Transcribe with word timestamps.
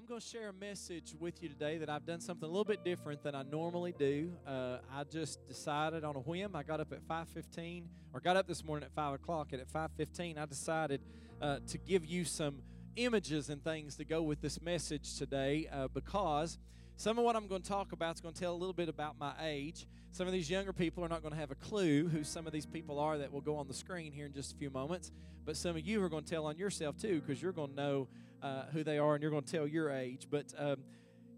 I'm 0.00 0.06
going 0.06 0.18
to 0.18 0.26
share 0.26 0.48
a 0.48 0.52
message 0.54 1.14
with 1.20 1.42
you 1.42 1.50
today 1.50 1.76
that 1.76 1.90
I've 1.90 2.06
done 2.06 2.20
something 2.20 2.48
a 2.48 2.50
little 2.50 2.64
bit 2.64 2.82
different 2.82 3.22
than 3.22 3.34
I 3.34 3.42
normally 3.42 3.94
do. 3.98 4.32
Uh, 4.46 4.78
I 4.90 5.04
just 5.04 5.46
decided 5.46 6.04
on 6.04 6.16
a 6.16 6.20
whim. 6.20 6.56
I 6.56 6.62
got 6.62 6.80
up 6.80 6.90
at 6.92 7.06
5:15, 7.06 7.84
or 8.14 8.20
got 8.20 8.34
up 8.34 8.48
this 8.48 8.64
morning 8.64 8.86
at 8.86 8.94
5 8.94 9.16
o'clock, 9.16 9.48
and 9.52 9.60
at 9.60 9.68
5:15, 9.68 10.38
I 10.38 10.46
decided 10.46 11.02
uh, 11.42 11.58
to 11.66 11.76
give 11.76 12.06
you 12.06 12.24
some 12.24 12.62
images 12.96 13.50
and 13.50 13.62
things 13.62 13.96
to 13.96 14.06
go 14.06 14.22
with 14.22 14.40
this 14.40 14.62
message 14.62 15.18
today, 15.18 15.68
uh, 15.70 15.88
because 15.88 16.56
some 16.96 17.18
of 17.18 17.24
what 17.26 17.36
I'm 17.36 17.46
going 17.46 17.60
to 17.60 17.68
talk 17.68 17.92
about 17.92 18.14
is 18.14 18.22
going 18.22 18.32
to 18.32 18.40
tell 18.40 18.54
a 18.54 18.56
little 18.56 18.72
bit 18.72 18.88
about 18.88 19.18
my 19.18 19.34
age. 19.42 19.86
Some 20.12 20.26
of 20.26 20.32
these 20.32 20.48
younger 20.48 20.72
people 20.72 21.04
are 21.04 21.08
not 21.08 21.20
going 21.20 21.34
to 21.34 21.40
have 21.40 21.50
a 21.50 21.56
clue 21.56 22.08
who 22.08 22.24
some 22.24 22.46
of 22.46 22.54
these 22.54 22.66
people 22.66 22.98
are 22.98 23.18
that 23.18 23.30
will 23.30 23.42
go 23.42 23.56
on 23.56 23.68
the 23.68 23.74
screen 23.74 24.12
here 24.12 24.24
in 24.24 24.32
just 24.32 24.54
a 24.54 24.56
few 24.56 24.70
moments. 24.70 25.12
But 25.44 25.58
some 25.58 25.76
of 25.76 25.86
you 25.86 26.02
are 26.02 26.08
going 26.08 26.24
to 26.24 26.30
tell 26.30 26.46
on 26.46 26.56
yourself 26.56 26.96
too, 26.96 27.20
because 27.20 27.42
you're 27.42 27.52
going 27.52 27.70
to 27.70 27.76
know 27.76 28.08
uh, 28.42 28.64
who 28.72 28.84
they 28.84 28.98
are 28.98 29.14
and 29.14 29.22
you're 29.22 29.30
going 29.30 29.44
to 29.44 29.52
tell 29.52 29.66
your 29.66 29.90
age. 29.90 30.26
But 30.30 30.52
um, 30.58 30.76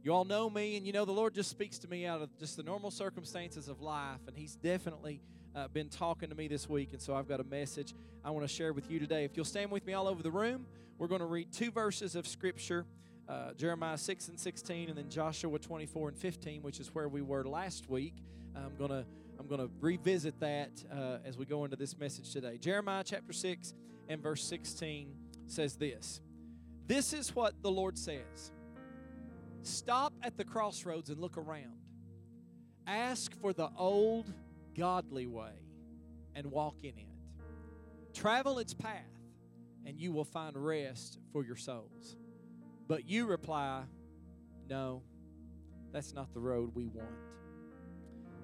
you 0.03 0.13
all 0.13 0.25
know 0.25 0.51
me, 0.51 0.77
and 0.77 0.87
you 0.87 0.93
know 0.93 1.05
the 1.05 1.13
Lord 1.13 1.35
just 1.35 1.51
speaks 1.51 1.79
to 1.81 1.89
me 1.89 2.07
out 2.07 2.23
of 2.23 2.37
just 2.39 2.57
the 2.57 2.63
normal 2.63 2.91
circumstances 2.91 3.69
of 3.69 3.81
life, 3.81 4.21
and 4.27 4.37
He's 4.37 4.57
definitely 4.57 5.21
uh, 5.55 5.69
been 5.69 5.89
talking 5.89 6.29
to 6.29 6.35
me 6.35 6.49
this 6.49 6.69
week. 6.69 6.93
And 6.93 7.01
so 7.01 7.15
I've 7.15 7.29
got 7.29 7.41
a 7.41 7.45
message 7.45 7.95
I 8.25 8.31
want 8.31 8.47
to 8.47 8.53
share 8.53 8.73
with 8.73 8.91
you 8.91 8.99
today. 8.99 9.25
If 9.25 9.37
you'll 9.37 9.45
stand 9.45 9.71
with 9.71 9.87
me 9.87 9.93
all 9.93 10.09
over 10.09 10.23
the 10.23 10.31
room, 10.31 10.67
we're 10.99 11.09
going 11.09 11.21
to 11.21 11.27
read 11.27 11.53
two 11.53 11.71
verses 11.71 12.17
of 12.17 12.27
Scripture. 12.27 12.85
Uh, 13.29 13.53
Jeremiah 13.55 13.97
6 13.97 14.29
and 14.29 14.39
16, 14.39 14.89
and 14.89 14.99
then 14.99 15.09
Joshua 15.09 15.57
24 15.59 16.09
and 16.09 16.19
15, 16.19 16.63
which 16.63 16.81
is 16.81 16.93
where 16.95 17.09
we 17.09 17.23
were 17.23 17.45
last 17.45 17.89
week. 17.89 18.15
I'm 18.57 18.75
gonna 18.77 19.07
I'm 19.39 19.47
gonna 19.47 19.69
revisit 19.81 20.39
that 20.41 20.71
uh, 20.93 21.19
as 21.25 21.39
we 21.39 21.47
go 21.47 21.65
into 21.65 21.77
this 21.77 21.97
message 21.97 22.33
today. 22.33 22.59
Jeremiah 22.59 23.05
chapter 23.05 23.33
6 23.33 23.75
and 24.09 24.23
verse 24.23 24.45
16 24.45 25.15
says 25.47 25.77
this. 25.77 26.21
This 26.87 27.13
is 27.13 27.35
what 27.35 27.63
the 27.63 27.71
Lord 27.71 27.97
says 27.97 28.53
Stop 29.63 30.13
at 30.23 30.37
the 30.37 30.45
crossroads 30.45 31.11
and 31.11 31.21
look 31.21 31.37
around. 31.37 31.79
Ask 32.87 33.33
for 33.41 33.53
the 33.53 33.71
old, 33.77 34.33
godly 34.77 35.27
way 35.27 35.53
and 36.35 36.47
walk 36.51 36.83
in 36.83 36.99
it. 36.99 37.07
Travel 38.13 38.59
its 38.59 38.75
path, 38.75 39.07
and 39.87 39.99
you 39.99 40.13
will 40.13 40.25
find 40.25 40.57
rest 40.57 41.19
for 41.33 41.45
your 41.45 41.57
souls. 41.57 42.17
But 42.89 43.09
you 43.09 43.27
reply, 43.27 43.83
No, 44.69 45.03
that's 45.93 46.13
not 46.13 46.33
the 46.35 46.41
road 46.41 46.73
we 46.75 46.87
want. 46.87 47.09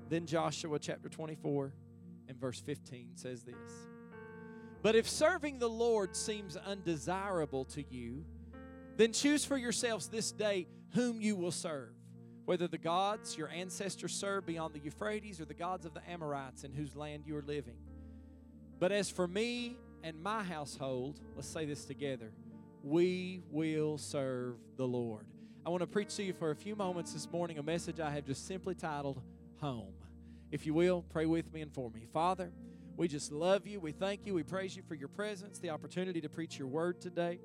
Then 0.09 0.27
Joshua 0.27 0.79
chapter 0.79 1.09
24 1.09 1.75
and 2.29 2.39
verse 2.39 2.61
15 2.61 3.11
says 3.17 3.43
this 3.43 3.88
But 4.83 4.95
if 4.95 5.09
serving 5.09 5.59
the 5.59 5.69
Lord 5.69 6.15
seems 6.15 6.57
undesirable 6.57 7.65
to 7.67 7.83
you, 7.83 8.25
then 8.97 9.13
choose 9.13 9.45
for 9.45 9.57
yourselves 9.57 10.09
this 10.09 10.33
day 10.33 10.67
whom 10.95 11.21
you 11.21 11.37
will 11.37 11.51
serve, 11.51 11.91
whether 12.45 12.69
the 12.69 12.79
gods 12.79 13.37
your 13.37 13.49
ancestors 13.49 14.13
served 14.13 14.47
beyond 14.47 14.75
the 14.75 14.81
Euphrates 14.81 15.41
or 15.41 15.45
the 15.45 15.55
gods 15.55 15.85
of 15.85 15.95
the 15.95 16.09
Amorites 16.09 16.65
in 16.65 16.73
whose 16.73 16.97
land 16.97 17.25
you 17.27 17.37
are 17.37 17.43
living. 17.43 17.77
But 18.79 18.93
as 18.93 19.11
for 19.11 19.27
me 19.27 19.77
and 20.03 20.23
my 20.23 20.43
household, 20.43 21.21
let's 21.35 21.49
say 21.49 21.65
this 21.65 21.85
together 21.85 22.33
we 22.85 23.43
will 23.51 23.99
serve 23.99 24.55
the 24.77 24.87
Lord. 24.87 25.27
I 25.67 25.71
want 25.71 25.81
to 25.81 25.87
preach 25.87 26.15
to 26.17 26.23
you 26.23 26.33
for 26.33 26.53
a 26.53 26.57
few 26.57 26.77
moments 26.77 27.13
this 27.13 27.31
morning 27.31 27.59
a 27.59 27.63
message 27.63 27.99
I 28.01 28.11
have 28.11 28.25
just 28.25 28.47
simply 28.47 28.75
titled 28.75 29.21
Home. 29.61 29.93
If 30.51 30.65
you 30.65 30.73
will, 30.73 31.03
pray 31.11 31.27
with 31.27 31.53
me 31.53 31.61
and 31.61 31.73
for 31.73 31.91
me. 31.91 32.07
Father, 32.13 32.51
we 32.99 33.07
just 33.07 33.31
love 33.31 33.65
you. 33.65 33.79
We 33.79 33.93
thank 33.93 34.27
you. 34.27 34.35
We 34.35 34.43
praise 34.43 34.75
you 34.75 34.83
for 34.83 34.97
your 34.97 35.07
presence, 35.07 35.61
the 35.61 35.71
opportunity 35.71 36.21
to 36.21 36.29
preach 36.29 36.59
your 36.59 36.67
word 36.67 37.01
today. 37.01 37.39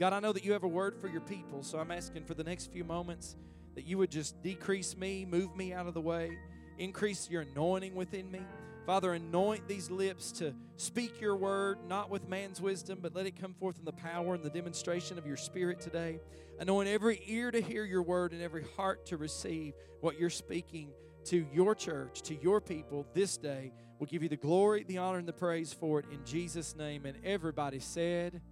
God, 0.00 0.12
I 0.12 0.18
know 0.18 0.32
that 0.32 0.44
you 0.44 0.52
have 0.52 0.64
a 0.64 0.68
word 0.68 0.98
for 1.00 1.06
your 1.06 1.20
people, 1.20 1.62
so 1.62 1.78
I'm 1.78 1.92
asking 1.92 2.24
for 2.24 2.34
the 2.34 2.42
next 2.42 2.72
few 2.72 2.82
moments 2.82 3.36
that 3.76 3.86
you 3.86 3.98
would 3.98 4.10
just 4.10 4.42
decrease 4.42 4.96
me, 4.96 5.24
move 5.24 5.54
me 5.54 5.72
out 5.72 5.86
of 5.86 5.94
the 5.94 6.00
way, 6.00 6.36
increase 6.76 7.30
your 7.30 7.42
anointing 7.42 7.94
within 7.94 8.28
me. 8.32 8.40
Father, 8.84 9.12
anoint 9.12 9.68
these 9.68 9.92
lips 9.92 10.32
to 10.32 10.52
speak 10.76 11.20
your 11.20 11.36
word, 11.36 11.78
not 11.88 12.10
with 12.10 12.28
man's 12.28 12.60
wisdom, 12.60 12.98
but 13.00 13.14
let 13.14 13.26
it 13.26 13.40
come 13.40 13.54
forth 13.54 13.78
in 13.78 13.84
the 13.84 13.92
power 13.92 14.34
and 14.34 14.42
the 14.42 14.50
demonstration 14.50 15.18
of 15.18 15.26
your 15.26 15.36
spirit 15.36 15.78
today. 15.80 16.18
Anoint 16.58 16.88
every 16.88 17.22
ear 17.26 17.52
to 17.52 17.60
hear 17.60 17.84
your 17.84 18.02
word 18.02 18.32
and 18.32 18.42
every 18.42 18.64
heart 18.76 19.06
to 19.06 19.16
receive 19.16 19.74
what 20.00 20.18
you're 20.18 20.30
speaking 20.30 20.90
to 21.26 21.46
your 21.52 21.76
church, 21.76 22.22
to 22.22 22.34
your 22.34 22.60
people 22.60 23.06
this 23.14 23.36
day. 23.36 23.72
We'll 23.98 24.08
give 24.08 24.22
you 24.22 24.28
the 24.28 24.36
glory, 24.36 24.84
the 24.84 24.98
honor, 24.98 25.18
and 25.18 25.26
the 25.26 25.32
praise 25.32 25.72
for 25.72 26.00
it 26.00 26.06
in 26.12 26.24
Jesus' 26.26 26.76
name. 26.76 27.06
And 27.06 27.16
everybody 27.24 27.78
said, 27.78 28.42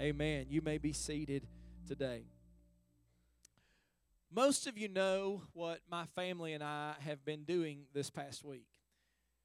Amen. 0.00 0.46
You 0.48 0.62
may 0.62 0.78
be 0.78 0.92
seated 0.92 1.46
today. 1.86 2.24
Most 4.32 4.66
of 4.66 4.78
you 4.78 4.88
know 4.88 5.42
what 5.52 5.80
my 5.90 6.04
family 6.14 6.54
and 6.54 6.64
I 6.64 6.94
have 7.00 7.24
been 7.24 7.44
doing 7.44 7.84
this 7.92 8.10
past 8.10 8.44
week. 8.44 8.66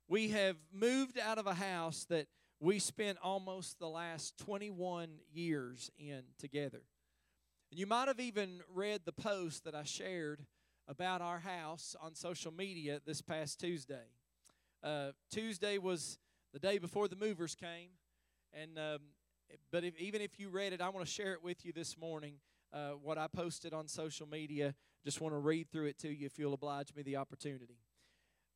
We 0.07 0.29
have 0.29 0.55
moved 0.73 1.19
out 1.19 1.37
of 1.37 1.47
a 1.47 1.53
house 1.53 2.05
that 2.09 2.27
we 2.59 2.79
spent 2.79 3.17
almost 3.21 3.79
the 3.79 3.89
last 3.89 4.37
21 4.39 5.09
years 5.33 5.91
in 5.97 6.23
together. 6.37 6.81
And 7.71 7.79
you 7.79 7.87
might 7.87 8.07
have 8.07 8.19
even 8.19 8.61
read 8.73 9.01
the 9.03 9.13
post 9.13 9.65
that 9.65 9.75
I 9.75 9.83
shared 9.83 10.45
about 10.87 11.21
our 11.21 11.39
house 11.39 11.95
on 12.01 12.15
social 12.15 12.53
media 12.53 13.01
this 13.05 13.21
past 13.21 13.59
Tuesday. 13.59 14.07
Uh, 14.83 15.11
Tuesday 15.31 15.77
was 15.77 16.17
the 16.53 16.59
day 16.59 16.77
before 16.77 17.07
the 17.07 17.15
movers 17.15 17.55
came, 17.55 17.89
and 18.53 18.77
um, 18.79 18.99
but 19.71 19.83
if, 19.83 19.97
even 19.99 20.21
if 20.21 20.39
you 20.39 20.49
read 20.49 20.73
it, 20.73 20.81
I 20.81 20.89
want 20.89 21.05
to 21.05 21.11
share 21.11 21.33
it 21.33 21.43
with 21.43 21.63
you 21.65 21.71
this 21.71 21.97
morning. 21.97 22.35
Uh, 22.73 22.91
what 22.91 23.17
I 23.17 23.27
posted 23.27 23.73
on 23.73 23.87
social 23.87 24.27
media, 24.27 24.73
just 25.03 25.19
want 25.19 25.33
to 25.35 25.39
read 25.39 25.69
through 25.71 25.87
it 25.87 25.99
to 25.99 26.09
you 26.09 26.25
if 26.25 26.39
you'll 26.39 26.53
oblige 26.53 26.95
me 26.95 27.03
the 27.03 27.17
opportunity. 27.17 27.77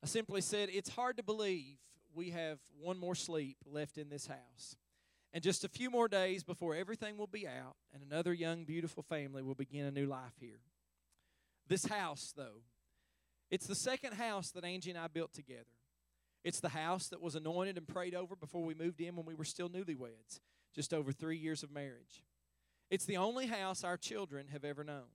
I 0.02 0.06
simply 0.06 0.40
said, 0.40 0.68
It's 0.72 0.90
hard 0.90 1.16
to 1.18 1.22
believe 1.22 1.76
we 2.14 2.30
have 2.30 2.58
one 2.80 2.98
more 2.98 3.14
sleep 3.14 3.58
left 3.66 3.98
in 3.98 4.08
this 4.08 4.26
house. 4.26 4.76
And 5.32 5.44
just 5.44 5.64
a 5.64 5.68
few 5.68 5.90
more 5.90 6.08
days 6.08 6.42
before 6.42 6.74
everything 6.74 7.18
will 7.18 7.26
be 7.26 7.46
out 7.46 7.76
and 7.92 8.02
another 8.02 8.32
young, 8.32 8.64
beautiful 8.64 9.02
family 9.02 9.42
will 9.42 9.54
begin 9.54 9.84
a 9.84 9.90
new 9.90 10.06
life 10.06 10.32
here. 10.40 10.60
This 11.68 11.84
house, 11.84 12.32
though, 12.34 12.62
it's 13.50 13.66
the 13.66 13.74
second 13.74 14.14
house 14.14 14.50
that 14.52 14.64
Angie 14.64 14.90
and 14.90 14.98
I 14.98 15.08
built 15.08 15.34
together. 15.34 15.75
It's 16.46 16.60
the 16.60 16.68
house 16.68 17.08
that 17.08 17.20
was 17.20 17.34
anointed 17.34 17.76
and 17.76 17.88
prayed 17.88 18.14
over 18.14 18.36
before 18.36 18.62
we 18.62 18.72
moved 18.72 19.00
in 19.00 19.16
when 19.16 19.26
we 19.26 19.34
were 19.34 19.44
still 19.44 19.68
newlyweds, 19.68 20.38
just 20.76 20.94
over 20.94 21.10
three 21.10 21.36
years 21.36 21.64
of 21.64 21.72
marriage. 21.72 22.22
It's 22.88 23.04
the 23.04 23.16
only 23.16 23.46
house 23.46 23.82
our 23.82 23.96
children 23.96 24.46
have 24.52 24.64
ever 24.64 24.84
known. 24.84 25.10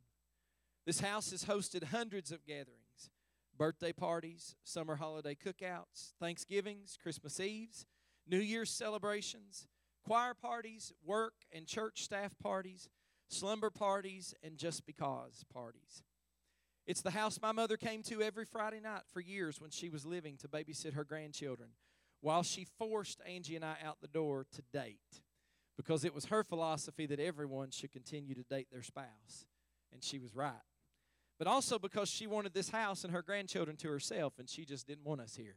This 0.86 1.00
house 1.00 1.32
has 1.32 1.46
hosted 1.46 1.86
hundreds 1.86 2.34
of 2.34 2.46
gatherings 2.46 3.10
birthday 3.58 3.94
parties, 3.94 4.58
summer 4.66 4.98
holiday 4.98 5.34
cookouts, 5.34 6.16
Thanksgivings, 6.20 6.98
Christmas 7.02 7.40
Eves, 7.40 7.86
New 8.28 8.40
Year's 8.40 8.70
celebrations, 8.70 9.68
choir 10.06 10.34
parties, 10.34 10.92
work 11.02 11.36
and 11.54 11.66
church 11.66 12.04
staff 12.04 12.38
parties, 12.44 12.90
slumber 13.30 13.70
parties, 13.70 14.34
and 14.44 14.58
just 14.58 14.86
because 14.86 15.46
parties. 15.54 16.04
It's 16.92 17.02
the 17.02 17.12
house 17.12 17.40
my 17.42 17.54
mother 17.54 17.78
came 17.78 18.04
to 18.04 18.22
every 18.22 18.44
Friday 18.44 18.82
night 18.82 19.04
for 19.14 19.22
years 19.22 19.62
when 19.62 19.72
she 19.72 19.88
was 19.88 20.06
living 20.06 20.36
to 20.42 20.50
babysit 20.50 20.94
her 20.94 21.06
grandchildren, 21.06 21.70
while 22.20 22.44
she 22.44 22.68
forced 22.78 23.22
Angie 23.26 23.56
and 23.56 23.64
I 23.64 23.78
out 23.82 24.02
the 24.02 24.10
door 24.10 24.46
to 24.52 24.62
date 24.74 25.22
because 25.78 26.04
it 26.04 26.14
was 26.14 26.26
her 26.26 26.44
philosophy 26.44 27.06
that 27.06 27.22
everyone 27.22 27.72
should 27.72 27.94
continue 27.94 28.36
to 28.36 28.44
date 28.44 28.68
their 28.70 28.84
spouse. 28.84 29.46
And 29.94 30.04
she 30.04 30.20
was 30.20 30.36
right 30.36 30.52
but 31.40 31.48
also 31.48 31.80
because 31.80 32.08
she 32.08 32.28
wanted 32.28 32.54
this 32.54 32.70
house 32.70 33.04
and 33.04 33.12
her 33.12 33.24
grandchildren 33.24 33.76
to 33.76 33.88
herself, 33.88 34.34
and 34.38 34.48
she 34.48 34.64
just 34.64 34.86
didn't 34.86 35.06
want 35.06 35.20
us 35.20 35.36
here. 35.36 35.56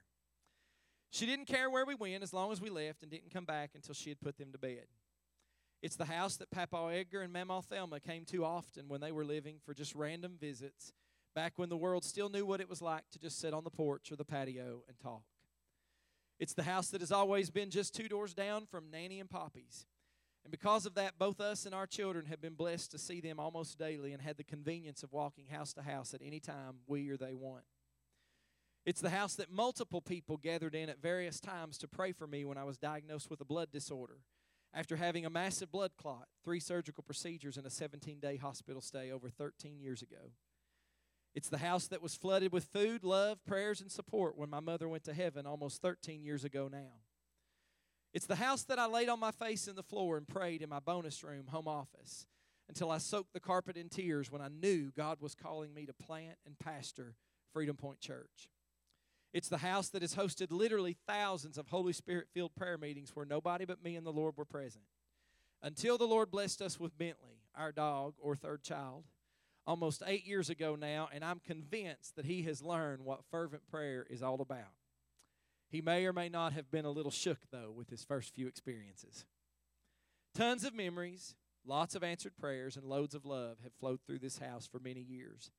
She 1.10 1.26
didn't 1.26 1.44
care 1.44 1.68
where 1.68 1.84
we 1.84 1.94
went 1.94 2.22
as 2.22 2.32
long 2.32 2.52
as 2.52 2.60
we 2.60 2.70
left 2.70 3.02
and 3.02 3.10
didn't 3.10 3.30
come 3.30 3.44
back 3.44 3.72
until 3.74 3.94
she 3.94 4.08
had 4.08 4.18
put 4.18 4.38
them 4.38 4.50
to 4.52 4.58
bed. 4.58 4.86
It's 5.82 5.96
the 5.96 6.06
house 6.06 6.38
that 6.38 6.50
Papa 6.50 6.90
Edgar 6.90 7.20
and 7.20 7.30
Mama 7.30 7.60
Thelma 7.60 8.00
came 8.00 8.24
to 8.26 8.46
often 8.46 8.88
when 8.88 9.02
they 9.02 9.12
were 9.12 9.26
living 9.26 9.56
for 9.62 9.74
just 9.74 9.94
random 9.94 10.38
visits, 10.40 10.94
back 11.34 11.54
when 11.56 11.68
the 11.68 11.76
world 11.76 12.04
still 12.04 12.28
knew 12.28 12.46
what 12.46 12.60
it 12.60 12.68
was 12.68 12.82
like 12.82 13.04
to 13.12 13.18
just 13.18 13.40
sit 13.40 13.54
on 13.54 13.64
the 13.64 13.70
porch 13.70 14.10
or 14.12 14.16
the 14.16 14.24
patio 14.24 14.82
and 14.88 14.98
talk. 15.00 15.22
It's 16.38 16.54
the 16.54 16.62
house 16.64 16.88
that 16.90 17.00
has 17.00 17.12
always 17.12 17.50
been 17.50 17.70
just 17.70 17.94
two 17.94 18.08
doors 18.08 18.34
down 18.34 18.66
from 18.66 18.90
Nanny 18.90 19.20
and 19.20 19.30
Poppy's. 19.30 19.86
And 20.44 20.50
because 20.50 20.84
of 20.84 20.94
that, 20.94 21.18
both 21.18 21.40
us 21.40 21.64
and 21.64 21.74
our 21.74 21.86
children 21.86 22.26
have 22.26 22.40
been 22.40 22.54
blessed 22.54 22.90
to 22.90 22.98
see 22.98 23.20
them 23.20 23.40
almost 23.40 23.78
daily 23.78 24.12
and 24.12 24.20
had 24.20 24.36
the 24.36 24.44
convenience 24.44 25.02
of 25.02 25.12
walking 25.12 25.46
house 25.46 25.72
to 25.74 25.82
house 25.82 26.12
at 26.12 26.20
any 26.22 26.40
time 26.40 26.80
we 26.86 27.08
or 27.08 27.16
they 27.16 27.34
want. 27.34 27.64
It's 28.84 29.00
the 29.00 29.10
house 29.10 29.34
that 29.36 29.50
multiple 29.50 30.02
people 30.02 30.36
gathered 30.36 30.74
in 30.74 30.90
at 30.90 31.00
various 31.00 31.40
times 31.40 31.78
to 31.78 31.88
pray 31.88 32.12
for 32.12 32.26
me 32.26 32.44
when 32.44 32.58
I 32.58 32.64
was 32.64 32.76
diagnosed 32.76 33.30
with 33.30 33.40
a 33.40 33.46
blood 33.46 33.70
disorder 33.72 34.18
after 34.74 34.96
having 34.96 35.24
a 35.24 35.30
massive 35.30 35.70
blood 35.70 35.92
clot, 35.96 36.26
three 36.44 36.60
surgical 36.60 37.02
procedures, 37.04 37.56
and 37.56 37.66
a 37.66 37.70
17 37.70 38.18
day 38.18 38.36
hospital 38.36 38.82
stay 38.82 39.10
over 39.10 39.30
13 39.30 39.80
years 39.80 40.02
ago. 40.02 40.32
It's 41.34 41.48
the 41.48 41.58
house 41.58 41.88
that 41.88 42.02
was 42.02 42.14
flooded 42.14 42.52
with 42.52 42.64
food, 42.64 43.02
love, 43.02 43.44
prayers, 43.44 43.80
and 43.80 43.90
support 43.90 44.38
when 44.38 44.50
my 44.50 44.60
mother 44.60 44.88
went 44.88 45.04
to 45.04 45.14
heaven 45.14 45.46
almost 45.46 45.82
13 45.82 46.22
years 46.22 46.44
ago 46.44 46.68
now. 46.70 47.00
It's 48.12 48.26
the 48.26 48.36
house 48.36 48.62
that 48.64 48.78
I 48.78 48.86
laid 48.86 49.08
on 49.08 49.18
my 49.18 49.32
face 49.32 49.66
in 49.66 49.74
the 49.74 49.82
floor 49.82 50.16
and 50.16 50.28
prayed 50.28 50.62
in 50.62 50.68
my 50.68 50.78
bonus 50.78 51.24
room 51.24 51.48
home 51.48 51.66
office. 51.66 52.26
until 52.68 52.90
I 52.90 52.98
soaked 52.98 53.34
the 53.34 53.40
carpet 53.40 53.76
in 53.76 53.90
tears 53.90 54.30
when 54.30 54.40
I 54.40 54.48
knew 54.48 54.90
God 54.96 55.18
was 55.20 55.34
calling 55.34 55.74
me 55.74 55.84
to 55.86 55.92
plant 55.92 56.38
and 56.46 56.58
pastor 56.58 57.14
Freedom 57.52 57.76
Point 57.76 58.00
Church. 58.00 58.48
It's 59.34 59.48
the 59.48 59.58
house 59.58 59.88
that 59.90 60.02
has 60.02 60.14
hosted 60.14 60.46
literally 60.50 60.96
thousands 61.06 61.58
of 61.58 61.68
Holy 61.68 61.92
Spirit 61.92 62.28
filled 62.32 62.54
prayer 62.54 62.78
meetings 62.78 63.10
where 63.14 63.26
nobody 63.26 63.64
but 63.64 63.82
me 63.82 63.96
and 63.96 64.06
the 64.06 64.12
Lord 64.12 64.36
were 64.36 64.44
present. 64.44 64.84
Until 65.62 65.98
the 65.98 66.06
Lord 66.06 66.30
blessed 66.30 66.62
us 66.62 66.78
with 66.78 66.96
Bentley, 66.96 67.42
our 67.56 67.72
dog 67.72 68.14
or 68.18 68.36
third 68.36 68.62
child, 68.62 69.04
almost 69.66 70.02
eight 70.06 70.26
years 70.26 70.50
ago 70.50 70.76
now, 70.76 71.08
and 71.12 71.24
I'm 71.24 71.40
convinced 71.40 72.16
that 72.16 72.26
he 72.26 72.42
has 72.42 72.62
learned 72.62 73.04
what 73.04 73.24
fervent 73.30 73.66
prayer 73.70 74.06
is 74.08 74.22
all 74.22 74.40
about. 74.40 74.72
He 75.70 75.80
may 75.80 76.06
or 76.06 76.12
may 76.12 76.28
not 76.28 76.52
have 76.52 76.70
been 76.70 76.84
a 76.84 76.90
little 76.90 77.10
shook, 77.10 77.38
though, 77.50 77.72
with 77.74 77.90
his 77.90 78.04
first 78.04 78.34
few 78.34 78.46
experiences. 78.46 79.24
Tons 80.34 80.64
of 80.64 80.74
memories, 80.74 81.34
lots 81.66 81.94
of 81.94 82.04
answered 82.04 82.36
prayers, 82.36 82.76
and 82.76 82.84
loads 82.84 83.14
of 83.14 83.24
love 83.24 83.58
have 83.62 83.72
flowed 83.74 84.00
through 84.06 84.18
this 84.20 84.38
house 84.38 84.66
for 84.66 84.78
many 84.78 85.00
years. 85.00 85.50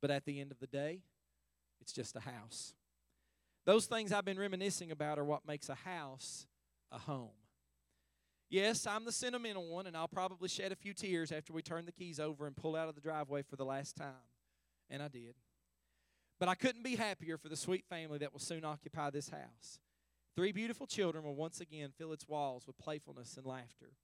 But 0.00 0.10
at 0.10 0.24
the 0.24 0.40
end 0.40 0.50
of 0.50 0.58
the 0.58 0.66
day, 0.66 1.02
it's 1.80 1.92
just 1.92 2.16
a 2.16 2.20
house. 2.20 2.74
Those 3.64 3.86
things 3.86 4.12
I've 4.12 4.24
been 4.24 4.38
reminiscing 4.38 4.90
about 4.90 5.18
are 5.18 5.24
what 5.24 5.46
makes 5.46 5.68
a 5.68 5.74
house 5.74 6.46
a 6.92 6.98
home. 6.98 7.30
Yes, 8.48 8.86
I'm 8.86 9.04
the 9.04 9.12
sentimental 9.12 9.66
one, 9.66 9.86
and 9.86 9.96
I'll 9.96 10.06
probably 10.06 10.48
shed 10.48 10.70
a 10.70 10.76
few 10.76 10.94
tears 10.94 11.32
after 11.32 11.52
we 11.52 11.62
turn 11.62 11.84
the 11.84 11.92
keys 11.92 12.20
over 12.20 12.46
and 12.46 12.56
pull 12.56 12.76
out 12.76 12.88
of 12.88 12.94
the 12.94 13.00
driveway 13.00 13.42
for 13.42 13.56
the 13.56 13.64
last 13.64 13.96
time. 13.96 14.12
And 14.88 15.02
I 15.02 15.08
did. 15.08 15.34
But 16.38 16.48
I 16.48 16.54
couldn't 16.54 16.84
be 16.84 16.96
happier 16.96 17.38
for 17.38 17.48
the 17.48 17.56
sweet 17.56 17.84
family 17.88 18.18
that 18.18 18.32
will 18.32 18.40
soon 18.40 18.64
occupy 18.64 19.10
this 19.10 19.30
house. 19.30 19.80
Three 20.36 20.52
beautiful 20.52 20.86
children 20.86 21.24
will 21.24 21.34
once 21.34 21.60
again 21.60 21.90
fill 21.96 22.12
its 22.12 22.28
walls 22.28 22.66
with 22.66 22.78
playfulness 22.78 23.36
and 23.36 23.46
laughter. 23.46 23.94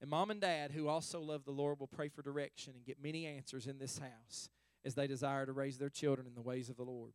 And 0.00 0.10
mom 0.10 0.30
and 0.30 0.40
dad, 0.40 0.72
who 0.72 0.88
also 0.88 1.20
love 1.20 1.44
the 1.44 1.52
Lord, 1.52 1.78
will 1.78 1.86
pray 1.86 2.08
for 2.08 2.22
direction 2.22 2.72
and 2.74 2.84
get 2.84 3.02
many 3.02 3.26
answers 3.26 3.66
in 3.66 3.78
this 3.78 3.98
house 3.98 4.48
as 4.84 4.94
they 4.94 5.06
desire 5.06 5.46
to 5.46 5.52
raise 5.52 5.78
their 5.78 5.90
children 5.90 6.26
in 6.26 6.34
the 6.34 6.40
ways 6.40 6.68
of 6.68 6.76
the 6.76 6.82
Lord. 6.82 7.12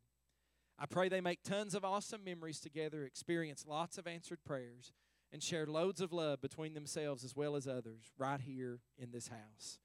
I 0.79 0.85
pray 0.85 1.09
they 1.09 1.21
make 1.21 1.43
tons 1.43 1.75
of 1.75 1.83
awesome 1.85 2.23
memories 2.23 2.59
together, 2.59 3.03
experience 3.03 3.65
lots 3.67 3.97
of 3.97 4.07
answered 4.07 4.39
prayers, 4.43 4.93
and 5.31 5.41
share 5.41 5.65
loads 5.65 6.01
of 6.01 6.11
love 6.11 6.41
between 6.41 6.73
themselves 6.73 7.23
as 7.23 7.35
well 7.35 7.55
as 7.55 7.67
others 7.67 8.11
right 8.17 8.41
here 8.41 8.79
in 8.97 9.11
this 9.11 9.29
house. 9.29 9.79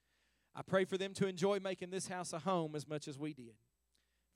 I 0.55 0.63
pray 0.63 0.85
for 0.85 0.99
them 0.99 1.15
to 1.15 1.27
enjoy 1.27 1.61
making 1.61 1.91
this 1.91 2.09
house 2.09 2.33
a 2.33 2.41
home 2.41 2.75
as 2.75 2.89
much 2.89 3.07
as 3.09 3.19
we 3.19 3.35
did. 3.35 3.55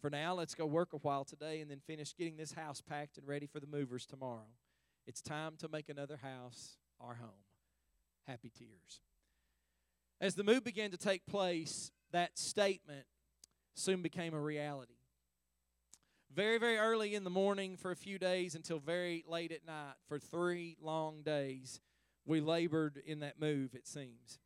For 0.00 0.10
now, 0.10 0.34
let's 0.34 0.54
go 0.54 0.66
work 0.66 0.92
a 0.92 0.98
while 0.98 1.24
today 1.24 1.60
and 1.60 1.70
then 1.70 1.80
finish 1.86 2.14
getting 2.16 2.36
this 2.36 2.52
house 2.52 2.80
packed 2.80 3.18
and 3.18 3.26
ready 3.26 3.46
for 3.46 3.60
the 3.60 3.66
movers 3.66 4.06
tomorrow. 4.06 4.48
It's 5.06 5.20
time 5.20 5.54
to 5.58 5.68
make 5.68 5.88
another 5.88 6.18
house 6.18 6.76
our 7.00 7.14
home. 7.14 7.44
Happy 8.26 8.50
tears. 8.50 9.00
As 10.20 10.34
the 10.34 10.44
move 10.44 10.64
began 10.64 10.90
to 10.90 10.98
take 10.98 11.26
place, 11.26 11.90
that 12.12 12.38
statement 12.38 13.06
soon 13.74 14.02
became 14.02 14.34
a 14.34 14.40
reality 14.40 14.99
very, 16.34 16.58
very 16.58 16.78
early 16.78 17.14
in 17.14 17.24
the 17.24 17.30
morning 17.30 17.76
for 17.76 17.90
a 17.90 17.96
few 17.96 18.18
days 18.18 18.54
until 18.54 18.78
very 18.78 19.24
late 19.26 19.50
at 19.50 19.66
night 19.66 19.94
for 20.08 20.18
three 20.18 20.76
long 20.80 21.22
days. 21.22 21.80
We 22.24 22.40
labored 22.40 23.02
in 23.04 23.20
that 23.20 23.40
move, 23.40 23.74
it 23.74 23.86
seems. 23.86 24.38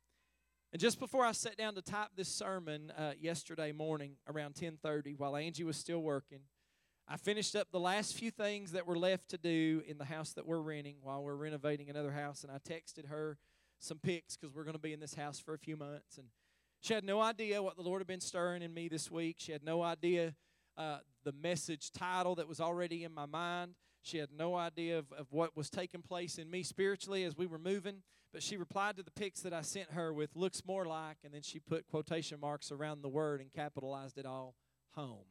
And 0.71 0.81
just 0.81 0.99
before 0.99 1.23
I 1.23 1.31
sat 1.31 1.57
down 1.57 1.75
to 1.75 1.81
type 1.81 2.09
this 2.15 2.27
sermon 2.27 2.91
uh, 2.97 3.11
yesterday 3.19 3.71
morning 3.71 4.17
around 4.27 4.55
10:30, 4.55 5.17
while 5.17 5.35
Angie 5.35 5.63
was 5.63 5.77
still 5.77 6.01
working, 6.01 6.41
I 7.07 7.17
finished 7.17 7.55
up 7.55 7.67
the 7.71 7.79
last 7.79 8.15
few 8.15 8.31
things 8.31 8.71
that 8.71 8.87
were 8.87 8.97
left 8.97 9.29
to 9.29 9.37
do 9.37 9.83
in 9.87 9.99
the 9.99 10.05
house 10.05 10.33
that 10.33 10.47
we're 10.47 10.59
renting 10.59 10.97
while 11.01 11.23
we're 11.23 11.35
renovating 11.35 11.89
another 11.89 12.11
house. 12.11 12.43
And 12.43 12.51
I 12.51 12.57
texted 12.57 13.07
her 13.09 13.37
some 13.79 13.99
pics 13.99 14.35
because 14.35 14.55
we're 14.55 14.63
going 14.63 14.73
to 14.73 14.79
be 14.79 14.93
in 14.93 14.99
this 14.99 15.13
house 15.13 15.39
for 15.39 15.53
a 15.53 15.59
few 15.59 15.77
months. 15.77 16.17
And 16.17 16.27
she 16.81 16.95
had 16.95 17.03
no 17.03 17.21
idea 17.21 17.61
what 17.61 17.75
the 17.75 17.83
Lord 17.83 17.99
had 17.99 18.07
been 18.07 18.21
stirring 18.21 18.63
in 18.63 18.73
me 18.73 18.87
this 18.87 19.11
week. 19.11 19.35
She 19.39 19.51
had 19.51 19.63
no 19.63 19.83
idea 19.83 20.33
uh, 20.77 20.99
the 21.23 21.31
message 21.31 21.91
title 21.91 22.35
that 22.35 22.47
was 22.47 22.59
already 22.59 23.03
in 23.03 23.13
my 23.13 23.25
mind. 23.25 23.75
She 24.01 24.17
had 24.17 24.29
no 24.37 24.55
idea 24.55 24.99
of, 24.99 25.11
of 25.13 25.27
what 25.31 25.57
was 25.57 25.69
taking 25.69 26.01
place 26.01 26.37
in 26.37 26.49
me 26.49 26.63
spiritually 26.63 27.23
as 27.23 27.35
we 27.35 27.47
were 27.47 27.57
moving, 27.57 28.03
but 28.31 28.43
she 28.43 28.57
replied 28.57 28.97
to 28.97 29.03
the 29.03 29.11
pics 29.11 29.41
that 29.41 29.53
I 29.53 29.61
sent 29.61 29.91
her 29.91 30.13
with 30.13 30.35
looks 30.35 30.63
more 30.65 30.85
like, 30.85 31.17
and 31.23 31.33
then 31.33 31.41
she 31.41 31.59
put 31.59 31.87
quotation 31.87 32.39
marks 32.39 32.71
around 32.71 33.01
the 33.01 33.09
word 33.09 33.41
and 33.41 33.51
capitalized 33.51 34.17
it 34.17 34.25
all 34.25 34.55
home. 34.91 35.25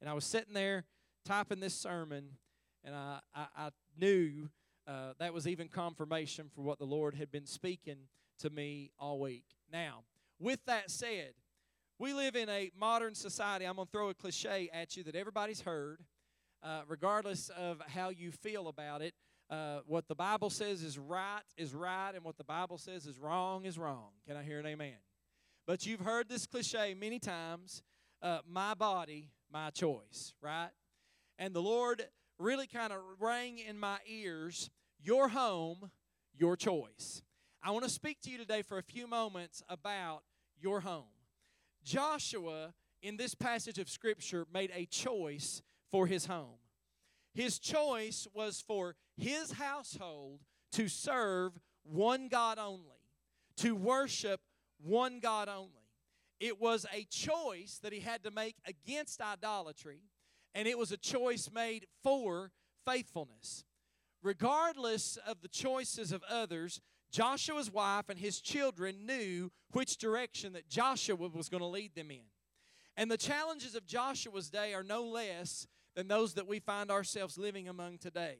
And 0.00 0.10
I 0.10 0.14
was 0.14 0.24
sitting 0.24 0.54
there 0.54 0.84
typing 1.24 1.60
this 1.60 1.74
sermon, 1.74 2.30
and 2.84 2.94
I, 2.94 3.20
I, 3.34 3.46
I 3.56 3.70
knew 3.96 4.48
uh, 4.88 5.12
that 5.20 5.32
was 5.32 5.46
even 5.46 5.68
confirmation 5.68 6.50
for 6.52 6.62
what 6.62 6.78
the 6.78 6.84
Lord 6.84 7.14
had 7.14 7.30
been 7.30 7.46
speaking 7.46 8.08
to 8.40 8.50
me 8.50 8.90
all 8.98 9.20
week. 9.20 9.44
Now, 9.72 10.02
with 10.40 10.58
that 10.66 10.90
said, 10.90 11.34
we 12.02 12.12
live 12.12 12.34
in 12.34 12.48
a 12.48 12.68
modern 12.76 13.14
society. 13.14 13.64
I'm 13.64 13.76
going 13.76 13.86
to 13.86 13.92
throw 13.92 14.08
a 14.08 14.14
cliche 14.14 14.68
at 14.72 14.96
you 14.96 15.04
that 15.04 15.14
everybody's 15.14 15.60
heard, 15.60 16.00
uh, 16.60 16.80
regardless 16.88 17.48
of 17.50 17.80
how 17.86 18.08
you 18.08 18.32
feel 18.32 18.66
about 18.66 19.02
it. 19.02 19.14
Uh, 19.48 19.78
what 19.86 20.08
the 20.08 20.14
Bible 20.16 20.50
says 20.50 20.82
is 20.82 20.98
right 20.98 21.42
is 21.56 21.72
right, 21.72 22.10
and 22.12 22.24
what 22.24 22.36
the 22.36 22.44
Bible 22.44 22.76
says 22.76 23.06
is 23.06 23.20
wrong 23.20 23.66
is 23.66 23.78
wrong. 23.78 24.08
Can 24.26 24.36
I 24.36 24.42
hear 24.42 24.58
an 24.58 24.66
amen? 24.66 24.96
But 25.64 25.86
you've 25.86 26.00
heard 26.00 26.28
this 26.28 26.44
cliche 26.44 26.92
many 26.92 27.20
times 27.20 27.84
uh, 28.20 28.40
my 28.50 28.74
body, 28.74 29.30
my 29.52 29.70
choice, 29.70 30.34
right? 30.42 30.70
And 31.38 31.54
the 31.54 31.62
Lord 31.62 32.04
really 32.36 32.66
kind 32.66 32.92
of 32.92 32.98
rang 33.20 33.58
in 33.60 33.78
my 33.78 33.98
ears 34.08 34.70
your 35.00 35.28
home, 35.28 35.92
your 36.36 36.56
choice. 36.56 37.22
I 37.62 37.70
want 37.70 37.84
to 37.84 37.90
speak 37.90 38.20
to 38.22 38.30
you 38.30 38.38
today 38.38 38.62
for 38.62 38.78
a 38.78 38.82
few 38.82 39.06
moments 39.06 39.62
about 39.68 40.22
your 40.60 40.80
home. 40.80 41.04
Joshua, 41.84 42.74
in 43.02 43.16
this 43.16 43.34
passage 43.34 43.78
of 43.78 43.88
Scripture, 43.88 44.46
made 44.52 44.70
a 44.74 44.86
choice 44.86 45.62
for 45.90 46.06
his 46.06 46.26
home. 46.26 46.58
His 47.34 47.58
choice 47.58 48.26
was 48.34 48.60
for 48.60 48.94
his 49.16 49.52
household 49.52 50.40
to 50.72 50.88
serve 50.88 51.58
one 51.82 52.28
God 52.28 52.58
only, 52.58 53.00
to 53.56 53.74
worship 53.74 54.40
one 54.78 55.20
God 55.20 55.48
only. 55.48 55.68
It 56.40 56.60
was 56.60 56.86
a 56.92 57.04
choice 57.04 57.78
that 57.82 57.92
he 57.92 58.00
had 58.00 58.24
to 58.24 58.30
make 58.30 58.56
against 58.66 59.20
idolatry, 59.20 60.00
and 60.54 60.66
it 60.66 60.76
was 60.76 60.92
a 60.92 60.96
choice 60.96 61.50
made 61.52 61.86
for 62.02 62.50
faithfulness. 62.84 63.64
Regardless 64.22 65.18
of 65.26 65.40
the 65.40 65.48
choices 65.48 66.12
of 66.12 66.22
others, 66.28 66.80
Joshua's 67.12 67.70
wife 67.70 68.08
and 68.08 68.18
his 68.18 68.40
children 68.40 69.06
knew 69.06 69.52
which 69.72 69.98
direction 69.98 70.54
that 70.54 70.68
Joshua 70.68 71.14
was 71.14 71.48
going 71.48 71.60
to 71.60 71.66
lead 71.66 71.94
them 71.94 72.10
in. 72.10 72.24
And 72.96 73.10
the 73.10 73.16
challenges 73.16 73.74
of 73.74 73.86
Joshua's 73.86 74.50
day 74.50 74.74
are 74.74 74.82
no 74.82 75.04
less 75.04 75.66
than 75.94 76.08
those 76.08 76.34
that 76.34 76.48
we 76.48 76.58
find 76.58 76.90
ourselves 76.90 77.38
living 77.38 77.68
among 77.68 77.98
today. 77.98 78.38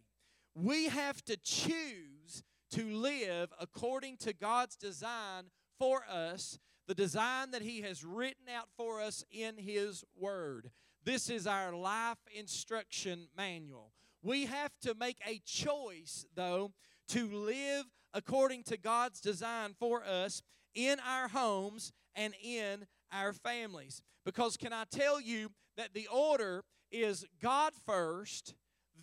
We 0.54 0.86
have 0.86 1.22
to 1.26 1.36
choose 1.36 2.42
to 2.72 2.84
live 2.90 3.52
according 3.60 4.16
to 4.18 4.32
God's 4.32 4.76
design 4.76 5.44
for 5.78 6.04
us, 6.10 6.58
the 6.86 6.94
design 6.94 7.50
that 7.50 7.62
He 7.62 7.82
has 7.82 8.04
written 8.04 8.46
out 8.54 8.68
for 8.76 9.00
us 9.00 9.24
in 9.30 9.56
His 9.58 10.04
Word. 10.18 10.70
This 11.04 11.28
is 11.28 11.46
our 11.46 11.74
life 11.74 12.18
instruction 12.34 13.28
manual. 13.36 13.92
We 14.22 14.46
have 14.46 14.72
to 14.82 14.94
make 14.94 15.18
a 15.26 15.40
choice, 15.44 16.26
though, 16.34 16.72
to 17.08 17.28
live 17.28 17.86
according 18.14 18.62
to 18.64 18.76
God's 18.76 19.20
design 19.20 19.74
for 19.78 20.04
us 20.04 20.42
in 20.74 20.98
our 21.00 21.28
homes 21.28 21.92
and 22.14 22.34
in 22.42 22.86
our 23.12 23.32
families. 23.32 24.02
Because, 24.24 24.56
can 24.56 24.72
I 24.72 24.84
tell 24.90 25.20
you 25.20 25.50
that 25.76 25.94
the 25.94 26.08
order 26.08 26.62
is 26.90 27.24
God 27.42 27.72
first, 27.86 28.54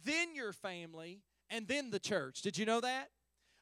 then 0.05 0.35
your 0.35 0.53
family, 0.53 1.21
and 1.49 1.67
then 1.67 1.91
the 1.91 1.99
church? 1.99 2.41
Did 2.41 2.57
you 2.57 2.65
know 2.65 2.81
that? 2.81 3.09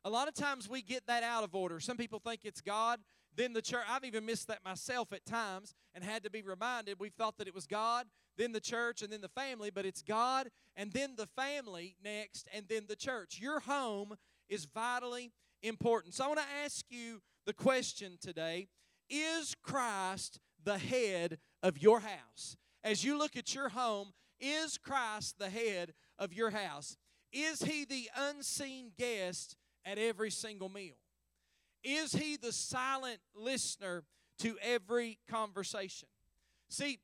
A 0.05 0.09
lot 0.09 0.27
of 0.27 0.33
times 0.33 0.69
we 0.69 0.81
get 0.81 1.05
that 1.07 1.23
out 1.23 1.43
of 1.43 1.55
order. 1.55 1.79
Some 1.79 1.97
people 1.97 2.19
think 2.19 2.41
it's 2.43 2.61
God, 2.61 2.99
then 3.37 3.53
the 3.53 3.61
church. 3.61 3.85
I've 3.87 4.03
even 4.03 4.25
missed 4.25 4.47
that 4.47 4.65
myself 4.65 5.13
at 5.13 5.25
times 5.25 5.73
and 5.93 6.03
had 6.03 6.23
to 6.23 6.29
be 6.29 6.41
reminded. 6.41 6.99
We've 6.99 7.13
thought 7.13 7.37
that 7.37 7.47
it 7.47 7.55
was 7.55 7.67
God, 7.67 8.07
then 8.35 8.51
the 8.51 8.59
church, 8.59 9.01
and 9.01 9.13
then 9.13 9.21
the 9.21 9.29
family, 9.29 9.69
but 9.69 9.85
it's 9.85 10.01
God, 10.01 10.49
and 10.75 10.91
then 10.91 11.13
the 11.15 11.27
family 11.27 11.95
next, 12.03 12.47
and 12.53 12.65
then 12.67 12.85
the 12.89 12.95
church. 12.95 13.39
Your 13.39 13.61
home 13.61 14.15
is 14.49 14.65
vitally 14.65 15.31
important. 15.61 16.15
So 16.15 16.25
I 16.25 16.27
want 16.27 16.39
to 16.39 16.65
ask 16.65 16.83
you 16.89 17.21
the 17.45 17.53
question 17.53 18.17
today 18.19 18.67
Is 19.09 19.55
Christ 19.63 20.39
the 20.63 20.77
head 20.77 21.37
of 21.63 21.77
your 21.77 22.01
house? 22.01 22.57
As 22.83 23.03
you 23.03 23.17
look 23.17 23.37
at 23.37 23.53
your 23.53 23.69
home, 23.69 24.13
is 24.39 24.77
Christ 24.77 25.39
the 25.39 25.49
head 25.49 25.93
of 26.17 26.33
your 26.33 26.51
house? 26.51 26.97
Is 27.31 27.61
he 27.61 27.85
the 27.85 28.09
unseen 28.15 28.91
guest 28.97 29.55
at 29.85 29.97
every 29.97 30.31
single 30.31 30.69
meal? 30.69 30.95
Is 31.87 32.11
he 32.11 32.35
the 32.35 32.51
silent 32.51 33.19
listener 33.33 34.03
to 34.39 34.57
every 34.61 35.19
conversation? 35.29 36.09
See, 36.67 36.99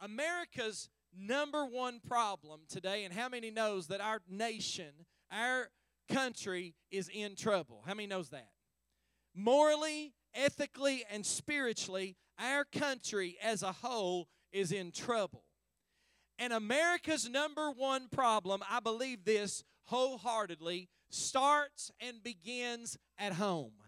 America's 0.00 0.88
number 1.14 1.66
one 1.66 2.00
problem 2.00 2.62
today, 2.70 3.04
and 3.04 3.12
how 3.12 3.28
many 3.28 3.50
knows 3.50 3.88
that 3.88 4.00
our 4.00 4.20
nation, 4.26 4.92
our 5.30 5.68
country 6.10 6.74
is 6.90 7.10
in 7.12 7.36
trouble. 7.36 7.82
How 7.86 7.92
many 7.92 8.06
knows 8.06 8.30
that? 8.30 8.48
Morally 9.34 10.14
ethically 10.34 11.04
and 11.10 11.26
spiritually, 11.26 12.16
our 12.38 12.64
country 12.64 13.36
as 13.42 13.62
a 13.62 13.72
whole 13.72 14.28
is 14.54 14.72
in 14.72 14.90
trouble. 14.90 15.44
And 16.38 16.54
America's 16.54 17.28
number 17.28 17.70
one 17.70 18.08
problem, 18.08 18.62
I 18.70 18.80
believe 18.80 19.26
this 19.26 19.64
wholeheartedly, 19.84 20.88
starts 21.10 21.90
and 22.00 22.22
begins 22.24 22.96
at 23.18 23.34
home. 23.34 23.83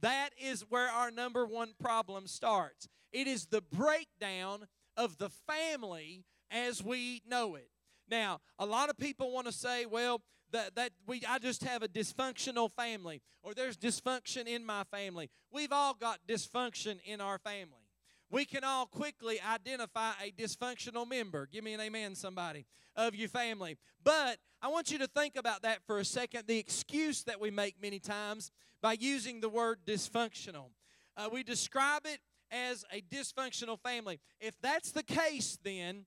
That 0.00 0.30
is 0.40 0.64
where 0.68 0.88
our 0.88 1.10
number 1.10 1.46
one 1.46 1.74
problem 1.78 2.26
starts. 2.26 2.88
It 3.12 3.26
is 3.26 3.46
the 3.46 3.60
breakdown 3.60 4.66
of 4.96 5.18
the 5.18 5.30
family 5.30 6.24
as 6.50 6.82
we 6.82 7.22
know 7.28 7.54
it. 7.54 7.70
Now, 8.10 8.40
a 8.58 8.66
lot 8.66 8.90
of 8.90 8.96
people 8.96 9.32
want 9.32 9.46
to 9.46 9.52
say, 9.52 9.86
well, 9.86 10.20
that, 10.52 10.74
that 10.74 10.90
we 11.06 11.22
I 11.28 11.38
just 11.38 11.62
have 11.64 11.82
a 11.82 11.88
dysfunctional 11.88 12.70
family 12.72 13.22
or 13.42 13.54
there's 13.54 13.76
dysfunction 13.76 14.46
in 14.46 14.66
my 14.66 14.84
family. 14.84 15.30
We've 15.52 15.72
all 15.72 15.94
got 15.94 16.18
dysfunction 16.28 16.98
in 17.04 17.20
our 17.20 17.38
family. 17.38 17.76
We 18.30 18.44
can 18.44 18.62
all 18.62 18.86
quickly 18.86 19.40
identify 19.40 20.12
a 20.22 20.30
dysfunctional 20.30 21.08
member. 21.08 21.48
Give 21.50 21.64
me 21.64 21.74
an 21.74 21.80
amen, 21.80 22.14
somebody, 22.14 22.64
of 22.94 23.14
your 23.14 23.28
family. 23.28 23.76
But 24.04 24.38
I 24.62 24.68
want 24.68 24.92
you 24.92 24.98
to 24.98 25.08
think 25.08 25.36
about 25.36 25.62
that 25.62 25.80
for 25.84 25.98
a 25.98 26.04
second. 26.04 26.46
The 26.46 26.58
excuse 26.58 27.24
that 27.24 27.40
we 27.40 27.50
make 27.50 27.82
many 27.82 27.98
times 27.98 28.52
by 28.82 28.96
using 28.98 29.40
the 29.40 29.48
word 29.48 29.80
dysfunctional. 29.86 30.70
Uh, 31.16 31.28
we 31.32 31.42
describe 31.42 32.02
it 32.04 32.20
as 32.50 32.84
a 32.92 33.00
dysfunctional 33.02 33.78
family. 33.78 34.20
If 34.40 34.54
that's 34.60 34.92
the 34.92 35.02
case, 35.02 35.58
then, 35.62 36.06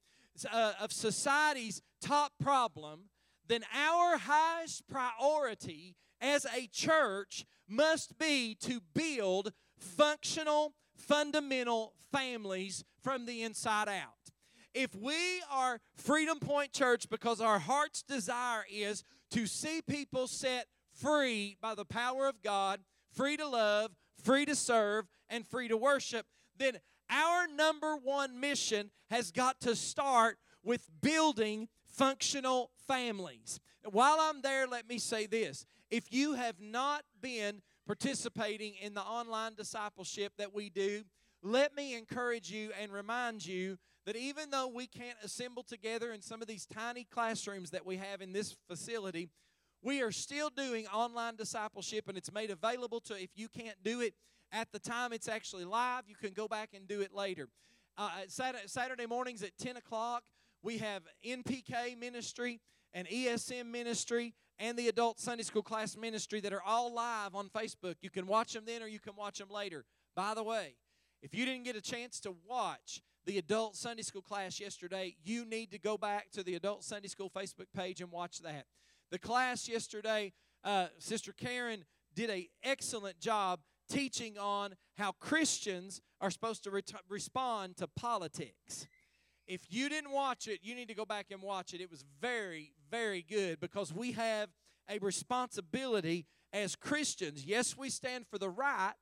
uh, 0.51 0.73
of 0.81 0.91
society's 0.91 1.81
top 2.01 2.33
problem, 2.39 3.09
then 3.47 3.63
our 3.73 4.17
highest 4.17 4.87
priority 4.87 5.95
as 6.21 6.45
a 6.45 6.67
church 6.67 7.45
must 7.67 8.17
be 8.17 8.55
to 8.61 8.81
build 8.93 9.51
functional, 9.77 10.73
fundamental 10.95 11.93
families 12.11 12.83
from 13.01 13.25
the 13.25 13.43
inside 13.43 13.89
out. 13.89 14.31
If 14.73 14.95
we 14.95 15.41
are 15.51 15.79
Freedom 15.95 16.39
Point 16.39 16.71
Church 16.71 17.09
because 17.09 17.39
our 17.39 17.59
heart's 17.59 18.01
desire 18.01 18.65
is 18.71 19.03
to 19.31 19.45
see 19.45 19.81
people 19.81 20.27
set 20.27 20.67
free 21.03 21.57
by 21.61 21.75
the 21.75 21.85
power 21.85 22.27
of 22.27 22.41
God, 22.41 22.79
free 23.11 23.35
to 23.37 23.47
love, 23.47 23.91
free 24.23 24.45
to 24.45 24.55
serve, 24.55 25.05
and 25.29 25.45
free 25.45 25.67
to 25.67 25.75
worship, 25.75 26.25
then 26.57 26.79
our 27.09 27.47
number 27.47 27.97
one 27.97 28.39
mission 28.39 28.89
has 29.09 29.31
got 29.31 29.59
to 29.61 29.75
start 29.75 30.37
with 30.63 30.87
building 31.01 31.67
functional 31.85 32.71
families. 32.87 33.59
While 33.91 34.17
I'm 34.19 34.41
there, 34.41 34.65
let 34.65 34.87
me 34.87 34.97
say 34.97 35.25
this. 35.25 35.65
If 35.91 36.13
you 36.13 36.33
have 36.33 36.61
not 36.61 37.03
been 37.21 37.61
participating 37.85 38.73
in 38.81 38.93
the 38.93 39.01
online 39.01 39.55
discipleship 39.55 40.33
that 40.37 40.53
we 40.53 40.69
do, 40.69 41.03
let 41.41 41.75
me 41.75 41.95
encourage 41.95 42.49
you 42.49 42.71
and 42.81 42.91
remind 42.91 43.45
you 43.45 43.77
that 44.05 44.15
even 44.15 44.49
though 44.49 44.67
we 44.67 44.87
can't 44.87 45.17
assemble 45.21 45.63
together 45.63 46.13
in 46.13 46.21
some 46.21 46.41
of 46.41 46.47
these 46.47 46.65
tiny 46.65 47.03
classrooms 47.03 47.71
that 47.71 47.85
we 47.85 47.97
have 47.97 48.21
in 48.21 48.31
this 48.31 48.55
facility, 48.67 49.29
we 49.83 50.01
are 50.01 50.11
still 50.11 50.49
doing 50.49 50.87
online 50.87 51.35
discipleship 51.35 52.07
and 52.07 52.17
it's 52.17 52.31
made 52.31 52.49
available 52.49 53.01
to 53.01 53.21
if 53.21 53.29
you 53.35 53.49
can't 53.49 53.77
do 53.83 54.01
it 54.01 54.13
at 54.51 54.71
the 54.71 54.79
time 54.79 55.11
it's 55.11 55.27
actually 55.27 55.65
live, 55.65 56.03
you 56.07 56.15
can 56.15 56.31
go 56.31 56.47
back 56.47 56.69
and 56.73 56.87
do 56.87 57.01
it 57.01 57.13
later. 57.13 57.49
Uh, 57.97 58.09
Saturday 58.27 59.05
mornings 59.05 59.43
at 59.43 59.57
10 59.57 59.77
o'clock, 59.77 60.23
we 60.61 60.77
have 60.77 61.03
NPK 61.25 61.99
ministry 61.99 62.61
and 62.93 63.07
ESM 63.07 63.65
ministry 63.65 64.33
and 64.59 64.77
the 64.77 64.87
adult 64.87 65.19
Sunday 65.19 65.43
school 65.43 65.63
class 65.63 65.97
ministry 65.97 66.39
that 66.39 66.53
are 66.53 66.61
all 66.63 66.93
live 66.93 67.35
on 67.35 67.49
Facebook. 67.49 67.95
You 68.01 68.09
can 68.09 68.27
watch 68.27 68.53
them 68.53 68.63
then 68.65 68.81
or 68.81 68.87
you 68.87 68.99
can 68.99 69.15
watch 69.15 69.39
them 69.39 69.49
later. 69.49 69.83
By 70.15 70.33
the 70.33 70.43
way, 70.43 70.75
if 71.21 71.33
you 71.33 71.45
didn't 71.45 71.63
get 71.63 71.75
a 71.75 71.81
chance 71.81 72.19
to 72.21 72.35
watch 72.47 73.01
the 73.25 73.37
adult 73.37 73.75
Sunday 73.75 74.03
school 74.03 74.21
class 74.21 74.59
yesterday, 74.59 75.15
you 75.23 75.45
need 75.45 75.71
to 75.71 75.79
go 75.79 75.97
back 75.97 76.29
to 76.31 76.43
the 76.43 76.55
adult 76.55 76.83
Sunday 76.83 77.07
school 77.07 77.29
Facebook 77.29 77.67
page 77.75 78.01
and 78.01 78.11
watch 78.11 78.39
that. 78.39 78.65
The 79.13 79.19
class 79.19 79.69
yesterday, 79.69 80.33
uh, 80.63 80.87
Sister 80.97 81.33
Karen 81.33 81.85
did 82.15 82.31
an 82.31 82.47
excellent 82.63 83.19
job 83.19 83.59
teaching 83.87 84.39
on 84.39 84.73
how 84.97 85.11
Christians 85.11 86.01
are 86.19 86.31
supposed 86.31 86.63
to 86.63 86.83
respond 87.07 87.77
to 87.77 87.85
politics. 87.85 88.87
If 89.45 89.67
you 89.69 89.87
didn't 89.87 90.09
watch 90.09 90.47
it, 90.47 90.61
you 90.63 90.73
need 90.73 90.87
to 90.87 90.95
go 90.95 91.05
back 91.05 91.27
and 91.29 91.43
watch 91.43 91.75
it. 91.75 91.79
It 91.79 91.91
was 91.91 92.03
very, 92.19 92.73
very 92.89 93.21
good 93.21 93.59
because 93.59 93.93
we 93.93 94.13
have 94.13 94.49
a 94.89 94.97
responsibility 94.97 96.25
as 96.51 96.75
Christians. 96.75 97.45
Yes, 97.45 97.77
we 97.77 97.91
stand 97.91 98.25
for 98.25 98.39
the 98.39 98.49
right, 98.49 98.93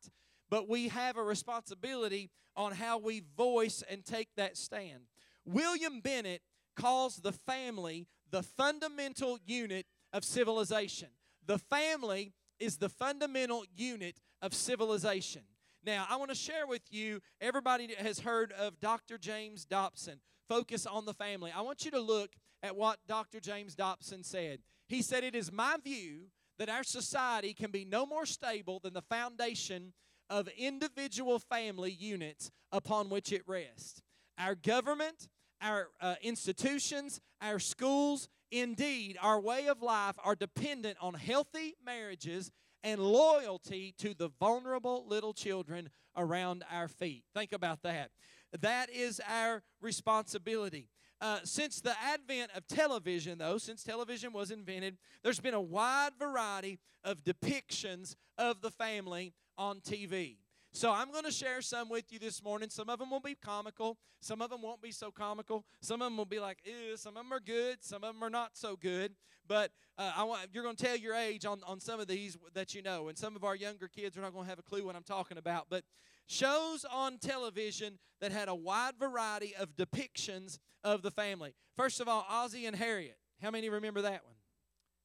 but 0.49 0.67
we 0.67 0.89
have 0.89 1.15
a 1.15 1.23
responsibility 1.23 2.31
on 2.57 2.73
how 2.73 2.97
we 2.97 3.23
voice 3.37 3.81
and 3.89 4.03
take 4.03 4.27
that 4.35 4.57
stand. 4.57 5.03
William 5.45 6.01
Bennett 6.01 6.41
calls 6.75 7.15
the 7.15 7.31
family 7.31 8.07
the 8.29 8.43
fundamental 8.43 9.37
unit 9.45 9.85
of 10.13 10.23
civilization. 10.23 11.09
The 11.45 11.57
family 11.57 12.33
is 12.59 12.77
the 12.77 12.89
fundamental 12.89 13.65
unit 13.75 14.19
of 14.41 14.53
civilization. 14.53 15.41
Now, 15.83 16.05
I 16.09 16.17
want 16.17 16.29
to 16.29 16.35
share 16.35 16.67
with 16.67 16.83
you, 16.91 17.21
everybody 17.39 17.93
has 17.97 18.19
heard 18.19 18.51
of 18.51 18.79
Dr. 18.79 19.17
James 19.17 19.65
Dobson, 19.65 20.19
Focus 20.47 20.85
on 20.85 21.05
the 21.05 21.13
Family. 21.13 21.51
I 21.55 21.61
want 21.61 21.85
you 21.85 21.91
to 21.91 21.99
look 21.99 22.31
at 22.61 22.75
what 22.75 22.99
Dr. 23.07 23.39
James 23.39 23.73
Dobson 23.73 24.23
said. 24.23 24.59
He 24.87 25.01
said, 25.01 25.23
It 25.23 25.35
is 25.35 25.51
my 25.51 25.77
view 25.83 26.27
that 26.59 26.69
our 26.69 26.83
society 26.83 27.53
can 27.53 27.71
be 27.71 27.85
no 27.85 28.05
more 28.05 28.27
stable 28.27 28.79
than 28.79 28.93
the 28.93 29.01
foundation 29.01 29.93
of 30.29 30.47
individual 30.57 31.39
family 31.39 31.91
units 31.91 32.51
upon 32.71 33.09
which 33.09 33.31
it 33.31 33.41
rests. 33.47 34.01
Our 34.37 34.55
government, 34.55 35.27
our 35.61 35.89
uh, 35.99 36.15
institutions, 36.21 37.19
our 37.41 37.57
schools, 37.57 38.29
indeed, 38.51 39.17
our 39.21 39.39
way 39.39 39.67
of 39.67 39.81
life 39.81 40.15
are 40.23 40.35
dependent 40.35 40.97
on 41.01 41.13
healthy 41.13 41.75
marriages 41.83 42.51
and 42.83 42.99
loyalty 42.99 43.93
to 43.99 44.13
the 44.13 44.29
vulnerable 44.39 45.05
little 45.07 45.33
children 45.33 45.89
around 46.17 46.63
our 46.71 46.87
feet. 46.87 47.23
Think 47.33 47.51
about 47.51 47.83
that. 47.83 48.11
That 48.59 48.89
is 48.89 49.21
our 49.27 49.63
responsibility. 49.79 50.89
Uh, 51.21 51.39
since 51.43 51.81
the 51.81 51.93
advent 52.01 52.51
of 52.55 52.67
television, 52.67 53.37
though, 53.37 53.57
since 53.57 53.83
television 53.83 54.33
was 54.33 54.49
invented, 54.49 54.97
there's 55.23 55.39
been 55.39 55.53
a 55.53 55.61
wide 55.61 56.13
variety 56.17 56.79
of 57.03 57.23
depictions 57.23 58.15
of 58.37 58.61
the 58.61 58.71
family 58.71 59.33
on 59.57 59.79
TV. 59.79 60.37
So 60.73 60.91
I'm 60.91 61.11
going 61.11 61.25
to 61.25 61.31
share 61.31 61.61
some 61.61 61.89
with 61.89 62.13
you 62.13 62.19
this 62.19 62.41
morning. 62.41 62.69
Some 62.69 62.89
of 62.89 62.99
them 62.99 63.11
will 63.11 63.19
be 63.19 63.35
comical. 63.35 63.97
Some 64.21 64.41
of 64.41 64.49
them 64.49 64.61
won't 64.61 64.81
be 64.81 64.91
so 64.91 65.11
comical. 65.11 65.65
Some 65.81 66.01
of 66.01 66.05
them 66.05 66.17
will 66.17 66.25
be 66.25 66.39
like, 66.39 66.59
ew. 66.63 66.95
Some 66.95 67.17
of 67.17 67.23
them 67.23 67.33
are 67.33 67.41
good. 67.41 67.83
Some 67.83 68.03
of 68.03 68.13
them 68.13 68.23
are 68.23 68.29
not 68.29 68.51
so 68.53 68.77
good. 68.77 69.13
But 69.47 69.71
uh, 69.97 70.13
I 70.15 70.23
want 70.23 70.47
you're 70.53 70.63
going 70.63 70.77
to 70.77 70.83
tell 70.83 70.95
your 70.95 71.13
age 71.13 71.45
on, 71.45 71.59
on 71.67 71.81
some 71.81 71.99
of 71.99 72.07
these 72.07 72.37
that 72.53 72.73
you 72.73 72.81
know. 72.81 73.09
And 73.09 73.17
some 73.17 73.35
of 73.35 73.43
our 73.43 73.55
younger 73.55 73.89
kids 73.89 74.17
are 74.17 74.21
not 74.21 74.31
going 74.31 74.45
to 74.45 74.49
have 74.49 74.59
a 74.59 74.63
clue 74.63 74.85
what 74.85 74.95
I'm 74.95 75.03
talking 75.03 75.37
about. 75.37 75.67
But 75.69 75.83
shows 76.27 76.85
on 76.89 77.17
television 77.17 77.99
that 78.21 78.31
had 78.31 78.47
a 78.47 78.55
wide 78.55 78.93
variety 78.97 79.53
of 79.55 79.75
depictions 79.75 80.57
of 80.85 81.01
the 81.01 81.11
family. 81.11 81.53
First 81.75 81.99
of 81.99 82.07
all, 82.07 82.25
Ozzie 82.29 82.65
and 82.65 82.77
Harriet. 82.77 83.17
How 83.41 83.51
many 83.51 83.69
remember 83.69 84.01
that 84.03 84.23
one? 84.23 84.35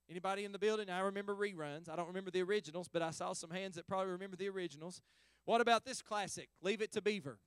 Anybody 0.08 0.44
in 0.44 0.52
the 0.52 0.58
building? 0.60 0.88
I 0.88 1.00
remember 1.00 1.34
reruns. 1.34 1.88
I 1.88 1.96
don't 1.96 2.06
remember 2.06 2.30
the 2.30 2.42
originals, 2.42 2.86
but 2.86 3.02
I 3.02 3.10
saw 3.10 3.32
some 3.32 3.50
hands 3.50 3.74
that 3.74 3.88
probably 3.88 4.12
remember 4.12 4.36
the 4.36 4.48
originals. 4.48 5.02
What 5.46 5.60
about 5.60 5.84
this 5.84 6.02
classic? 6.02 6.48
Leave 6.60 6.82
It 6.82 6.92
to 6.92 7.00
Beaver. 7.00 7.38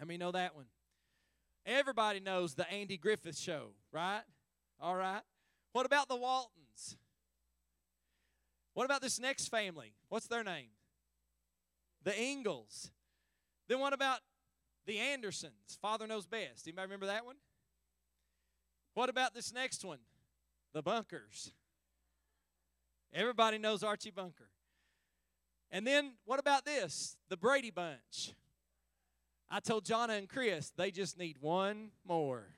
How 0.00 0.06
many 0.06 0.18
know 0.18 0.32
that 0.32 0.56
one? 0.56 0.66
Everybody 1.64 2.20
knows 2.20 2.54
the 2.54 2.68
Andy 2.70 2.96
Griffith 2.96 3.38
Show, 3.38 3.68
right? 3.92 4.22
All 4.80 4.96
right. 4.96 5.22
What 5.72 5.86
about 5.86 6.08
the 6.08 6.16
Waltons? 6.16 6.96
What 8.74 8.84
about 8.84 9.02
this 9.02 9.20
next 9.20 9.48
family? 9.48 9.94
What's 10.08 10.26
their 10.26 10.44
name? 10.44 10.68
The 12.02 12.18
Ingalls. 12.18 12.90
Then 13.68 13.80
what 13.80 13.92
about 13.92 14.20
the 14.86 14.98
Andersons? 14.98 15.78
Father 15.80 16.06
knows 16.06 16.26
best. 16.26 16.66
Anybody 16.66 16.86
remember 16.86 17.06
that 17.06 17.26
one? 17.26 17.36
What 18.94 19.08
about 19.08 19.34
this 19.34 19.52
next 19.52 19.84
one? 19.84 19.98
The 20.72 20.82
Bunkers. 20.82 21.52
Everybody 23.12 23.58
knows 23.58 23.82
Archie 23.82 24.10
Bunker. 24.10 24.48
And 25.70 25.86
then 25.86 26.12
what 26.24 26.38
about 26.38 26.64
this? 26.64 27.16
The 27.28 27.36
Brady 27.36 27.70
Bunch. 27.70 28.32
I 29.50 29.60
told 29.60 29.84
Jonna 29.84 30.18
and 30.18 30.28
Chris 30.28 30.72
they 30.76 30.90
just 30.90 31.18
need 31.18 31.36
one 31.40 31.90
more. 32.06 32.48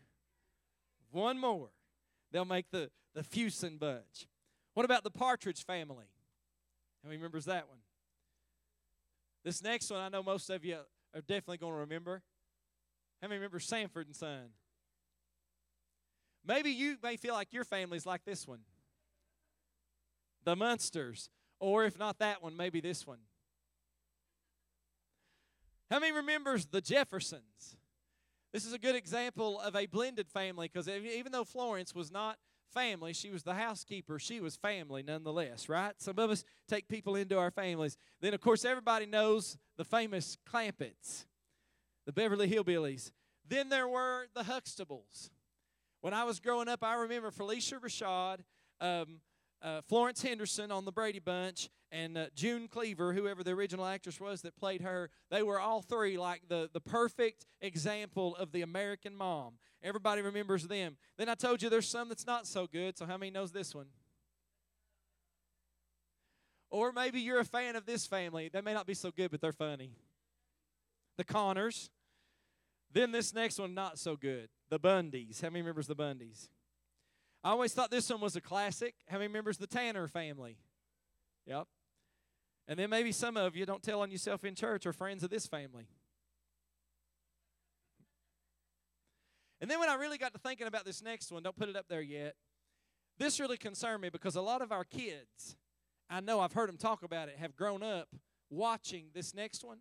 One 1.10 1.38
more. 1.38 1.70
They'll 2.32 2.44
make 2.44 2.70
the, 2.70 2.90
the 3.14 3.22
Fuson 3.22 3.78
Bunch. 3.78 4.26
What 4.74 4.84
about 4.84 5.04
the 5.04 5.10
Partridge 5.10 5.64
Family? 5.64 6.06
How 7.02 7.08
many 7.08 7.16
remembers 7.16 7.46
that 7.46 7.68
one? 7.68 7.78
This 9.44 9.62
next 9.62 9.90
one 9.90 10.00
I 10.00 10.08
know 10.08 10.22
most 10.22 10.50
of 10.50 10.64
you 10.64 10.78
are 11.14 11.20
definitely 11.20 11.58
going 11.58 11.72
to 11.72 11.80
remember. 11.80 12.22
How 13.22 13.28
many 13.28 13.38
remember 13.38 13.60
Sanford 13.60 14.06
and 14.06 14.14
Son? 14.14 14.50
Maybe 16.46 16.70
you 16.70 16.96
may 17.02 17.16
feel 17.16 17.34
like 17.34 17.52
your 17.52 17.64
family's 17.64 18.06
like 18.06 18.24
this 18.24 18.46
one. 18.46 18.60
The 20.44 20.56
Munsters. 20.56 21.30
Or 21.60 21.84
if 21.84 21.98
not 21.98 22.18
that 22.18 22.42
one, 22.42 22.56
maybe 22.56 22.80
this 22.80 23.06
one. 23.06 23.18
How 25.90 25.98
many 25.98 26.12
remembers 26.12 26.66
the 26.66 26.80
Jeffersons? 26.80 27.76
This 28.52 28.64
is 28.64 28.72
a 28.72 28.78
good 28.78 28.94
example 28.94 29.60
of 29.60 29.74
a 29.76 29.86
blended 29.86 30.28
family 30.28 30.70
because 30.72 30.88
even 30.88 31.32
though 31.32 31.44
Florence 31.44 31.94
was 31.94 32.10
not 32.10 32.38
family, 32.72 33.12
she 33.12 33.30
was 33.30 33.42
the 33.42 33.54
housekeeper, 33.54 34.18
she 34.18 34.40
was 34.40 34.56
family 34.56 35.02
nonetheless, 35.02 35.68
right? 35.68 35.94
Some 35.98 36.18
of 36.18 36.30
us 36.30 36.44
take 36.66 36.88
people 36.88 37.16
into 37.16 37.38
our 37.38 37.50
families. 37.50 37.96
Then, 38.20 38.34
of 38.34 38.40
course, 38.40 38.64
everybody 38.64 39.06
knows 39.06 39.56
the 39.76 39.84
famous 39.84 40.36
Clampetts, 40.50 41.26
the 42.06 42.12
Beverly 42.12 42.48
Hillbillies. 42.48 43.10
Then 43.46 43.68
there 43.68 43.88
were 43.88 44.26
the 44.34 44.42
Huxtables. 44.42 45.30
When 46.00 46.14
I 46.14 46.24
was 46.24 46.38
growing 46.38 46.68
up, 46.68 46.84
I 46.84 46.94
remember 46.94 47.30
Phylicia 47.30 47.80
Rashad, 47.80 48.38
um, 48.80 49.20
uh, 49.62 49.80
Florence 49.82 50.22
Henderson 50.22 50.70
on 50.70 50.84
the 50.84 50.92
Brady 50.92 51.18
Bunch, 51.18 51.68
and 51.90 52.18
uh, 52.18 52.26
June 52.34 52.68
Cleaver, 52.68 53.12
whoever 53.12 53.42
the 53.42 53.52
original 53.52 53.86
actress 53.86 54.20
was 54.20 54.42
that 54.42 54.56
played 54.56 54.82
her, 54.82 55.10
they 55.30 55.42
were 55.42 55.58
all 55.58 55.82
three 55.82 56.18
like 56.18 56.42
the, 56.48 56.68
the 56.72 56.80
perfect 56.80 57.46
example 57.60 58.36
of 58.36 58.52
the 58.52 58.62
American 58.62 59.16
mom. 59.16 59.54
Everybody 59.82 60.22
remembers 60.22 60.66
them. 60.66 60.96
Then 61.16 61.28
I 61.28 61.34
told 61.34 61.62
you 61.62 61.70
there's 61.70 61.88
some 61.88 62.08
that's 62.08 62.26
not 62.26 62.46
so 62.46 62.66
good, 62.66 62.98
so 62.98 63.06
how 63.06 63.16
many 63.16 63.30
knows 63.30 63.52
this 63.52 63.74
one? 63.74 63.86
Or 66.70 66.92
maybe 66.92 67.20
you're 67.20 67.40
a 67.40 67.44
fan 67.44 67.76
of 67.76 67.86
this 67.86 68.06
family. 68.06 68.50
They 68.52 68.60
may 68.60 68.74
not 68.74 68.86
be 68.86 68.94
so 68.94 69.10
good, 69.10 69.30
but 69.30 69.40
they're 69.40 69.52
funny. 69.52 69.92
The 71.16 71.24
Connors. 71.24 71.90
Then 72.92 73.12
this 73.12 73.34
next 73.34 73.58
one, 73.58 73.74
not 73.74 73.98
so 73.98 74.16
good. 74.16 74.48
The 74.68 74.78
Bundys. 74.78 75.40
How 75.40 75.48
many 75.48 75.60
remembers 75.62 75.86
the 75.86 75.96
Bundys? 75.96 76.48
I 77.48 77.52
always 77.52 77.72
thought 77.72 77.90
this 77.90 78.10
one 78.10 78.20
was 78.20 78.36
a 78.36 78.42
classic. 78.42 78.94
How 79.08 79.16
many 79.16 79.32
members 79.32 79.56
of 79.56 79.62
the 79.62 79.74
Tanner 79.74 80.06
family? 80.06 80.58
Yep. 81.46 81.66
And 82.68 82.78
then 82.78 82.90
maybe 82.90 83.10
some 83.10 83.38
of 83.38 83.56
you 83.56 83.64
don't 83.64 83.82
tell 83.82 84.02
on 84.02 84.10
yourself 84.10 84.44
in 84.44 84.54
church 84.54 84.84
or 84.84 84.92
friends 84.92 85.24
of 85.24 85.30
this 85.30 85.46
family. 85.46 85.88
And 89.62 89.70
then 89.70 89.80
when 89.80 89.88
I 89.88 89.94
really 89.94 90.18
got 90.18 90.34
to 90.34 90.38
thinking 90.38 90.66
about 90.66 90.84
this 90.84 91.02
next 91.02 91.32
one, 91.32 91.42
don't 91.42 91.56
put 91.56 91.70
it 91.70 91.76
up 91.76 91.86
there 91.88 92.02
yet. 92.02 92.34
This 93.18 93.40
really 93.40 93.56
concerned 93.56 94.02
me 94.02 94.10
because 94.10 94.36
a 94.36 94.42
lot 94.42 94.60
of 94.60 94.70
our 94.70 94.84
kids, 94.84 95.56
I 96.10 96.20
know 96.20 96.40
I've 96.40 96.52
heard 96.52 96.68
them 96.68 96.76
talk 96.76 97.02
about 97.02 97.30
it, 97.30 97.36
have 97.38 97.56
grown 97.56 97.82
up 97.82 98.08
watching 98.50 99.06
this 99.14 99.34
next 99.34 99.64
one. 99.64 99.78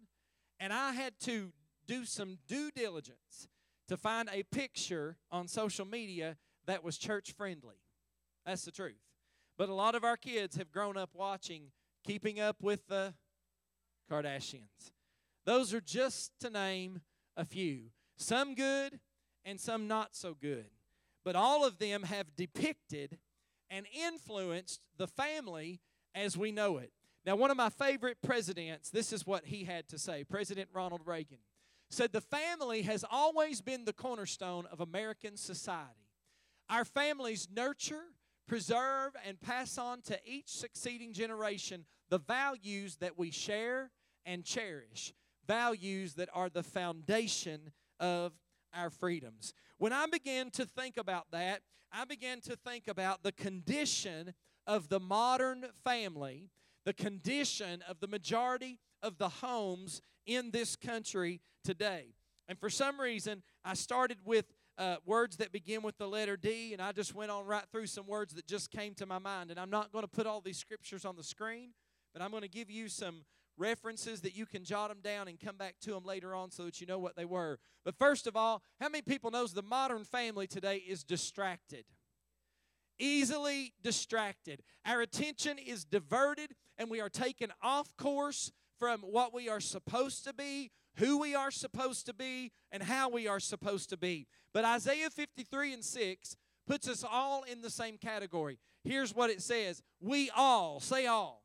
And 0.58 0.72
I 0.72 0.94
had 0.94 1.20
to 1.24 1.52
do 1.86 2.06
some 2.06 2.38
due 2.48 2.72
diligence 2.72 3.50
to 3.90 3.98
find 3.98 4.30
a 4.32 4.44
picture 4.44 5.18
on 5.30 5.50
social 5.50 5.86
media 5.86 6.38
that 6.68 6.84
was 6.84 6.98
church 6.98 7.34
friendly. 7.36 7.82
That's 8.46 8.64
the 8.64 8.72
truth. 8.72 9.02
But 9.58 9.70
a 9.70 9.74
lot 9.74 9.96
of 9.96 10.04
our 10.04 10.18
kids 10.18 10.56
have 10.58 10.72
grown 10.72 10.98
up 10.98 11.10
watching 11.14 11.72
Keeping 12.06 12.40
Up 12.40 12.58
with 12.62 12.88
the 12.88 13.16
Kardashians. 14.10 14.92
Those 15.46 15.74
are 15.74 15.82
just 15.82 16.32
to 16.42 16.50
name 16.50 17.02
a 17.36 17.46
few. 17.46 17.92
Some 18.18 18.54
good 18.54 19.00
and 19.44 19.60
some 19.60 19.88
not 19.88 20.16
so 20.16 20.36
good. 20.40 20.68
But 21.26 21.36
all 21.36 21.66
of 21.66 21.80
them 21.80 22.04
have 22.04 22.36
depicted 22.36 23.18
and 23.70 23.86
influenced 23.94 24.82
the 24.98 25.08
family 25.08 25.82
as 26.16 26.38
we 26.38 26.52
know 26.52 26.78
it. 26.78 26.92
Now, 27.26 27.36
one 27.36 27.52
of 27.52 27.58
my 27.58 27.70
favorite 27.70 28.18
presidents, 28.22 28.90
this 28.90 29.12
is 29.12 29.28
what 29.28 29.46
he 29.46 29.66
had 29.66 29.88
to 29.90 30.00
say 30.00 30.24
President 30.24 30.70
Ronald 30.74 31.02
Reagan 31.06 31.40
said, 31.90 32.12
The 32.12 32.22
family 32.22 32.84
has 32.84 33.04
always 33.10 33.62
been 33.62 33.86
the 33.86 33.94
cornerstone 33.94 34.66
of 34.72 34.80
American 34.80 35.38
society. 35.38 36.07
Our 36.70 36.86
families 36.86 37.48
nurture, 37.54 38.04
preserve, 38.48 39.14
and 39.26 39.40
pass 39.40 39.78
on 39.78 40.02
to 40.04 40.20
each 40.26 40.50
succeeding 40.50 41.14
generation 41.14 41.86
the 42.10 42.20
values 42.20 42.98
that 42.98 43.18
we 43.18 43.32
share 43.32 43.92
and 44.26 44.44
cherish, 44.44 45.14
values 45.46 46.16
that 46.16 46.30
are 46.34 46.50
the 46.50 46.64
foundation 46.64 47.72
of 48.00 48.34
our 48.74 48.90
freedoms. 48.90 49.54
When 49.78 49.94
I 49.94 50.06
began 50.08 50.50
to 50.52 50.66
think 50.66 50.98
about 50.98 51.28
that, 51.32 51.62
I 51.92 52.06
began 52.06 52.42
to 52.42 52.56
think 52.56 52.88
about 52.88 53.24
the 53.24 53.32
condition 53.32 54.34
of 54.66 54.90
the 54.90 55.00
modern 55.00 55.66
family, 55.84 56.50
the 56.84 56.94
condition 56.94 57.82
of 57.88 58.00
the 58.02 58.08
majority 58.08 58.80
of 59.02 59.18
the 59.18 59.30
homes 59.30 60.02
in 60.26 60.52
this 60.52 60.76
country 60.76 61.40
today. 61.64 62.08
And 62.50 62.60
for 62.60 62.70
some 62.70 63.00
reason, 63.00 63.44
I 63.64 63.74
started 63.74 64.20
with 64.26 64.46
uh, 64.78 64.98
words 65.06 65.38
that 65.38 65.52
begin 65.52 65.82
with 65.82 65.98
the 65.98 66.08
letter 66.08 66.38
D, 66.38 66.74
and 66.74 66.82
I 66.82 66.92
just 66.92 67.16
went 67.16 67.32
on 67.32 67.46
right 67.46 67.64
through 67.72 67.88
some 67.88 68.06
words 68.06 68.34
that 68.36 68.48
just 68.48 68.72
came 68.72 68.94
to 68.96 69.06
my 69.06 69.20
mind. 69.20 69.50
And 69.50 69.60
I'm 69.60 69.70
not 69.70 69.92
going 69.92 70.04
to 70.04 70.10
put 70.10 70.28
all 70.28 70.42
these 70.42 70.58
scriptures 70.58 71.06
on 71.06 71.16
the 71.16 71.24
screen, 71.24 71.72
but 72.14 72.22
I'm 72.22 72.32
going 72.32 72.44
to 72.44 72.50
give 72.50 72.70
you 72.70 72.88
some 72.88 73.26
references 73.58 74.22
that 74.22 74.36
you 74.36 74.46
can 74.46 74.64
jot 74.64 74.90
them 74.90 75.00
down 75.04 75.28
and 75.28 75.40
come 75.40 75.58
back 75.58 75.76
to 75.82 75.92
them 75.92 76.06
later 76.06 76.36
on 76.36 76.52
so 76.52 76.66
that 76.66 76.80
you 76.80 76.88
know 76.88 77.00
what 77.00 77.16
they 77.16 77.26
were. 77.26 77.60
But 77.84 77.96
first 77.96 78.28
of 78.28 78.36
all, 78.36 78.62
how 78.80 78.90
many 78.90 79.02
people 79.02 79.32
knows 79.32 79.54
the 79.54 79.64
modern 79.64 80.04
family 80.04 80.48
today 80.48 80.78
is 80.78 81.04
distracted? 81.04 81.86
Easily 83.00 83.74
distracted. 83.84 84.62
Our 84.86 85.02
attention 85.02 85.58
is 85.58 85.86
diverted 85.86 86.56
and 86.78 86.90
we 86.90 87.02
are 87.02 87.10
taken 87.10 87.52
off 87.62 87.96
course 87.98 88.52
from 88.80 89.02
what 89.02 89.34
we 89.34 89.50
are 89.50 89.60
supposed 89.60 90.24
to 90.26 90.34
be, 90.34 90.72
who 90.98 91.20
we 91.20 91.36
are 91.36 91.52
supposed 91.52 92.06
to 92.08 92.14
be, 92.14 92.52
and 92.72 92.84
how 92.84 93.10
we 93.10 93.28
are 93.28 93.40
supposed 93.40 93.90
to 93.90 93.98
be. 93.98 94.28
But 94.54 94.66
Isaiah 94.66 95.10
53 95.10 95.74
and 95.74 95.84
6 95.84 96.38
puts 96.66 96.88
us 96.88 97.04
all 97.10 97.44
in 97.44 97.62
the 97.62 97.70
same 97.70 97.98
category. 97.98 98.58
Here's 98.84 99.16
what 99.16 99.30
it 99.30 99.42
says 99.42 99.82
We 100.00 100.30
all, 100.36 100.80
say 100.80 101.06
all, 101.06 101.44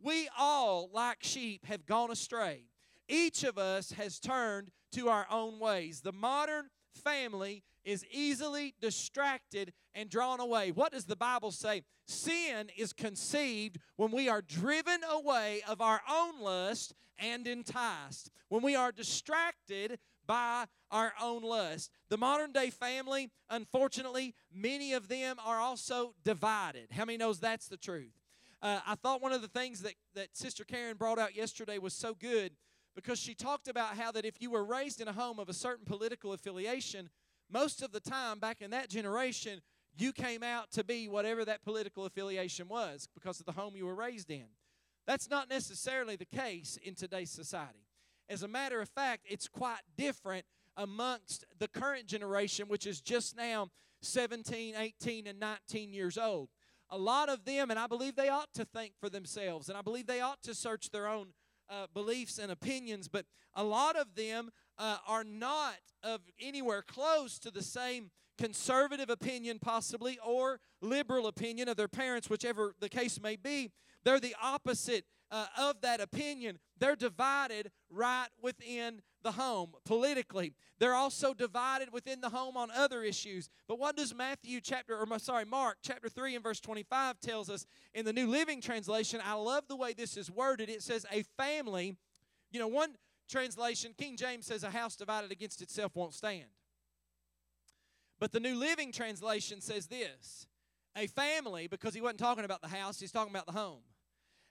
we 0.00 0.28
all, 0.38 0.90
like 0.92 1.18
sheep, 1.22 1.66
have 1.66 1.86
gone 1.86 2.10
astray. 2.10 2.64
Each 3.08 3.44
of 3.44 3.58
us 3.58 3.92
has 3.92 4.18
turned 4.18 4.70
to 4.92 5.08
our 5.08 5.26
own 5.30 5.58
ways. 5.58 6.00
The 6.00 6.12
modern 6.12 6.68
family 6.94 7.62
is 7.84 8.04
easily 8.10 8.74
distracted 8.80 9.72
and 9.94 10.08
drawn 10.08 10.40
away. 10.40 10.70
What 10.70 10.92
does 10.92 11.04
the 11.04 11.16
Bible 11.16 11.50
say? 11.50 11.82
Sin 12.06 12.70
is 12.76 12.92
conceived 12.92 13.78
when 13.96 14.10
we 14.10 14.28
are 14.28 14.42
driven 14.42 15.00
away 15.10 15.62
of 15.68 15.80
our 15.80 16.00
own 16.10 16.40
lust 16.40 16.94
and 17.22 17.46
enticed, 17.46 18.30
when 18.48 18.62
we 18.62 18.76
are 18.76 18.92
distracted 18.92 19.98
by 20.26 20.66
our 20.90 21.12
own 21.20 21.42
lust. 21.42 21.90
The 22.08 22.16
modern 22.16 22.52
day 22.52 22.70
family, 22.70 23.30
unfortunately, 23.50 24.34
many 24.52 24.92
of 24.92 25.08
them 25.08 25.36
are 25.44 25.58
also 25.58 26.14
divided. 26.24 26.88
How 26.92 27.04
many 27.04 27.18
knows 27.18 27.40
that's 27.40 27.68
the 27.68 27.76
truth? 27.76 28.12
Uh, 28.60 28.80
I 28.86 28.94
thought 28.94 29.22
one 29.22 29.32
of 29.32 29.42
the 29.42 29.48
things 29.48 29.82
that, 29.82 29.94
that 30.14 30.36
Sister 30.36 30.64
Karen 30.64 30.96
brought 30.96 31.18
out 31.18 31.34
yesterday 31.34 31.78
was 31.78 31.94
so 31.94 32.14
good 32.14 32.52
because 32.94 33.18
she 33.18 33.34
talked 33.34 33.68
about 33.68 33.96
how 33.96 34.12
that 34.12 34.24
if 34.24 34.40
you 34.40 34.50
were 34.50 34.64
raised 34.64 35.00
in 35.00 35.08
a 35.08 35.12
home 35.12 35.38
of 35.38 35.48
a 35.48 35.54
certain 35.54 35.84
political 35.84 36.32
affiliation, 36.32 37.10
most 37.50 37.82
of 37.82 37.90
the 37.90 38.00
time 38.00 38.38
back 38.38 38.60
in 38.60 38.70
that 38.70 38.88
generation, 38.88 39.60
you 39.96 40.12
came 40.12 40.42
out 40.42 40.70
to 40.72 40.84
be 40.84 41.08
whatever 41.08 41.44
that 41.44 41.64
political 41.64 42.04
affiliation 42.04 42.68
was 42.68 43.08
because 43.14 43.40
of 43.40 43.46
the 43.46 43.52
home 43.52 43.74
you 43.74 43.86
were 43.86 43.94
raised 43.94 44.30
in. 44.30 44.46
That's 45.06 45.28
not 45.28 45.48
necessarily 45.48 46.16
the 46.16 46.24
case 46.24 46.78
in 46.82 46.94
today's 46.94 47.30
society. 47.30 47.86
As 48.28 48.42
a 48.42 48.48
matter 48.48 48.80
of 48.80 48.88
fact, 48.88 49.26
it's 49.28 49.48
quite 49.48 49.80
different 49.96 50.44
amongst 50.76 51.44
the 51.58 51.68
current 51.68 52.06
generation, 52.06 52.68
which 52.68 52.86
is 52.86 53.00
just 53.00 53.36
now 53.36 53.68
17, 54.02 54.74
18, 54.76 55.26
and 55.26 55.40
19 55.40 55.92
years 55.92 56.16
old. 56.16 56.48
A 56.90 56.98
lot 56.98 57.28
of 57.28 57.44
them, 57.44 57.70
and 57.70 57.78
I 57.78 57.86
believe 57.86 58.16
they 58.16 58.28
ought 58.28 58.52
to 58.54 58.64
think 58.64 58.94
for 59.00 59.08
themselves, 59.08 59.68
and 59.68 59.76
I 59.76 59.82
believe 59.82 60.06
they 60.06 60.20
ought 60.20 60.42
to 60.42 60.54
search 60.54 60.90
their 60.90 61.08
own 61.08 61.28
uh, 61.70 61.86
beliefs 61.94 62.38
and 62.38 62.52
opinions, 62.52 63.08
but 63.08 63.24
a 63.54 63.64
lot 63.64 63.96
of 63.96 64.14
them 64.14 64.50
uh, 64.78 64.98
are 65.06 65.24
not 65.24 65.76
of 66.02 66.20
anywhere 66.40 66.82
close 66.82 67.38
to 67.38 67.50
the 67.50 67.62
same 67.62 68.10
conservative 68.38 69.08
opinion, 69.08 69.58
possibly, 69.58 70.18
or 70.24 70.60
liberal 70.80 71.26
opinion 71.26 71.68
of 71.68 71.76
their 71.76 71.88
parents, 71.88 72.28
whichever 72.28 72.74
the 72.80 72.88
case 72.88 73.20
may 73.20 73.36
be. 73.36 73.70
They're 74.04 74.20
the 74.20 74.36
opposite 74.42 75.04
uh, 75.30 75.46
of 75.58 75.80
that 75.80 76.00
opinion. 76.00 76.58
They're 76.78 76.96
divided 76.96 77.70
right 77.90 78.28
within 78.40 79.00
the 79.22 79.32
home 79.32 79.72
politically. 79.84 80.54
They're 80.78 80.94
also 80.94 81.32
divided 81.32 81.92
within 81.92 82.20
the 82.20 82.28
home 82.28 82.56
on 82.56 82.70
other 82.70 83.02
issues. 83.02 83.48
But 83.66 83.78
what 83.78 83.96
does 83.96 84.14
Matthew 84.14 84.60
chapter 84.60 84.96
or 84.96 85.18
sorry, 85.18 85.44
Mark 85.44 85.78
chapter 85.82 86.08
3 86.08 86.34
and 86.34 86.44
verse 86.44 86.60
25 86.60 87.20
tells 87.20 87.48
us 87.48 87.66
in 87.94 88.04
the 88.04 88.12
New 88.12 88.26
Living 88.26 88.60
Translation? 88.60 89.20
I 89.24 89.34
love 89.34 89.64
the 89.68 89.76
way 89.76 89.92
this 89.92 90.16
is 90.16 90.30
worded. 90.30 90.68
It 90.68 90.82
says 90.82 91.06
a 91.10 91.24
family, 91.38 91.96
you 92.50 92.58
know, 92.60 92.68
one 92.68 92.96
translation, 93.30 93.94
King 93.96 94.16
James 94.16 94.46
says 94.46 94.64
a 94.64 94.70
house 94.70 94.96
divided 94.96 95.32
against 95.32 95.62
itself 95.62 95.92
won't 95.94 96.14
stand. 96.14 96.50
But 98.20 98.32
the 98.32 98.40
New 98.40 98.56
Living 98.56 98.92
Translation 98.92 99.60
says 99.60 99.86
this 99.86 100.46
a 100.94 101.06
family, 101.06 101.68
because 101.68 101.94
he 101.94 102.00
wasn't 102.02 102.18
talking 102.18 102.44
about 102.44 102.60
the 102.60 102.68
house, 102.68 103.00
he's 103.00 103.12
talking 103.12 103.32
about 103.32 103.46
the 103.46 103.52
home. 103.52 103.80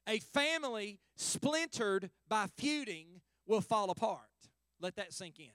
A 0.07 0.19
family 0.19 0.99
splintered 1.15 2.09
by 2.27 2.47
feuding 2.57 3.21
will 3.45 3.61
fall 3.61 3.89
apart. 3.89 4.19
Let 4.79 4.95
that 4.95 5.13
sink 5.13 5.39
in. 5.39 5.51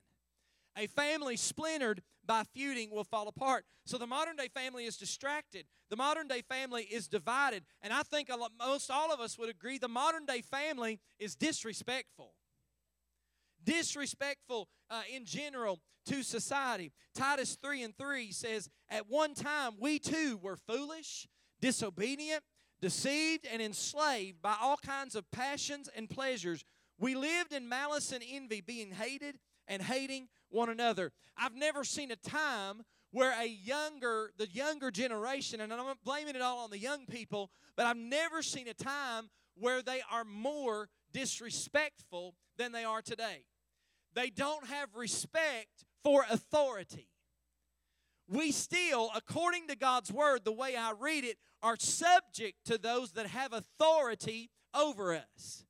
A 0.76 0.86
family 0.86 1.36
splintered 1.36 2.02
by 2.24 2.42
feuding 2.54 2.90
will 2.90 3.04
fall 3.04 3.28
apart. 3.28 3.64
So 3.86 3.98
the 3.98 4.06
modern 4.06 4.36
day 4.36 4.48
family 4.48 4.84
is 4.84 4.96
distracted. 4.96 5.66
The 5.90 5.96
modern 5.96 6.28
day 6.28 6.42
family 6.42 6.82
is 6.82 7.08
divided. 7.08 7.64
And 7.82 7.92
I 7.92 8.02
think 8.02 8.28
most 8.58 8.90
all 8.90 9.12
of 9.12 9.20
us 9.20 9.38
would 9.38 9.48
agree 9.48 9.78
the 9.78 9.88
modern 9.88 10.26
day 10.26 10.42
family 10.42 11.00
is 11.18 11.34
disrespectful. 11.34 12.34
disrespectful 13.64 14.68
uh, 14.90 15.02
in 15.12 15.24
general 15.24 15.80
to 16.06 16.22
society. 16.22 16.92
Titus 17.14 17.56
3 17.60 17.82
and 17.82 17.96
3 17.96 18.30
says, 18.32 18.68
At 18.88 19.08
one 19.08 19.34
time 19.34 19.74
we 19.80 19.98
too 19.98 20.38
were 20.40 20.56
foolish, 20.56 21.26
disobedient, 21.60 22.44
deceived, 22.80 23.46
and 23.50 23.62
enslaved 23.62 24.42
by 24.42 24.56
all 24.60 24.76
kinds 24.76 25.14
of 25.14 25.30
passions 25.30 25.88
and 25.96 26.08
pleasures. 26.08 26.64
We 26.98 27.14
lived 27.14 27.52
in 27.52 27.68
malice 27.68 28.12
and 28.12 28.24
envy, 28.28 28.60
being 28.60 28.92
hated 28.92 29.38
and 29.68 29.82
hating 29.82 30.28
one 30.48 30.68
another. 30.68 31.12
I've 31.36 31.54
never 31.54 31.84
seen 31.84 32.10
a 32.10 32.16
time 32.16 32.82
where 33.10 33.32
a 33.40 33.46
younger, 33.46 34.32
the 34.36 34.48
younger 34.48 34.90
generation, 34.90 35.60
and 35.60 35.72
I'm 35.72 35.78
not 35.78 36.04
blaming 36.04 36.36
it 36.36 36.42
all 36.42 36.58
on 36.58 36.70
the 36.70 36.78
young 36.78 37.06
people, 37.06 37.50
but 37.76 37.86
I've 37.86 37.96
never 37.96 38.42
seen 38.42 38.68
a 38.68 38.74
time 38.74 39.30
where 39.54 39.82
they 39.82 40.02
are 40.10 40.24
more 40.24 40.88
disrespectful 41.12 42.34
than 42.58 42.72
they 42.72 42.84
are 42.84 43.02
today. 43.02 43.44
They 44.14 44.30
don't 44.30 44.66
have 44.66 44.94
respect 44.94 45.84
for 46.02 46.24
authority. 46.30 47.08
We 48.28 48.50
still, 48.50 49.10
according 49.14 49.68
to 49.68 49.76
God's 49.76 50.12
word, 50.12 50.44
the 50.44 50.52
way 50.52 50.74
I 50.76 50.92
read 50.98 51.24
it, 51.24 51.38
are 51.66 51.76
subject 51.80 52.64
to 52.64 52.78
those 52.78 53.12
that 53.12 53.26
have 53.26 53.52
authority 53.52 54.50
over 54.72 55.12
us. 55.12 55.64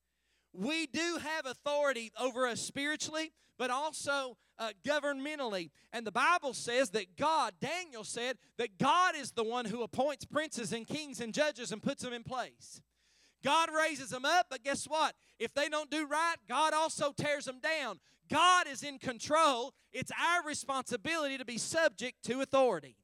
We 0.53 0.87
do 0.87 1.19
have 1.23 1.47
authority 1.47 2.13
over 2.21 2.47
us 2.47 2.61
spiritually, 2.61 3.33
but 3.59 3.71
also 3.71 4.37
uh, 4.59 4.73
governmentally. 4.87 5.71
And 5.95 6.07
the 6.07 6.13
Bible 6.13 6.53
says 6.53 6.91
that 6.91 7.17
God, 7.17 7.55
Daniel 7.63 8.05
said, 8.05 8.37
that 8.59 8.77
God 8.77 9.15
is 9.17 9.33
the 9.33 9.43
one 9.43 9.65
who 9.65 9.83
appoints 9.83 10.27
princes 10.27 10.71
and 10.75 10.87
kings 10.87 11.19
and 11.19 11.33
judges 11.33 11.73
and 11.73 11.83
puts 11.83 12.03
them 12.03 12.13
in 12.13 12.25
place. 12.25 12.83
God 13.43 13.71
raises 13.75 14.11
them 14.11 14.27
up, 14.27 14.49
but 14.51 14.65
guess 14.65 14.85
what? 14.85 15.15
If 15.39 15.55
they 15.55 15.71
don't 15.71 15.91
do 15.91 16.07
right, 16.07 16.37
God 16.47 16.75
also 16.75 17.13
tears 17.17 17.47
them 17.47 17.61
down. 17.61 18.01
God 18.31 18.67
is 18.67 18.83
in 18.83 18.99
control. 18.99 19.73
It's 19.93 20.11
our 20.11 20.47
responsibility 20.47 21.39
to 21.39 21.45
be 21.47 21.57
subject 21.57 22.23
to 22.25 22.43
authority 22.43 22.97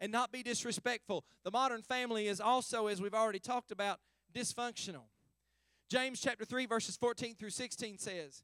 and 0.00 0.12
not 0.12 0.32
be 0.32 0.42
disrespectful. 0.42 1.24
The 1.44 1.50
modern 1.50 1.82
family 1.82 2.28
is 2.28 2.40
also, 2.40 2.86
as 2.86 3.00
we've 3.00 3.14
already 3.14 3.38
talked 3.38 3.70
about, 3.70 4.00
dysfunctional. 4.34 5.06
James 5.90 6.20
chapter 6.20 6.44
3, 6.44 6.66
verses 6.66 6.96
14 6.96 7.34
through 7.34 7.50
16 7.50 7.98
says, 7.98 8.42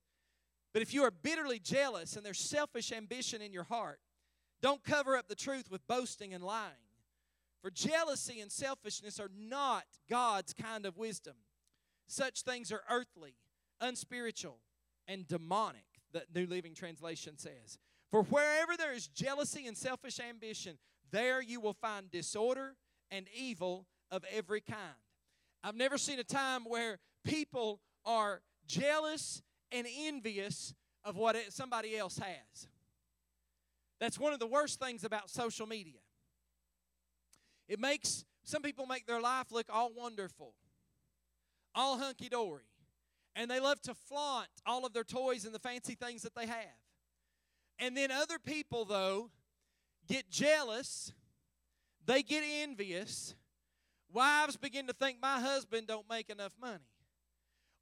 But 0.72 0.82
if 0.82 0.94
you 0.94 1.04
are 1.04 1.10
bitterly 1.10 1.58
jealous 1.58 2.16
and 2.16 2.24
there's 2.24 2.40
selfish 2.40 2.90
ambition 2.90 3.42
in 3.42 3.52
your 3.52 3.64
heart, 3.64 4.00
don't 4.62 4.82
cover 4.82 5.16
up 5.16 5.28
the 5.28 5.34
truth 5.34 5.70
with 5.70 5.86
boasting 5.86 6.32
and 6.32 6.42
lying. 6.42 6.72
For 7.60 7.70
jealousy 7.70 8.40
and 8.40 8.50
selfishness 8.50 9.20
are 9.20 9.30
not 9.36 9.84
God's 10.08 10.52
kind 10.52 10.86
of 10.86 10.96
wisdom. 10.96 11.34
Such 12.06 12.42
things 12.42 12.70
are 12.72 12.82
earthly, 12.90 13.36
unspiritual, 13.80 14.58
and 15.06 15.26
demonic, 15.26 15.84
the 16.12 16.24
New 16.34 16.46
Living 16.46 16.74
Translation 16.74 17.38
says. 17.38 17.78
For 18.10 18.22
wherever 18.24 18.76
there 18.76 18.92
is 18.92 19.08
jealousy 19.08 19.66
and 19.66 19.76
selfish 19.76 20.20
ambition, 20.20 20.78
there 21.10 21.40
you 21.42 21.60
will 21.60 21.74
find 21.74 22.10
disorder 22.10 22.76
and 23.10 23.26
evil 23.34 23.86
of 24.10 24.24
every 24.32 24.60
kind. 24.60 24.78
I've 25.62 25.76
never 25.76 25.98
seen 25.98 26.18
a 26.18 26.24
time 26.24 26.64
where 26.64 26.98
people 27.24 27.80
are 28.04 28.42
jealous 28.66 29.42
and 29.72 29.86
envious 29.88 30.74
of 31.04 31.16
what 31.16 31.36
somebody 31.50 31.96
else 31.96 32.18
has. 32.18 32.68
That's 34.00 34.18
one 34.18 34.32
of 34.32 34.40
the 34.40 34.46
worst 34.46 34.80
things 34.80 35.04
about 35.04 35.30
social 35.30 35.66
media. 35.66 36.00
It 37.68 37.80
makes 37.80 38.24
some 38.44 38.62
people 38.62 38.86
make 38.86 39.06
their 39.06 39.20
life 39.20 39.50
look 39.50 39.66
all 39.70 39.90
wonderful, 39.96 40.54
all 41.74 41.98
hunky 41.98 42.28
dory, 42.28 42.64
and 43.34 43.50
they 43.50 43.60
love 43.60 43.80
to 43.82 43.94
flaunt 43.94 44.48
all 44.66 44.84
of 44.84 44.92
their 44.92 45.04
toys 45.04 45.44
and 45.44 45.54
the 45.54 45.58
fancy 45.58 45.94
things 45.94 46.22
that 46.22 46.34
they 46.34 46.46
have. 46.46 46.78
And 47.78 47.96
then 47.96 48.10
other 48.10 48.38
people, 48.38 48.84
though, 48.84 49.30
get 50.08 50.30
jealous, 50.30 51.12
they 52.06 52.22
get 52.22 52.44
envious. 52.62 53.34
Wives 54.12 54.56
begin 54.56 54.86
to 54.86 54.92
think 54.92 55.18
my 55.20 55.40
husband 55.40 55.86
don't 55.86 56.08
make 56.08 56.30
enough 56.30 56.52
money. 56.60 56.84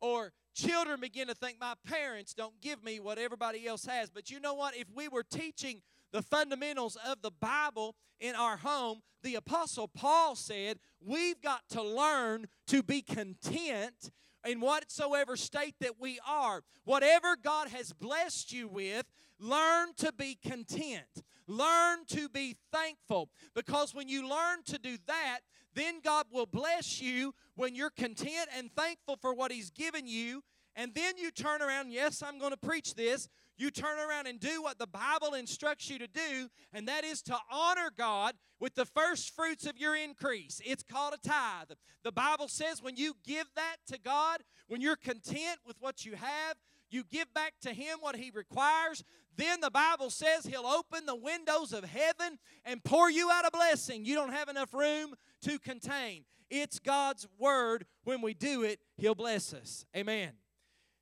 Or 0.01 0.33
children 0.55 1.01
begin 1.01 1.29
to 1.29 1.35
think 1.35 1.59
my 1.61 1.75
parents 1.87 2.35
don't 2.35 2.59
give 2.61 2.83
me 2.83 3.01
what 3.01 3.19
everybody 3.19 3.67
else 3.67 3.85
has. 3.85 4.11
But 4.11 4.31
you 4.31 4.41
know 4.41 4.55
what? 4.55 4.77
If 4.77 4.89
we 4.95 5.09
were 5.09 5.23
teaching 5.23 5.83
the 6.13 6.23
fundamentals 6.23 6.97
of 7.07 7.23
the 7.23 7.31
Bible 7.31 7.95
in 8.19 8.35
our 8.35 8.57
home, 8.57 9.01
the 9.23 9.35
Apostle 9.37 9.89
Paul 9.89 10.35
said, 10.35 10.79
We've 11.01 11.41
got 11.41 11.69
to 11.71 11.83
learn 11.83 12.47
to 12.69 12.83
be 12.83 13.03
content 13.03 14.11
in 14.47 14.61
whatsoever 14.61 15.37
state 15.37 15.77
that 15.81 16.01
we 16.01 16.19
are. 16.27 16.63
Whatever 16.85 17.37
God 17.37 17.69
has 17.69 17.93
blessed 17.93 18.53
you 18.53 18.69
with, 18.69 19.07
learn 19.39 19.95
to 19.99 20.13
be 20.13 20.37
content. 20.43 21.23
Learn 21.53 22.07
to 22.09 22.29
be 22.29 22.57
thankful. 22.73 23.29
Because 23.55 23.95
when 23.95 24.09
you 24.09 24.29
learn 24.29 24.63
to 24.67 24.79
do 24.79 24.97
that, 25.07 25.41
then 25.75 26.01
God 26.03 26.27
will 26.33 26.47
bless 26.47 27.01
you 27.01 27.35
when 27.55 27.75
you're 27.75 27.91
content 27.91 28.49
and 28.57 28.71
thankful 28.75 29.17
for 29.21 29.35
what 29.35 29.53
He's 29.53 29.71
given 29.71 30.07
you. 30.07 30.43
And 30.75 30.95
then 30.95 31.19
you 31.19 31.31
turn 31.31 31.61
around, 31.61 31.93
yes, 31.93 32.23
I'm 32.23 32.39
going 32.39 32.53
to 32.53 32.57
preach 32.57 32.95
this. 32.95 33.29
You 33.59 33.71
turn 33.71 33.99
around 33.99 34.27
and 34.27 34.41
do 34.41 34.63
what 34.63 34.79
the 34.79 34.87
Bible 34.87 35.35
instructs 35.35 35.91
you 35.91 35.99
to 35.99 36.07
do, 36.09 36.49
and 36.73 36.89
that 36.89 37.05
is 37.05 37.21
to 37.23 37.37
honor 37.51 37.91
God 37.97 38.35
with 38.59 38.75
the 38.75 38.87
first 38.87 39.35
fruits 39.37 39.67
of 39.67 39.77
your 39.77 39.95
increase. 39.95 40.61
It's 40.65 40.83
called 40.83 41.13
a 41.13 41.29
tithe. 41.29 41.73
The 42.03 42.13
Bible 42.13 42.49
says 42.49 42.83
when 42.83 42.97
you 42.97 43.15
give 43.25 43.47
that 43.55 43.77
to 43.89 43.99
God, 44.01 44.41
when 44.69 44.81
you're 44.81 44.97
content 44.97 45.59
with 45.67 45.77
what 45.81 46.07
you 46.07 46.17
have, 46.17 46.57
you 46.91 47.05
give 47.11 47.33
back 47.35 47.55
to 47.63 47.71
Him 47.71 47.99
what 48.01 48.17
He 48.17 48.31
requires, 48.31 49.05
then 49.37 49.61
the 49.61 49.71
Bible 49.71 50.11
says 50.11 50.45
He'll 50.45 50.67
open 50.67 51.07
the 51.07 51.15
windows 51.15 51.73
of 51.73 51.85
heaven 51.85 52.39
and 52.65 52.83
pour 52.85 53.11
you 53.11 53.31
out 53.31 53.47
a 53.47 53.51
blessing 53.51 54.05
you 54.05 54.15
don't 54.15 54.33
have 54.33 54.49
enough 54.49 54.73
room 54.75 55.15
to 55.43 55.59
contain. 55.59 56.25
It's 56.51 56.79
God's 56.79 57.27
Word. 57.39 57.87
When 58.05 58.21
we 58.21 58.35
do 58.35 58.63
it, 58.63 58.81
He'll 58.97 59.15
bless 59.15 59.55
us. 59.55 59.87
Amen. 59.97 60.33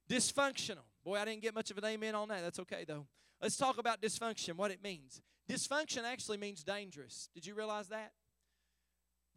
Dysfunctional. 0.09 0.85
Boy, 1.05 1.19
I 1.19 1.25
didn't 1.25 1.43
get 1.43 1.55
much 1.55 1.71
of 1.71 1.79
an 1.79 1.85
amen 1.85 2.15
on 2.15 2.29
that. 2.29 2.43
That's 2.43 2.59
okay, 2.61 2.85
though. 2.87 3.07
Let's 3.43 3.57
talk 3.57 3.79
about 3.79 4.01
dysfunction, 4.03 4.57
what 4.57 4.71
it 4.71 4.83
means. 4.83 5.23
Dysfunction 5.49 6.05
actually 6.05 6.37
means 6.37 6.63
dangerous. 6.63 7.29
Did 7.35 7.47
you 7.47 7.55
realize 7.55 7.89
that? 7.89 8.13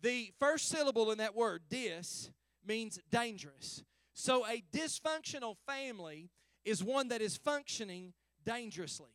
The 0.01 0.31
first 0.39 0.67
syllable 0.67 1.11
in 1.11 1.17
that 1.19 1.35
word, 1.35 1.61
dis, 1.69 2.29
means 2.65 2.99
dangerous. 3.09 3.83
So 4.13 4.45
a 4.45 4.61
dysfunctional 4.71 5.55
family 5.65 6.29
is 6.65 6.83
one 6.83 7.07
that 7.07 7.21
is 7.21 7.37
functioning 7.37 8.13
dangerously. 8.45 9.11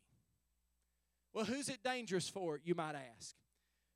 Well, 1.32 1.44
who's 1.44 1.68
it 1.68 1.82
dangerous 1.84 2.28
for, 2.28 2.58
you 2.62 2.74
might 2.74 2.94
ask? 2.94 3.34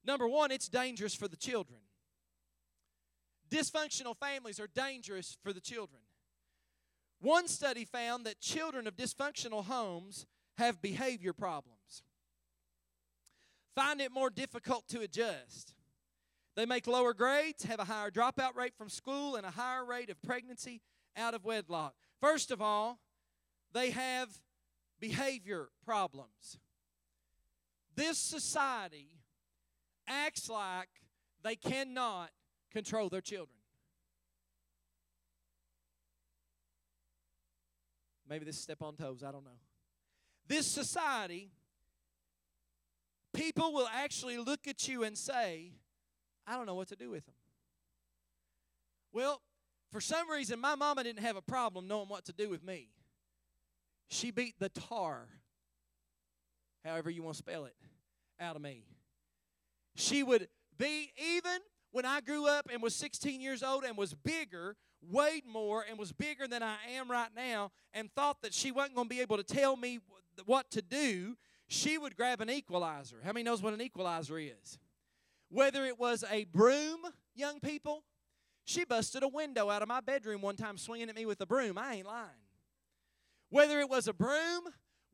Number 0.04 0.28
one, 0.28 0.50
it's 0.50 0.68
dangerous 0.68 1.14
for 1.14 1.28
the 1.28 1.36
children. 1.36 1.80
Dysfunctional 3.50 4.16
families 4.16 4.58
are 4.58 4.68
dangerous 4.68 5.36
for 5.42 5.52
the 5.52 5.60
children. 5.60 6.02
One 7.20 7.46
study 7.48 7.84
found 7.84 8.26
that 8.26 8.40
children 8.40 8.86
of 8.86 8.96
dysfunctional 8.96 9.64
homes 9.64 10.26
have 10.58 10.82
behavior 10.82 11.32
problems, 11.32 12.02
find 13.74 14.00
it 14.00 14.12
more 14.12 14.30
difficult 14.30 14.88
to 14.88 15.00
adjust. 15.00 15.74
They 16.56 16.66
make 16.66 16.86
lower 16.86 17.14
grades, 17.14 17.64
have 17.64 17.80
a 17.80 17.84
higher 17.84 18.10
dropout 18.10 18.54
rate 18.54 18.74
from 18.76 18.90
school, 18.90 19.36
and 19.36 19.46
a 19.46 19.50
higher 19.50 19.84
rate 19.84 20.10
of 20.10 20.20
pregnancy 20.20 20.82
out 21.16 21.32
of 21.32 21.44
wedlock. 21.44 21.94
First 22.20 22.50
of 22.50 22.60
all, 22.60 22.98
they 23.72 23.90
have 23.90 24.28
behavior 25.02 25.68
problems. 25.84 26.58
This 27.96 28.16
society 28.18 29.18
acts 30.06 30.48
like 30.48 30.88
they 31.42 31.56
cannot 31.56 32.30
control 32.70 33.08
their 33.08 33.20
children. 33.20 33.58
Maybe 38.30 38.44
this 38.44 38.58
step 38.62 38.80
on 38.80 38.94
toes, 38.94 39.24
I 39.26 39.32
don't 39.32 39.44
know. 39.44 39.58
This 40.46 40.68
society, 40.68 41.50
people 43.34 43.72
will 43.72 43.88
actually 43.92 44.38
look 44.38 44.68
at 44.68 44.86
you 44.86 45.02
and 45.02 45.18
say, 45.18 45.72
I 46.46 46.56
don't 46.56 46.64
know 46.64 46.76
what 46.76 46.88
to 46.88 46.96
do 46.96 47.10
with 47.10 47.26
them. 47.26 47.34
Well, 49.12 49.42
for 49.90 50.00
some 50.00 50.30
reason, 50.30 50.60
my 50.60 50.76
mama 50.76 51.02
didn't 51.02 51.22
have 51.22 51.36
a 51.36 51.42
problem 51.42 51.88
knowing 51.88 52.08
what 52.08 52.24
to 52.26 52.32
do 52.32 52.48
with 52.48 52.62
me. 52.62 52.88
She 54.12 54.30
beat 54.30 54.56
the 54.58 54.68
tar, 54.68 55.26
however 56.84 57.08
you 57.08 57.22
want 57.22 57.34
to 57.34 57.38
spell 57.38 57.64
it, 57.64 57.74
out 58.38 58.56
of 58.56 58.60
me. 58.60 58.84
She 59.94 60.22
would 60.22 60.48
be, 60.76 61.10
even 61.16 61.60
when 61.92 62.04
I 62.04 62.20
grew 62.20 62.46
up 62.46 62.68
and 62.70 62.82
was 62.82 62.94
16 62.94 63.40
years 63.40 63.62
old 63.62 63.84
and 63.84 63.96
was 63.96 64.12
bigger, 64.12 64.76
weighed 65.00 65.46
more, 65.46 65.86
and 65.88 65.98
was 65.98 66.12
bigger 66.12 66.46
than 66.46 66.62
I 66.62 66.76
am 66.94 67.10
right 67.10 67.30
now, 67.34 67.72
and 67.94 68.12
thought 68.14 68.42
that 68.42 68.52
she 68.52 68.70
wasn't 68.70 68.96
going 68.96 69.08
to 69.08 69.14
be 69.14 69.22
able 69.22 69.38
to 69.38 69.42
tell 69.42 69.78
me 69.78 69.98
what 70.44 70.70
to 70.72 70.82
do, 70.82 71.38
she 71.66 71.96
would 71.96 72.14
grab 72.14 72.42
an 72.42 72.50
equalizer. 72.50 73.16
How 73.24 73.32
many 73.32 73.44
knows 73.44 73.62
what 73.62 73.72
an 73.72 73.80
equalizer 73.80 74.38
is? 74.38 74.78
Whether 75.48 75.86
it 75.86 75.98
was 75.98 76.22
a 76.30 76.44
broom, 76.44 77.00
young 77.34 77.60
people, 77.60 78.04
she 78.66 78.84
busted 78.84 79.22
a 79.22 79.28
window 79.28 79.70
out 79.70 79.80
of 79.80 79.88
my 79.88 80.00
bedroom 80.00 80.42
one 80.42 80.56
time 80.56 80.76
swinging 80.76 81.08
at 81.08 81.16
me 81.16 81.24
with 81.24 81.40
a 81.40 81.46
broom. 81.46 81.78
I 81.78 81.94
ain't 81.94 82.06
lying. 82.06 82.41
Whether 83.52 83.80
it 83.80 83.90
was 83.90 84.08
a 84.08 84.14
broom, 84.14 84.62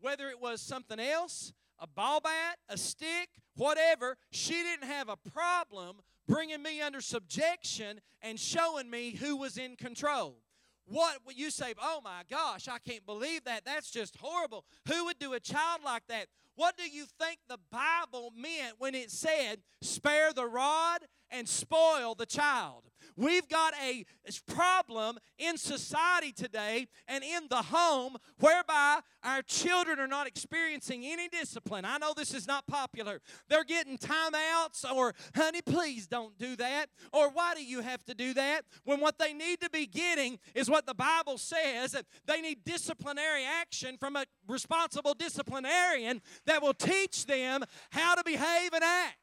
whether 0.01 0.29
it 0.29 0.41
was 0.41 0.61
something 0.61 1.01
else, 1.01 1.53
a 1.81 1.89
ball 1.89 2.21
bat, 2.21 2.59
a 2.69 2.79
stick, 2.79 3.31
whatever, 3.57 4.17
she 4.31 4.55
didn't 4.55 4.89
have 4.89 5.09
a 5.09 5.17
problem 5.17 5.97
bringing 6.29 6.63
me 6.63 6.81
under 6.81 7.01
subjection 7.01 8.01
and 8.23 8.39
showing 8.39 8.89
me 8.89 9.11
who 9.11 9.37
was 9.37 9.59
in 9.59 9.75
control. 9.75 10.37
What 10.85 11.19
would 11.27 11.37
you 11.37 11.51
say? 11.51 11.75
Oh 11.83 12.01
my 12.05 12.23
gosh, 12.31 12.69
I 12.69 12.79
can't 12.79 13.05
believe 13.05 13.43
that. 13.43 13.65
That's 13.65 13.91
just 13.91 14.15
horrible. 14.15 14.65
Who 14.87 15.07
would 15.07 15.19
do 15.19 15.33
a 15.33 15.41
child 15.41 15.81
like 15.85 16.07
that? 16.09 16.29
What 16.55 16.77
do 16.77 16.89
you 16.89 17.07
think 17.21 17.41
the 17.49 17.59
Bible 17.73 18.33
meant 18.37 18.77
when 18.79 18.95
it 18.95 19.11
said, 19.11 19.59
spare 19.83 20.33
the 20.33 20.47
rod 20.47 21.01
and 21.29 21.49
spoil 21.49 22.15
the 22.15 22.25
child? 22.25 22.85
We've 23.19 23.49
got 23.49 23.75
a 23.83 24.05
problem 24.47 25.19
in 25.39 25.59
society 25.59 26.31
today 26.31 26.87
and 27.09 27.25
in 27.25 27.49
the 27.51 27.63
home 27.63 28.17
whereby 28.39 29.01
our 29.25 29.43
children 29.43 29.99
are 29.99 30.07
not 30.07 30.29
experiencing 30.29 31.05
any 31.05 31.29
discipline. 31.29 31.85
I 31.85 31.99
know 31.99 32.13
this 32.17 32.33
is 32.33 32.47
not 32.47 32.69
popular. 32.69 33.21
They're 33.49 33.65
getting 33.65 33.99
timeouts 33.99 34.89
or, 34.95 35.17
honey, 35.35 35.63
please 35.63 36.07
don't 36.07 36.39
do 36.39 36.55
that. 36.57 36.87
Or, 37.13 37.31
why 37.31 37.55
do 37.57 37.65
you 37.65 37.81
have 37.81 38.05
to 38.05 38.15
do 38.15 38.35
that? 38.35 38.63
When 38.85 39.01
what 39.01 39.19
they 39.19 39.33
need 39.33 39.61
to 39.63 39.71
be 39.71 39.87
getting 39.87 40.39
is 40.55 40.71
what 40.71 40.87
the 40.87 40.95
Bible 40.95 41.39
says 41.39 41.93
that 41.93 42.07
they 42.25 42.41
need 42.41 42.63
disciplinary 42.65 43.45
action 43.45 43.97
from 43.99 44.15
a 44.15 44.27
responsible 44.47 45.15
disciplinarian 45.15 46.23
that 46.47 46.63
will 46.63 46.75
teach 46.75 47.27
them 47.27 47.65
how 47.91 48.15
to 48.15 48.23
behave 48.23 48.73
and 48.73 48.85
act. 48.85 49.17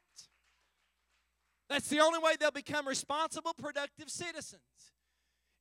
That's 1.68 1.88
the 1.88 2.00
only 2.00 2.18
way 2.18 2.32
they'll 2.38 2.50
become 2.50 2.86
responsible, 2.86 3.52
productive 3.54 4.08
citizens. 4.08 4.62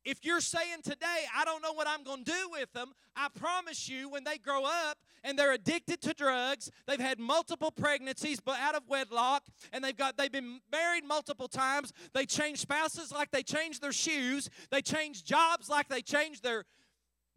If 0.06 0.24
you're 0.24 0.40
saying 0.42 0.84
today, 0.84 1.26
I 1.36 1.46
don't 1.46 1.64
know 1.64 1.74
what 1.74 1.88
I'm 1.88 2.04
going 2.04 2.24
to 2.24 2.32
do 2.32 2.50
with 2.52 2.72
them, 2.74 2.94
I 3.16 3.28
promise 3.34 3.90
you, 3.90 4.08
when 4.08 4.24
they 4.24 4.38
grow 4.38 4.64
up 4.64 5.00
and 5.24 5.38
they're 5.38 5.54
addicted 5.54 6.00
to 6.02 6.14
drugs, 6.14 6.70
they've 6.88 7.00
had 7.00 7.18
multiple 7.18 7.72
pregnancies 7.72 8.40
but 8.40 8.60
out 8.60 8.76
of 8.76 8.84
wedlock, 8.88 9.44
and 9.74 9.84
they've 9.84 9.98
got 9.98 10.16
they've 10.16 10.32
been 10.32 10.60
married 10.72 11.06
multiple 11.06 11.48
times. 11.48 11.92
They 12.14 12.28
change 12.28 12.60
spouses 12.60 13.12
like 13.12 13.32
they 13.32 13.42
change 13.42 13.80
their 13.80 13.92
shoes. 13.92 14.48
They 14.70 14.84
change 14.84 15.26
jobs 15.26 15.70
like 15.70 15.88
they 15.88 16.04
change 16.04 16.42
their 16.42 16.66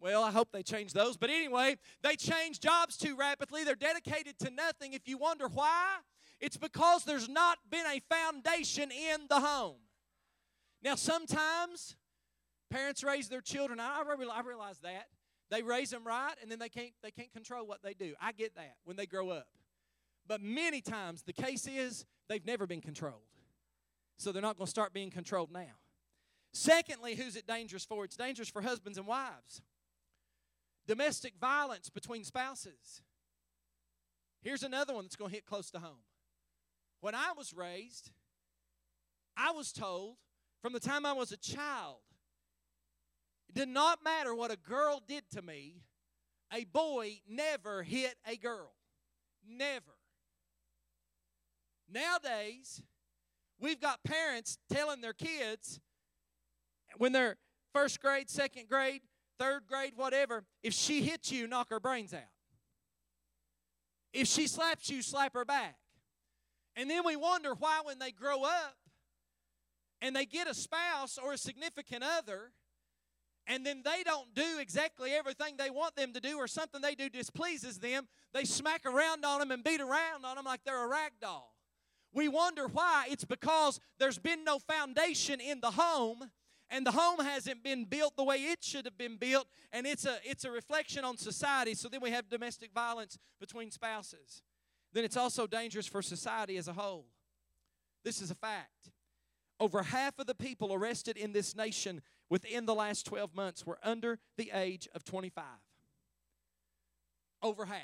well, 0.00 0.22
I 0.22 0.30
hope 0.30 0.52
they 0.52 0.62
change 0.62 0.92
those. 0.92 1.16
But 1.16 1.30
anyway, 1.30 1.76
they 2.02 2.14
change 2.16 2.60
jobs 2.60 2.96
too 2.96 3.16
rapidly. 3.16 3.64
They're 3.64 3.74
dedicated 3.74 4.38
to 4.40 4.50
nothing. 4.50 4.92
If 4.92 5.08
you 5.08 5.18
wonder 5.18 5.48
why, 5.48 5.96
it's 6.40 6.56
because 6.56 7.04
there's 7.04 7.28
not 7.28 7.58
been 7.70 7.86
a 7.86 8.00
foundation 8.14 8.90
in 8.90 9.26
the 9.28 9.40
home. 9.40 9.76
Now, 10.82 10.94
sometimes 10.94 11.96
parents 12.70 13.02
raise 13.02 13.28
their 13.28 13.40
children. 13.40 13.80
I 13.80 14.02
realize 14.16 14.78
that 14.80 15.08
they 15.50 15.62
raise 15.62 15.90
them 15.90 16.04
right, 16.04 16.34
and 16.42 16.50
then 16.50 16.58
they 16.58 16.68
can't 16.68 16.92
they 17.02 17.10
can't 17.10 17.32
control 17.32 17.66
what 17.66 17.82
they 17.82 17.94
do. 17.94 18.14
I 18.20 18.32
get 18.32 18.54
that 18.56 18.76
when 18.84 18.96
they 18.96 19.06
grow 19.06 19.30
up, 19.30 19.48
but 20.26 20.40
many 20.40 20.80
times 20.80 21.22
the 21.22 21.32
case 21.32 21.66
is 21.66 22.04
they've 22.28 22.44
never 22.44 22.66
been 22.66 22.80
controlled, 22.80 23.22
so 24.16 24.30
they're 24.30 24.42
not 24.42 24.56
going 24.56 24.66
to 24.66 24.70
start 24.70 24.92
being 24.92 25.10
controlled 25.10 25.50
now. 25.50 25.78
Secondly, 26.52 27.14
who's 27.14 27.36
it 27.36 27.46
dangerous 27.46 27.84
for? 27.84 28.04
It's 28.04 28.16
dangerous 28.16 28.48
for 28.48 28.62
husbands 28.62 28.98
and 28.98 29.06
wives. 29.06 29.62
Domestic 30.86 31.34
violence 31.40 31.90
between 31.90 32.24
spouses. 32.24 33.02
Here's 34.42 34.62
another 34.62 34.94
one 34.94 35.04
that's 35.04 35.16
going 35.16 35.30
to 35.30 35.34
hit 35.34 35.44
close 35.44 35.70
to 35.72 35.78
home. 35.78 35.98
When 37.00 37.14
I 37.14 37.32
was 37.36 37.54
raised, 37.54 38.10
I 39.36 39.52
was 39.52 39.72
told 39.72 40.16
from 40.62 40.72
the 40.72 40.80
time 40.80 41.06
I 41.06 41.12
was 41.12 41.30
a 41.30 41.36
child, 41.36 42.00
it 43.48 43.54
did 43.54 43.68
not 43.68 44.02
matter 44.02 44.34
what 44.34 44.50
a 44.50 44.56
girl 44.56 45.00
did 45.06 45.22
to 45.32 45.42
me, 45.42 45.82
a 46.52 46.64
boy 46.64 47.20
never 47.28 47.82
hit 47.82 48.16
a 48.26 48.36
girl. 48.36 48.74
Never. 49.46 49.92
Nowadays, 51.90 52.82
we've 53.60 53.80
got 53.80 54.02
parents 54.04 54.58
telling 54.70 55.00
their 55.00 55.12
kids 55.12 55.80
when 56.96 57.12
they're 57.12 57.36
first 57.72 58.00
grade, 58.00 58.28
second 58.28 58.68
grade, 58.68 59.02
third 59.38 59.62
grade, 59.66 59.92
whatever, 59.96 60.44
if 60.62 60.74
she 60.74 61.02
hits 61.02 61.30
you, 61.30 61.46
knock 61.46 61.70
her 61.70 61.80
brains 61.80 62.12
out. 62.12 62.20
If 64.12 64.26
she 64.26 64.46
slaps 64.46 64.90
you, 64.90 65.00
slap 65.00 65.34
her 65.34 65.44
back. 65.44 65.76
And 66.78 66.88
then 66.88 67.02
we 67.04 67.16
wonder 67.16 67.54
why, 67.54 67.80
when 67.82 67.98
they 67.98 68.12
grow 68.12 68.44
up 68.44 68.76
and 70.00 70.14
they 70.14 70.24
get 70.24 70.46
a 70.46 70.54
spouse 70.54 71.18
or 71.18 71.32
a 71.32 71.38
significant 71.38 72.04
other, 72.04 72.52
and 73.48 73.66
then 73.66 73.82
they 73.84 74.04
don't 74.04 74.32
do 74.32 74.60
exactly 74.60 75.10
everything 75.10 75.56
they 75.58 75.70
want 75.70 75.96
them 75.96 76.12
to 76.12 76.20
do, 76.20 76.36
or 76.36 76.46
something 76.46 76.80
they 76.80 76.94
do 76.94 77.08
displeases 77.08 77.80
them, 77.80 78.06
they 78.32 78.44
smack 78.44 78.86
around 78.86 79.24
on 79.24 79.40
them 79.40 79.50
and 79.50 79.64
beat 79.64 79.80
around 79.80 80.24
on 80.24 80.36
them 80.36 80.44
like 80.44 80.60
they're 80.64 80.84
a 80.84 80.88
rag 80.88 81.12
doll. 81.20 81.52
We 82.14 82.28
wonder 82.28 82.68
why. 82.68 83.06
It's 83.10 83.24
because 83.24 83.80
there's 83.98 84.18
been 84.18 84.44
no 84.44 84.60
foundation 84.60 85.40
in 85.40 85.60
the 85.60 85.72
home, 85.72 86.30
and 86.70 86.86
the 86.86 86.92
home 86.92 87.18
hasn't 87.18 87.64
been 87.64 87.86
built 87.86 88.14
the 88.16 88.22
way 88.22 88.36
it 88.36 88.62
should 88.62 88.84
have 88.84 88.96
been 88.96 89.16
built, 89.16 89.48
and 89.72 89.84
it's 89.84 90.06
a, 90.06 90.18
it's 90.22 90.44
a 90.44 90.50
reflection 90.52 91.04
on 91.04 91.16
society. 91.16 91.74
So 91.74 91.88
then 91.88 92.02
we 92.02 92.12
have 92.12 92.28
domestic 92.28 92.72
violence 92.72 93.18
between 93.40 93.72
spouses 93.72 94.42
then 94.92 95.04
it's 95.04 95.16
also 95.16 95.46
dangerous 95.46 95.86
for 95.86 96.02
society 96.02 96.56
as 96.56 96.68
a 96.68 96.72
whole. 96.72 97.06
This 98.04 98.22
is 98.22 98.30
a 98.30 98.34
fact. 98.34 98.90
Over 99.60 99.82
half 99.82 100.18
of 100.18 100.26
the 100.26 100.34
people 100.34 100.72
arrested 100.72 101.16
in 101.16 101.32
this 101.32 101.56
nation 101.56 102.02
within 102.30 102.66
the 102.66 102.74
last 102.74 103.06
12 103.06 103.34
months 103.34 103.64
were 103.66 103.78
under 103.82 104.18
the 104.36 104.52
age 104.54 104.86
of 104.94 105.02
25. 105.04 105.44
Over 107.42 107.64
half. 107.66 107.80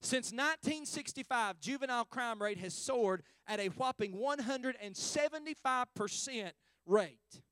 Since 0.00 0.32
1965, 0.32 1.60
juvenile 1.60 2.04
crime 2.04 2.42
rate 2.42 2.58
has 2.58 2.74
soared 2.74 3.22
at 3.46 3.60
a 3.60 3.68
whopping 3.68 4.12
175% 4.12 6.50
rate. 6.86 7.42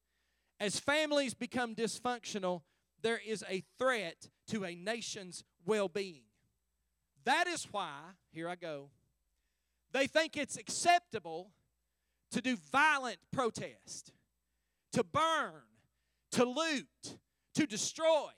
As 0.61 0.79
families 0.79 1.33
become 1.35 1.75
dysfunctional, 1.75 2.61
there 3.01 3.21
is 3.27 3.43
a 3.49 3.65
threat 3.79 4.29
to 4.49 4.65
a 4.65 4.75
nation's 4.75 5.45
well 5.65 5.88
being. 5.88 6.25
That 7.25 7.47
is 7.47 7.67
why, 7.71 7.99
here 8.33 8.49
I 8.49 8.57
go, 8.57 8.91
they 9.93 10.07
think 10.07 10.37
it's 10.37 10.57
acceptable 10.57 11.53
to 12.31 12.41
do 12.41 12.57
violent 12.57 13.19
protest, 13.31 14.13
to 14.93 15.05
burn, 15.05 15.63
to 16.33 16.45
loot, 16.45 17.19
to 17.55 17.67
destroy, 17.67 18.31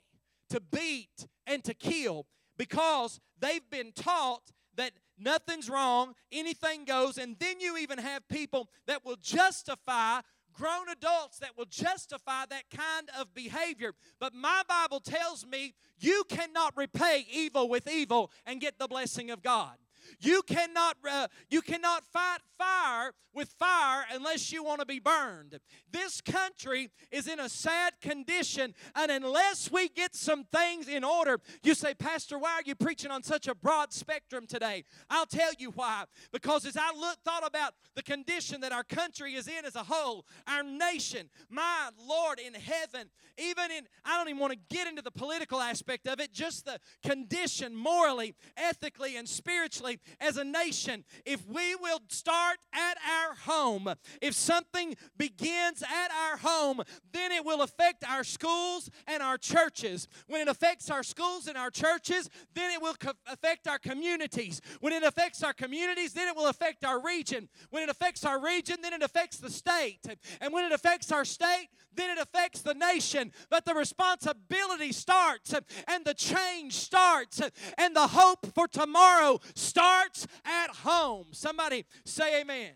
to 0.49 0.59
beat, 0.59 1.27
and 1.47 1.63
to 1.63 1.73
kill 1.73 2.27
because 2.57 3.19
they've 3.39 3.67
been 3.69 3.91
taught 3.93 4.51
that 4.75 4.91
nothing's 5.17 5.69
wrong, 5.69 6.13
anything 6.31 6.85
goes, 6.85 7.17
and 7.17 7.37
then 7.39 7.59
you 7.59 7.77
even 7.77 7.97
have 7.97 8.27
people 8.27 8.69
that 8.87 9.05
will 9.05 9.17
justify 9.21 10.19
grown 10.55 10.89
adults 10.89 11.39
that 11.39 11.57
will 11.57 11.65
justify 11.65 12.45
that 12.49 12.69
kind 12.69 13.09
of 13.19 13.33
behavior. 13.33 13.93
But 14.19 14.33
my 14.33 14.63
Bible 14.67 14.99
tells 14.99 15.45
me 15.45 15.73
you 15.99 16.23
cannot 16.29 16.75
repay 16.75 17.25
evil 17.31 17.69
with 17.69 17.87
evil 17.87 18.31
and 18.45 18.61
get 18.61 18.79
the 18.79 18.87
blessing 18.87 19.31
of 19.31 19.43
God. 19.43 19.75
You 20.19 20.41
cannot, 20.43 20.97
uh, 21.09 21.27
you 21.49 21.61
cannot 21.61 22.03
fight 22.05 22.39
fire 22.57 23.13
with 23.33 23.49
fire 23.49 24.05
unless 24.13 24.51
you 24.51 24.63
want 24.63 24.79
to 24.79 24.85
be 24.85 24.99
burned. 24.99 25.59
This 25.91 26.21
country 26.21 26.89
is 27.11 27.27
in 27.27 27.39
a 27.39 27.49
sad 27.49 27.93
condition, 28.01 28.73
and 28.95 29.11
unless 29.11 29.69
we 29.69 29.89
get 29.89 30.15
some 30.15 30.45
things 30.45 30.87
in 30.87 31.03
order, 31.03 31.39
you 31.61 31.75
say, 31.75 31.93
Pastor, 31.93 32.39
why 32.39 32.53
are 32.53 32.63
you 32.65 32.75
preaching 32.75 33.11
on 33.11 33.23
such 33.23 33.47
a 33.47 33.53
broad 33.53 33.91
spectrum 33.91 34.47
today? 34.47 34.85
I'll 35.09 35.25
tell 35.25 35.51
you 35.59 35.71
why. 35.71 36.05
Because 36.31 36.65
as 36.65 36.77
I 36.77 36.91
look, 36.97 37.17
thought 37.25 37.45
about 37.45 37.73
the 37.95 38.03
condition 38.03 38.61
that 38.61 38.71
our 38.71 38.83
country 38.83 39.35
is 39.35 39.47
in 39.47 39.65
as 39.65 39.75
a 39.75 39.83
whole, 39.83 40.25
our 40.47 40.63
nation, 40.63 41.29
my 41.49 41.89
Lord 42.07 42.39
in 42.39 42.53
heaven, 42.53 43.09
even 43.37 43.71
in, 43.71 43.83
I 44.05 44.17
don't 44.17 44.29
even 44.29 44.39
want 44.39 44.53
to 44.53 44.59
get 44.69 44.87
into 44.87 45.01
the 45.01 45.11
political 45.11 45.59
aspect 45.59 46.07
of 46.07 46.19
it, 46.19 46.31
just 46.31 46.65
the 46.65 46.79
condition 47.03 47.75
morally, 47.75 48.33
ethically, 48.55 49.17
and 49.17 49.27
spiritually 49.27 49.94
as 50.19 50.37
a 50.37 50.43
nation, 50.43 51.03
if 51.25 51.45
we 51.47 51.75
will 51.75 51.99
start 52.09 52.57
at 52.73 52.97
our 52.97 53.24
home, 53.45 53.93
if 54.21 54.33
something 54.33 54.95
begins 55.17 55.81
at 55.81 56.11
our 56.11 56.37
home, 56.37 56.81
then 57.11 57.31
it 57.31 57.45
will 57.45 57.61
affect 57.61 58.03
our 58.03 58.23
schools 58.23 58.89
and 59.07 59.21
our 59.23 59.37
churches. 59.37 60.07
When 60.27 60.41
it 60.41 60.47
affects 60.47 60.89
our 60.89 61.03
schools 61.03 61.47
and 61.47 61.57
our 61.57 61.71
churches, 61.71 62.29
then 62.53 62.71
it 62.71 62.81
will 62.81 62.95
co- 62.95 63.13
affect 63.27 63.67
our 63.67 63.79
communities. 63.79 64.61
When 64.81 64.93
it 64.93 65.03
affects 65.03 65.43
our 65.43 65.53
communities, 65.53 66.13
then 66.13 66.27
it 66.27 66.35
will 66.35 66.47
affect 66.47 66.83
our 66.85 67.01
region. 67.01 67.49
When 67.69 67.83
it 67.83 67.89
affects 67.89 68.25
our 68.25 68.41
region, 68.41 68.77
then 68.81 68.93
it 68.93 69.01
affects 69.01 69.37
the 69.37 69.49
state. 69.49 70.01
And 70.41 70.53
when 70.53 70.65
it 70.65 70.71
affects 70.71 71.11
our 71.11 71.25
state, 71.25 71.69
then 71.95 72.17
it 72.17 72.21
affects 72.21 72.61
the 72.61 72.73
nation. 72.73 73.31
But 73.49 73.65
the 73.65 73.73
responsibility 73.73 74.91
starts 74.91 75.53
and 75.87 76.05
the 76.05 76.13
change 76.13 76.73
starts 76.73 77.41
and 77.77 77.95
the 77.95 78.07
hope 78.07 78.45
for 78.53 78.67
tomorrow 78.67 79.39
starts 79.55 80.27
at 80.43 80.69
home. 80.69 81.27
Somebody 81.31 81.85
say 82.05 82.41
amen. 82.41 82.71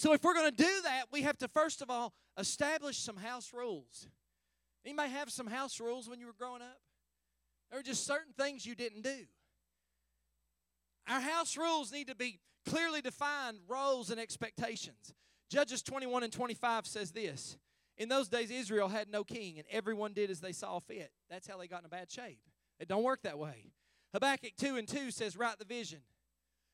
So, 0.00 0.14
if 0.14 0.24
we're 0.24 0.32
going 0.32 0.50
to 0.50 0.56
do 0.56 0.80
that, 0.84 1.08
we 1.12 1.20
have 1.24 1.36
to 1.40 1.48
first 1.48 1.82
of 1.82 1.90
all 1.90 2.14
establish 2.38 2.96
some 2.96 3.18
house 3.18 3.52
rules. 3.52 4.08
Anybody 4.82 5.10
have 5.10 5.28
some 5.28 5.46
house 5.46 5.78
rules 5.78 6.08
when 6.08 6.18
you 6.18 6.24
were 6.24 6.32
growing 6.32 6.62
up? 6.62 6.80
There 7.68 7.78
were 7.78 7.82
just 7.82 8.06
certain 8.06 8.32
things 8.32 8.64
you 8.64 8.74
didn't 8.74 9.02
do. 9.02 9.26
Our 11.06 11.20
house 11.20 11.54
rules 11.54 11.92
need 11.92 12.06
to 12.06 12.14
be 12.14 12.40
clearly 12.66 13.02
defined 13.02 13.58
roles 13.68 14.08
and 14.08 14.18
expectations. 14.18 15.12
Judges 15.50 15.82
21 15.82 16.22
and 16.22 16.32
25 16.32 16.86
says 16.86 17.12
this 17.12 17.58
In 17.98 18.08
those 18.08 18.28
days, 18.28 18.50
Israel 18.50 18.88
had 18.88 19.10
no 19.10 19.22
king, 19.22 19.58
and 19.58 19.66
everyone 19.70 20.14
did 20.14 20.30
as 20.30 20.40
they 20.40 20.52
saw 20.52 20.78
fit. 20.78 21.12
That's 21.28 21.46
how 21.46 21.58
they 21.58 21.68
got 21.68 21.80
in 21.80 21.84
a 21.84 21.90
bad 21.90 22.10
shape. 22.10 22.40
It 22.78 22.88
don't 22.88 23.02
work 23.02 23.20
that 23.24 23.38
way. 23.38 23.66
Habakkuk 24.14 24.52
2 24.56 24.78
and 24.78 24.88
2 24.88 25.10
says, 25.10 25.36
Write 25.36 25.58
the 25.58 25.66
vision. 25.66 26.00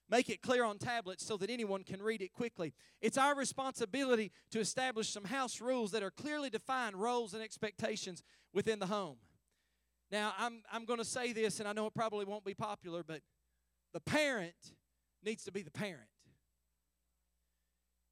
Make 0.08 0.28
it 0.28 0.40
clear 0.40 0.64
on 0.64 0.78
tablets 0.78 1.26
so 1.26 1.36
that 1.38 1.50
anyone 1.50 1.82
can 1.82 2.00
read 2.00 2.22
it 2.22 2.32
quickly. 2.32 2.72
It's 3.00 3.18
our 3.18 3.34
responsibility 3.34 4.30
to 4.50 4.60
establish 4.60 5.08
some 5.08 5.24
house 5.24 5.60
rules 5.60 5.90
that 5.90 6.02
are 6.02 6.12
clearly 6.12 6.48
defined 6.48 6.94
roles 6.94 7.34
and 7.34 7.42
expectations 7.42 8.22
within 8.54 8.78
the 8.78 8.86
home. 8.86 9.16
Now, 10.12 10.32
I'm, 10.38 10.62
I'm 10.72 10.84
going 10.84 11.00
to 11.00 11.04
say 11.04 11.32
this, 11.32 11.58
and 11.58 11.68
I 11.68 11.72
know 11.72 11.86
it 11.86 11.94
probably 11.94 12.24
won't 12.24 12.44
be 12.44 12.54
popular, 12.54 13.02
but 13.02 13.20
the 13.92 14.00
parent 14.00 14.54
needs 15.24 15.42
to 15.44 15.52
be 15.52 15.62
the 15.62 15.72
parent. 15.72 16.08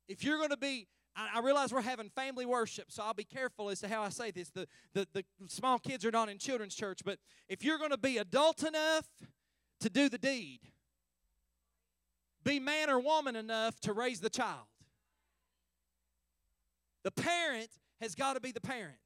If 0.08 0.24
you're 0.24 0.38
going 0.38 0.50
to 0.50 0.56
be, 0.56 0.88
I, 1.14 1.36
I 1.36 1.40
realize 1.40 1.72
we're 1.72 1.82
having 1.82 2.10
family 2.10 2.44
worship, 2.44 2.90
so 2.90 3.04
I'll 3.04 3.14
be 3.14 3.22
careful 3.22 3.70
as 3.70 3.80
to 3.80 3.88
how 3.88 4.02
I 4.02 4.08
say 4.08 4.32
this. 4.32 4.50
The, 4.50 4.66
the, 4.94 5.06
the 5.14 5.24
small 5.46 5.78
kids 5.78 6.04
are 6.04 6.10
not 6.10 6.28
in 6.28 6.38
children's 6.38 6.74
church, 6.74 7.02
but 7.04 7.20
if 7.48 7.62
you're 7.62 7.78
going 7.78 7.90
to 7.90 7.98
be 7.98 8.18
adult 8.18 8.64
enough 8.64 9.06
to 9.78 9.88
do 9.88 10.08
the 10.08 10.18
deed, 10.18 10.58
be 12.44 12.60
man 12.60 12.90
or 12.90 13.00
woman 13.00 13.36
enough 13.36 13.80
to 13.80 13.92
raise 13.92 14.20
the 14.20 14.30
child. 14.30 14.66
The 17.02 17.10
parent 17.10 17.70
has 18.00 18.14
got 18.14 18.34
to 18.34 18.40
be 18.40 18.52
the 18.52 18.60
parent. 18.60 18.96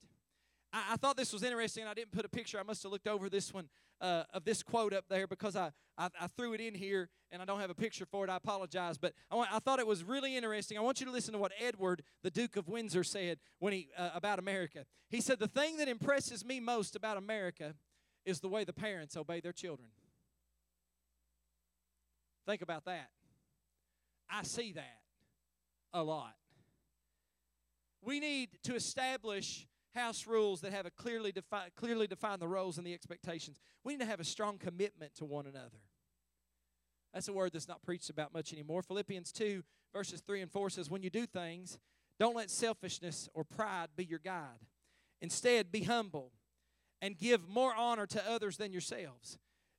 I, 0.72 0.92
I, 0.92 0.96
thought 0.96 1.16
this 1.16 1.32
was 1.32 1.42
interesting. 1.42 1.84
I 1.86 1.94
didn't 1.94 2.12
put 2.12 2.24
a 2.24 2.28
picture. 2.28 2.58
I 2.58 2.62
must 2.62 2.82
have 2.82 2.92
looked 2.92 3.08
over 3.08 3.28
this 3.28 3.52
one 3.52 3.68
uh, 4.00 4.24
of 4.32 4.44
this 4.44 4.62
quote 4.62 4.92
up 4.92 5.04
there 5.08 5.26
because 5.26 5.56
I, 5.56 5.72
I, 5.96 6.08
I, 6.20 6.26
threw 6.28 6.52
it 6.52 6.60
in 6.60 6.74
here 6.74 7.08
and 7.32 7.42
I 7.42 7.44
don't 7.44 7.60
have 7.60 7.70
a 7.70 7.74
picture 7.74 8.06
for 8.06 8.24
it. 8.24 8.30
I 8.30 8.36
apologize. 8.36 8.98
But 8.98 9.14
I, 9.30 9.44
I 9.52 9.58
thought 9.58 9.80
it 9.80 9.86
was 9.86 10.04
really 10.04 10.36
interesting. 10.36 10.78
I 10.78 10.80
want 10.80 11.00
you 11.00 11.06
to 11.06 11.12
listen 11.12 11.32
to 11.32 11.38
what 11.38 11.52
Edward, 11.60 12.02
the 12.22 12.30
Duke 12.30 12.56
of 12.56 12.68
Windsor, 12.68 13.02
said 13.02 13.38
when 13.58 13.72
he 13.72 13.88
uh, 13.96 14.10
about 14.14 14.38
America. 14.38 14.84
He 15.08 15.20
said, 15.20 15.38
"The 15.38 15.48
thing 15.48 15.78
that 15.78 15.88
impresses 15.88 16.44
me 16.44 16.60
most 16.60 16.94
about 16.94 17.16
America 17.16 17.74
is 18.24 18.40
the 18.40 18.48
way 18.48 18.64
the 18.64 18.72
parents 18.72 19.16
obey 19.16 19.40
their 19.40 19.52
children." 19.52 19.88
Think 22.46 22.62
about 22.62 22.84
that. 22.84 23.08
I 24.30 24.42
see 24.42 24.72
that 24.72 25.00
a 25.92 26.02
lot. 26.02 26.34
We 28.02 28.20
need 28.20 28.50
to 28.64 28.74
establish 28.74 29.66
house 29.94 30.26
rules 30.26 30.60
that 30.60 30.72
have 30.72 30.86
a 30.86 30.90
clearly 30.90 31.32
defined 31.32 31.72
clearly 31.74 32.06
define 32.06 32.38
the 32.38 32.48
roles 32.48 32.78
and 32.78 32.86
the 32.86 32.94
expectations. 32.94 33.58
We 33.84 33.94
need 33.94 34.00
to 34.00 34.06
have 34.06 34.20
a 34.20 34.24
strong 34.24 34.58
commitment 34.58 35.14
to 35.16 35.24
one 35.24 35.46
another. 35.46 35.80
That's 37.12 37.28
a 37.28 37.32
word 37.32 37.52
that's 37.52 37.68
not 37.68 37.82
preached 37.82 38.10
about 38.10 38.32
much 38.32 38.52
anymore. 38.52 38.82
Philippians 38.82 39.32
2 39.32 39.62
verses 39.92 40.20
3 40.20 40.42
and 40.42 40.50
4 40.52 40.70
says 40.70 40.90
when 40.90 41.02
you 41.02 41.10
do 41.10 41.26
things, 41.26 41.78
don't 42.18 42.36
let 42.36 42.50
selfishness 42.50 43.28
or 43.34 43.44
pride 43.44 43.88
be 43.96 44.04
your 44.04 44.18
guide. 44.18 44.66
Instead, 45.20 45.72
be 45.72 45.82
humble 45.82 46.32
and 47.00 47.16
give 47.16 47.48
more 47.48 47.74
honor 47.74 48.06
to 48.06 48.30
others 48.30 48.56
than 48.56 48.72
yourselves. 48.72 49.38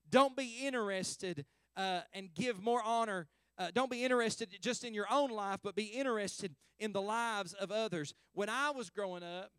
Don't 0.10 0.36
be 0.36 0.66
interested 0.66 1.46
uh, 1.78 2.02
and 2.14 2.34
give 2.34 2.62
more 2.62 2.82
honor 2.84 3.28
uh, 3.60 3.72
don't 3.74 3.92
be 3.92 4.06
interested 4.06 4.50
just 4.62 4.86
in 4.86 4.94
your 4.94 5.06
own 5.12 5.30
life, 5.30 5.60
but 5.62 5.76
be 5.76 5.84
interested 5.84 6.56
in 6.80 6.94
the 6.94 7.02
lives 7.02 7.54
of 7.54 7.72
others. 7.72 8.14
When 8.34 8.48
I 8.48 8.72
was 8.72 8.90
growing 8.90 9.22
up, 9.22 9.52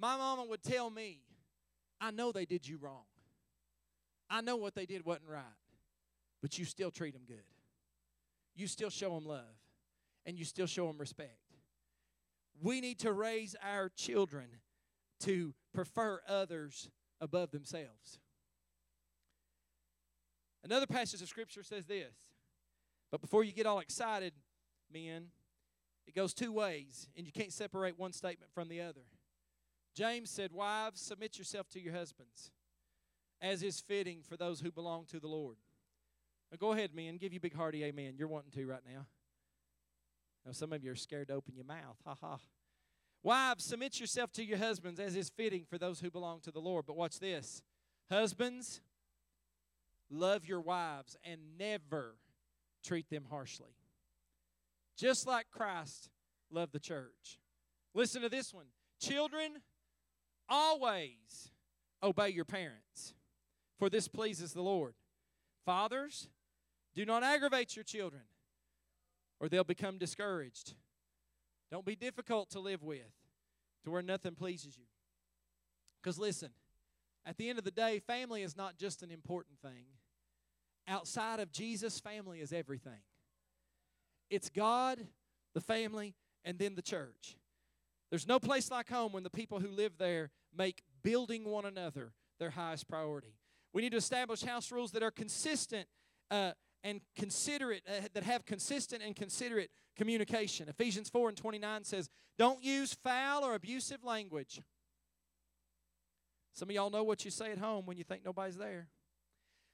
my 0.00 0.16
mama 0.16 0.46
would 0.46 0.62
tell 0.62 0.88
me, 0.88 1.20
I 2.00 2.10
know 2.10 2.32
they 2.32 2.46
did 2.46 2.66
you 2.66 2.78
wrong. 2.78 3.04
I 4.30 4.40
know 4.40 4.56
what 4.56 4.74
they 4.74 4.86
did 4.86 5.04
wasn't 5.04 5.28
right, 5.28 5.42
but 6.40 6.58
you 6.58 6.64
still 6.64 6.90
treat 6.90 7.12
them 7.12 7.24
good. 7.28 7.44
You 8.56 8.66
still 8.66 8.90
show 8.90 9.14
them 9.14 9.26
love, 9.26 9.44
and 10.24 10.38
you 10.38 10.46
still 10.46 10.66
show 10.66 10.86
them 10.86 10.96
respect. 10.98 11.38
We 12.62 12.80
need 12.80 13.00
to 13.00 13.12
raise 13.12 13.54
our 13.62 13.90
children 13.90 14.46
to 15.20 15.52
prefer 15.74 16.20
others 16.26 16.88
above 17.20 17.50
themselves. 17.50 18.18
Another 20.62 20.86
passage 20.86 21.20
of 21.20 21.28
Scripture 21.28 21.62
says 21.62 21.84
this 21.84 22.14
but 23.14 23.20
before 23.20 23.44
you 23.44 23.52
get 23.52 23.64
all 23.64 23.78
excited, 23.78 24.32
men, 24.92 25.26
it 26.04 26.16
goes 26.16 26.34
two 26.34 26.50
ways, 26.50 27.08
and 27.16 27.24
you 27.24 27.32
can't 27.32 27.52
separate 27.52 27.96
one 27.96 28.12
statement 28.12 28.50
from 28.52 28.68
the 28.68 28.80
other. 28.80 29.02
James 29.94 30.30
said, 30.30 30.50
Wives, 30.52 31.00
submit 31.00 31.38
yourself 31.38 31.68
to 31.68 31.80
your 31.80 31.94
husbands, 31.94 32.50
as 33.40 33.62
is 33.62 33.80
fitting 33.80 34.22
for 34.28 34.36
those 34.36 34.58
who 34.58 34.72
belong 34.72 35.04
to 35.06 35.20
the 35.20 35.28
Lord. 35.28 35.58
Now 36.50 36.56
go 36.58 36.72
ahead, 36.72 36.92
men. 36.92 37.16
Give 37.16 37.32
you 37.32 37.38
big 37.38 37.54
hearty 37.54 37.84
amen. 37.84 38.14
You're 38.18 38.26
wanting 38.26 38.50
to 38.50 38.66
right 38.66 38.82
now. 38.84 39.06
Now, 40.44 40.50
some 40.50 40.72
of 40.72 40.82
you 40.82 40.90
are 40.90 40.96
scared 40.96 41.28
to 41.28 41.34
open 41.34 41.54
your 41.54 41.64
mouth. 41.64 41.96
Ha 42.04 42.16
ha. 42.20 42.38
Wives, 43.22 43.64
submit 43.64 44.00
yourself 44.00 44.32
to 44.32 44.44
your 44.44 44.58
husbands, 44.58 44.98
as 44.98 45.14
is 45.14 45.30
fitting 45.30 45.64
for 45.70 45.78
those 45.78 46.00
who 46.00 46.10
belong 46.10 46.40
to 46.40 46.50
the 46.50 46.58
Lord. 46.58 46.84
But 46.84 46.96
watch 46.96 47.20
this. 47.20 47.62
Husbands, 48.10 48.80
love 50.10 50.44
your 50.44 50.60
wives 50.60 51.16
and 51.24 51.40
never 51.56 52.16
treat 52.84 53.08
them 53.10 53.24
harshly. 53.30 53.74
Just 54.96 55.26
like 55.26 55.46
Christ 55.50 56.10
loved 56.50 56.72
the 56.72 56.78
church. 56.78 57.38
Listen 57.94 58.22
to 58.22 58.28
this 58.28 58.52
one. 58.52 58.66
Children, 59.00 59.62
always 60.48 61.50
obey 62.02 62.28
your 62.28 62.44
parents, 62.44 63.14
for 63.78 63.88
this 63.88 64.08
pleases 64.08 64.52
the 64.52 64.62
Lord. 64.62 64.94
Fathers, 65.64 66.28
do 66.94 67.04
not 67.04 67.22
aggravate 67.22 67.74
your 67.74 67.84
children, 67.84 68.22
or 69.40 69.48
they'll 69.48 69.64
become 69.64 69.98
discouraged. 69.98 70.74
Don't 71.70 71.86
be 71.86 71.96
difficult 71.96 72.50
to 72.50 72.60
live 72.60 72.82
with 72.82 73.12
to 73.84 73.90
where 73.90 74.02
nothing 74.02 74.34
pleases 74.34 74.76
you. 74.76 74.84
Because 76.02 76.18
listen, 76.18 76.50
at 77.24 77.36
the 77.36 77.48
end 77.48 77.58
of 77.58 77.64
the 77.64 77.70
day, 77.70 77.98
family 77.98 78.42
is 78.42 78.56
not 78.56 78.76
just 78.76 79.02
an 79.02 79.10
important 79.10 79.58
thing, 79.60 79.86
outside 80.88 81.40
of 81.40 81.52
Jesus, 81.52 82.00
family 82.00 82.40
is 82.40 82.52
everything. 82.52 83.00
It's 84.30 84.50
God, 84.50 84.98
the 85.54 85.60
family, 85.60 86.14
and 86.44 86.58
then 86.58 86.74
the 86.74 86.82
church. 86.82 87.36
There's 88.10 88.28
no 88.28 88.38
place 88.38 88.70
like 88.70 88.88
home 88.88 89.12
when 89.12 89.22
the 89.22 89.30
people 89.30 89.60
who 89.60 89.68
live 89.68 89.98
there 89.98 90.30
make 90.56 90.82
building 91.02 91.44
one 91.44 91.64
another 91.64 92.12
their 92.38 92.50
highest 92.50 92.88
priority. 92.88 93.34
We 93.72 93.82
need 93.82 93.90
to 93.90 93.96
establish 93.96 94.42
house 94.42 94.70
rules 94.70 94.92
that 94.92 95.02
are 95.02 95.10
consistent 95.10 95.88
uh, 96.30 96.52
and 96.82 97.00
considerate, 97.16 97.82
uh, 97.88 98.06
that 98.12 98.22
have 98.22 98.44
consistent 98.44 99.02
and 99.02 99.16
considerate 99.16 99.70
communication. 99.96 100.68
Ephesians 100.68 101.08
4 101.08 101.30
and 101.30 101.38
29 101.38 101.84
says, 101.84 102.08
Don't 102.38 102.62
use 102.62 102.94
foul 102.94 103.44
or 103.44 103.54
abusive 103.54 104.04
language. 104.04 104.60
Some 106.52 106.68
of 106.68 106.74
y'all 106.74 106.90
know 106.90 107.02
what 107.02 107.24
you 107.24 107.30
say 107.30 107.50
at 107.50 107.58
home 107.58 107.84
when 107.86 107.96
you 107.96 108.04
think 108.04 108.24
nobody's 108.24 108.56
there. 108.56 108.88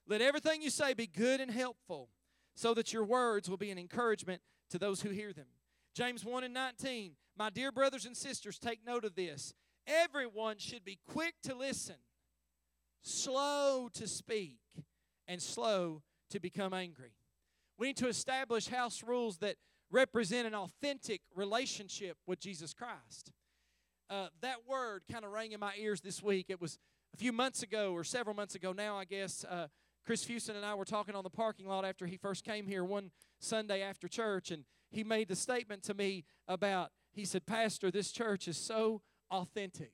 Let 0.07 0.21
everything 0.21 0.63
you 0.63 0.71
say 0.71 0.95
be 0.95 1.07
good 1.07 1.41
and 1.41 1.51
helpful, 1.51 2.09
so 2.55 2.75
that 2.75 2.93
your 2.93 3.05
words 3.05 3.49
will 3.49 3.57
be 3.57 3.71
an 3.71 3.79
encouragement 3.79 4.43
to 4.71 4.79
those 4.79 5.03
who 5.03 5.11
hear 5.11 5.33
them. 5.33 5.47
James 5.95 6.25
1 6.25 6.45
and 6.45 6.55
19. 6.55 7.13
My 7.37 7.51
dear 7.51 7.73
brothers 7.73 8.07
and 8.07 8.17
sisters, 8.17 8.59
take 8.59 8.85
note 8.87 9.05
of 9.05 9.15
this. 9.15 9.55
Everyone 9.87 10.59
should 10.59 10.85
be 10.85 10.99
quick 11.09 11.35
to 11.45 11.55
listen, 11.55 11.97
slow 13.03 13.89
to 13.95 14.07
speak, 14.07 14.59
and 15.27 15.41
slow 15.41 16.03
to 16.31 16.41
become 16.41 16.75
angry. 16.75 17.13
We 17.79 17.89
need 17.89 17.97
to 17.99 18.09
establish 18.09 18.69
house 18.69 19.03
rules 19.03 19.39
that 19.39 19.57
represent 19.91 20.47
an 20.47 20.55
authentic 20.55 21.23
relationship 21.35 22.17
with 22.27 22.41
Jesus 22.41 22.75
Christ. 22.75 23.33
Uh, 24.09 24.29
that 24.42 24.67
word 24.69 25.03
kind 25.11 25.25
of 25.25 25.31
rang 25.31 25.53
in 25.53 25.61
my 25.61 25.73
ears 25.79 26.01
this 26.01 26.23
week. 26.23 26.46
It 26.48 26.61
was 26.61 26.79
a 27.15 27.17
few 27.17 27.33
months 27.33 27.63
ago, 27.63 27.92
or 27.92 28.05
several 28.05 28.37
months 28.37 28.55
ago 28.55 28.73
now, 28.73 28.96
I 28.96 29.05
guess. 29.05 29.44
Uh, 29.44 29.69
Chris 30.05 30.27
Houston 30.27 30.57
and 30.57 30.65
I 30.65 30.75
were 30.75 30.85
talking 30.85 31.15
on 31.15 31.23
the 31.23 31.31
parking 31.31 31.67
lot 31.67 31.85
after 31.85 32.07
he 32.07 32.17
first 32.17 32.44
came 32.44 32.67
here 32.67 32.85
one 32.85 33.11
Sunday 33.38 33.83
after 33.83 34.09
church, 34.09 34.51
and 34.51 34.65
he 34.90 35.05
made 35.05 35.29
the 35.29 35.37
statement 35.37 35.83
to 35.85 35.94
me 35.94 36.25
about, 36.48 36.90
he 37.13 37.25
said, 37.25 37.46
Pastor, 37.46 37.90
this 37.90 38.11
church 38.11 38.48
is 38.48 38.57
so 38.57 39.03
authentic. 39.31 39.92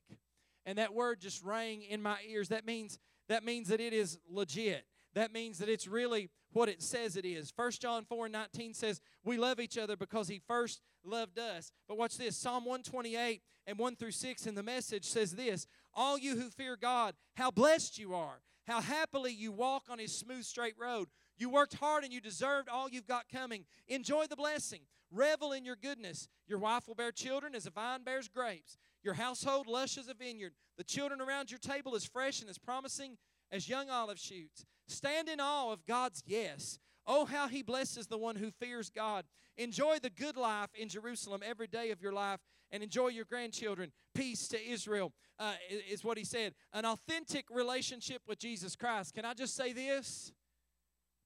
And 0.65 0.77
that 0.77 0.93
word 0.93 1.19
just 1.19 1.43
rang 1.43 1.81
in 1.81 2.01
my 2.01 2.17
ears. 2.27 2.49
That 2.49 2.65
means 2.65 2.99
that 3.29 3.43
means 3.43 3.67
that 3.69 3.79
it 3.79 3.93
is 3.93 4.17
legit. 4.29 4.85
That 5.13 5.33
means 5.33 5.57
that 5.57 5.69
it's 5.69 5.87
really 5.87 6.29
what 6.53 6.69
it 6.69 6.81
says 6.81 7.15
it 7.17 7.25
is. 7.25 7.51
1 7.55 7.71
John 7.71 8.05
4 8.05 8.29
19 8.29 8.73
says, 8.73 9.01
We 9.23 9.37
love 9.37 9.59
each 9.59 9.77
other 9.77 9.95
because 9.95 10.27
he 10.27 10.41
first 10.47 10.81
loved 11.03 11.39
us. 11.39 11.71
But 11.87 11.97
watch 11.97 12.17
this 12.17 12.37
Psalm 12.37 12.65
128 12.65 13.41
and 13.65 13.77
1 13.77 13.95
through 13.95 14.11
6 14.11 14.47
in 14.47 14.55
the 14.55 14.63
message 14.63 15.05
says 15.05 15.33
this 15.33 15.67
All 15.93 16.17
you 16.17 16.35
who 16.35 16.49
fear 16.49 16.77
God, 16.79 17.15
how 17.35 17.51
blessed 17.51 17.97
you 17.97 18.13
are 18.13 18.41
how 18.67 18.81
happily 18.81 19.31
you 19.31 19.51
walk 19.51 19.83
on 19.89 19.97
His 19.97 20.15
smooth, 20.15 20.43
straight 20.43 20.75
road. 20.77 21.07
You 21.37 21.49
worked 21.49 21.75
hard 21.75 22.03
and 22.03 22.11
you 22.11 22.19
deserved 22.19 22.67
all 22.69 22.89
you've 22.89 23.07
got 23.07 23.29
coming. 23.31 23.65
Enjoy 23.87 24.25
the 24.25 24.35
blessing. 24.35 24.81
Revel 25.09 25.53
in 25.53 25.63
your 25.63 25.77
goodness. 25.77 26.27
Your 26.47 26.59
wife 26.59 26.87
will 26.87 26.95
bear 26.95 27.11
children 27.11 27.55
as 27.55 27.65
a 27.65 27.69
vine 27.69 28.03
bears 28.03 28.27
grapes. 28.27 28.77
Your 29.03 29.13
household 29.13 29.67
lush 29.67 29.97
as 29.97 30.09
a 30.09 30.13
vineyard. 30.13 30.53
The 30.77 30.83
children 30.83 31.21
around 31.21 31.49
your 31.49 31.59
table 31.59 31.95
as 31.95 32.03
fresh 32.03 32.41
and 32.41 32.49
as 32.49 32.57
promising 32.57 33.17
as 33.51 33.69
young 33.69 33.89
olive 33.89 34.19
shoots. 34.19 34.65
Stand 34.87 35.29
in 35.29 35.39
awe 35.39 35.71
of 35.71 35.85
God's 35.85 36.23
yes. 36.25 36.79
Oh, 37.05 37.23
how 37.23 37.47
He 37.47 37.63
blesses 37.63 38.07
the 38.07 38.17
one 38.17 38.35
who 38.35 38.51
fears 38.51 38.89
God. 38.89 39.23
Enjoy 39.57 39.97
the 39.99 40.09
good 40.09 40.35
life 40.35 40.69
in 40.75 40.89
Jerusalem 40.89 41.41
every 41.45 41.67
day 41.67 41.91
of 41.91 42.01
your 42.01 42.11
life 42.11 42.41
and 42.71 42.83
enjoy 42.83 43.07
your 43.07 43.25
grandchildren. 43.25 43.91
Peace 44.13 44.47
to 44.49 44.69
Israel 44.69 45.13
uh, 45.39 45.53
is 45.89 46.03
what 46.03 46.17
He 46.17 46.23
said. 46.23 46.53
An 46.73 46.85
authentic 46.85 47.45
relationship 47.49 48.21
with 48.27 48.39
Jesus 48.39 48.75
Christ. 48.75 49.13
Can 49.13 49.25
I 49.25 49.33
just 49.33 49.55
say 49.55 49.73
this? 49.73 50.31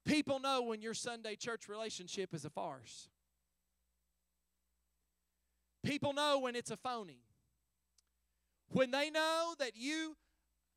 People 0.06 0.40
know 0.40 0.64
when 0.64 0.82
your 0.82 0.94
Sunday 0.94 1.36
church 1.36 1.68
relationship 1.70 2.34
is 2.34 2.44
a 2.46 2.50
farce. 2.50 3.10
People 5.84 6.14
know 6.14 6.40
when 6.40 6.56
it's 6.56 6.72
a 6.72 6.78
phony. 6.78 7.22
When 8.70 8.92
they 8.92 9.10
know 9.10 9.54
that 9.60 9.76
you 9.76 10.16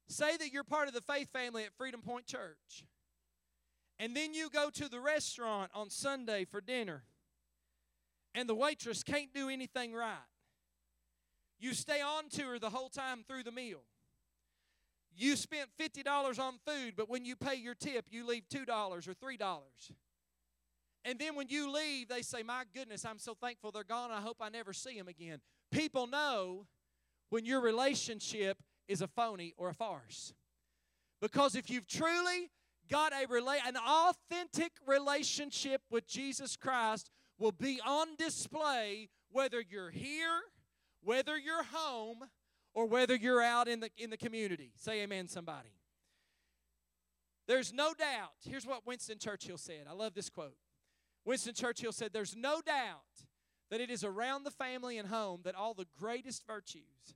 say 0.09 0.37
that 0.37 0.53
you're 0.53 0.65
part 0.65 0.89
of 0.89 0.95
the 0.95 1.01
faith 1.01 1.31
family 1.33 1.65
at 1.65 1.73
Freedom 1.77 2.03
Point 2.03 2.27
Church, 2.27 2.85
and 3.99 4.17
then 4.17 4.35
you 4.35 4.51
go 4.51 4.71
to 4.71 4.89
the 4.89 5.01
restaurant 5.01 5.71
on 5.75 5.91
Sunday 5.91 6.45
for 6.45 6.61
dinner, 6.61 7.05
and 8.35 8.49
the 8.49 8.55
waitress 8.55 9.03
can't 9.03 9.33
do 9.33 9.49
anything 9.49 9.95
right. 9.95 10.17
You 11.59 11.75
stay 11.75 12.01
on 12.01 12.29
to 12.31 12.43
her 12.43 12.59
the 12.59 12.71
whole 12.71 12.89
time 12.89 13.25
through 13.27 13.45
the 13.45 13.53
meal. 13.53 13.83
You 15.17 15.37
spent 15.37 15.71
$50 15.81 16.39
on 16.39 16.55
food, 16.67 16.95
but 16.97 17.09
when 17.09 17.25
you 17.25 17.37
pay 17.37 17.55
your 17.55 17.75
tip, 17.75 18.07
you 18.11 18.27
leave 18.27 18.49
$2 18.49 18.69
or 18.69 19.15
$3. 19.15 19.63
And 21.05 21.19
then 21.19 21.37
when 21.37 21.49
you 21.49 21.71
leave, 21.71 22.09
they 22.09 22.23
say, 22.23 22.43
My 22.43 22.65
goodness, 22.75 23.05
I'm 23.05 23.19
so 23.19 23.35
thankful 23.35 23.71
they're 23.71 23.85
gone. 23.85 24.11
I 24.11 24.21
hope 24.21 24.39
I 24.41 24.49
never 24.49 24.73
see 24.73 24.99
them 24.99 25.09
again. 25.09 25.41
People 25.71 26.07
know 26.07 26.67
when 27.31 27.45
your 27.45 27.61
relationship 27.61 28.59
is 28.89 29.03
a 29.03 29.07
phony 29.07 29.55
or 29.57 29.69
a 29.69 29.75
farce. 29.75 30.33
Because 31.21 31.55
if 31.55 31.71
you've 31.71 31.87
truly 31.87 32.51
got 32.91 33.13
a 33.13 33.27
rela- 33.27 33.67
an 33.67 33.77
authentic 33.77 34.73
relationship 34.87 35.83
with 35.91 36.07
Jesus 36.07 36.57
Christ 36.57 37.11
will 37.39 37.53
be 37.53 37.81
on 37.85 38.17
display 38.17 39.09
whether 39.31 39.61
you're 39.61 39.91
here, 39.91 40.41
whether 41.05 41.37
you're 41.39 41.65
home, 41.65 42.25
or 42.75 42.87
whether 42.87 43.15
you're 43.15 43.43
out 43.43 43.69
in 43.69 43.81
the 43.81 43.91
in 43.97 44.11
the 44.11 44.17
community. 44.17 44.73
Say 44.77 45.03
amen 45.03 45.29
somebody. 45.29 45.71
There's 47.47 47.73
no 47.73 47.93
doubt. 47.95 48.33
Here's 48.49 48.67
what 48.67 48.87
Winston 48.87 49.19
Churchill 49.19 49.59
said. 49.59 49.87
I 49.89 49.93
love 49.93 50.15
this 50.15 50.31
quote. 50.31 50.57
Winston 51.25 51.55
Churchill 51.55 51.93
said, 51.93 52.11
There's 52.13 52.37
no 52.37 52.61
doubt 52.61 53.27
that 53.71 53.81
it 53.81 53.91
is 53.91 54.05
around 54.05 54.45
the 54.45 54.51
family 54.51 54.99
and 54.99 55.09
home 55.09 55.41
that 55.45 55.55
all 55.55 55.75
the 55.75 55.87
greatest 55.99 56.47
virtues, 56.47 57.15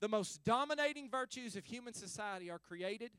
the 0.00 0.08
most 0.08 0.44
dominating 0.44 1.10
virtues 1.10 1.56
of 1.56 1.64
human 1.64 1.94
society 1.94 2.50
are 2.50 2.58
created, 2.58 3.10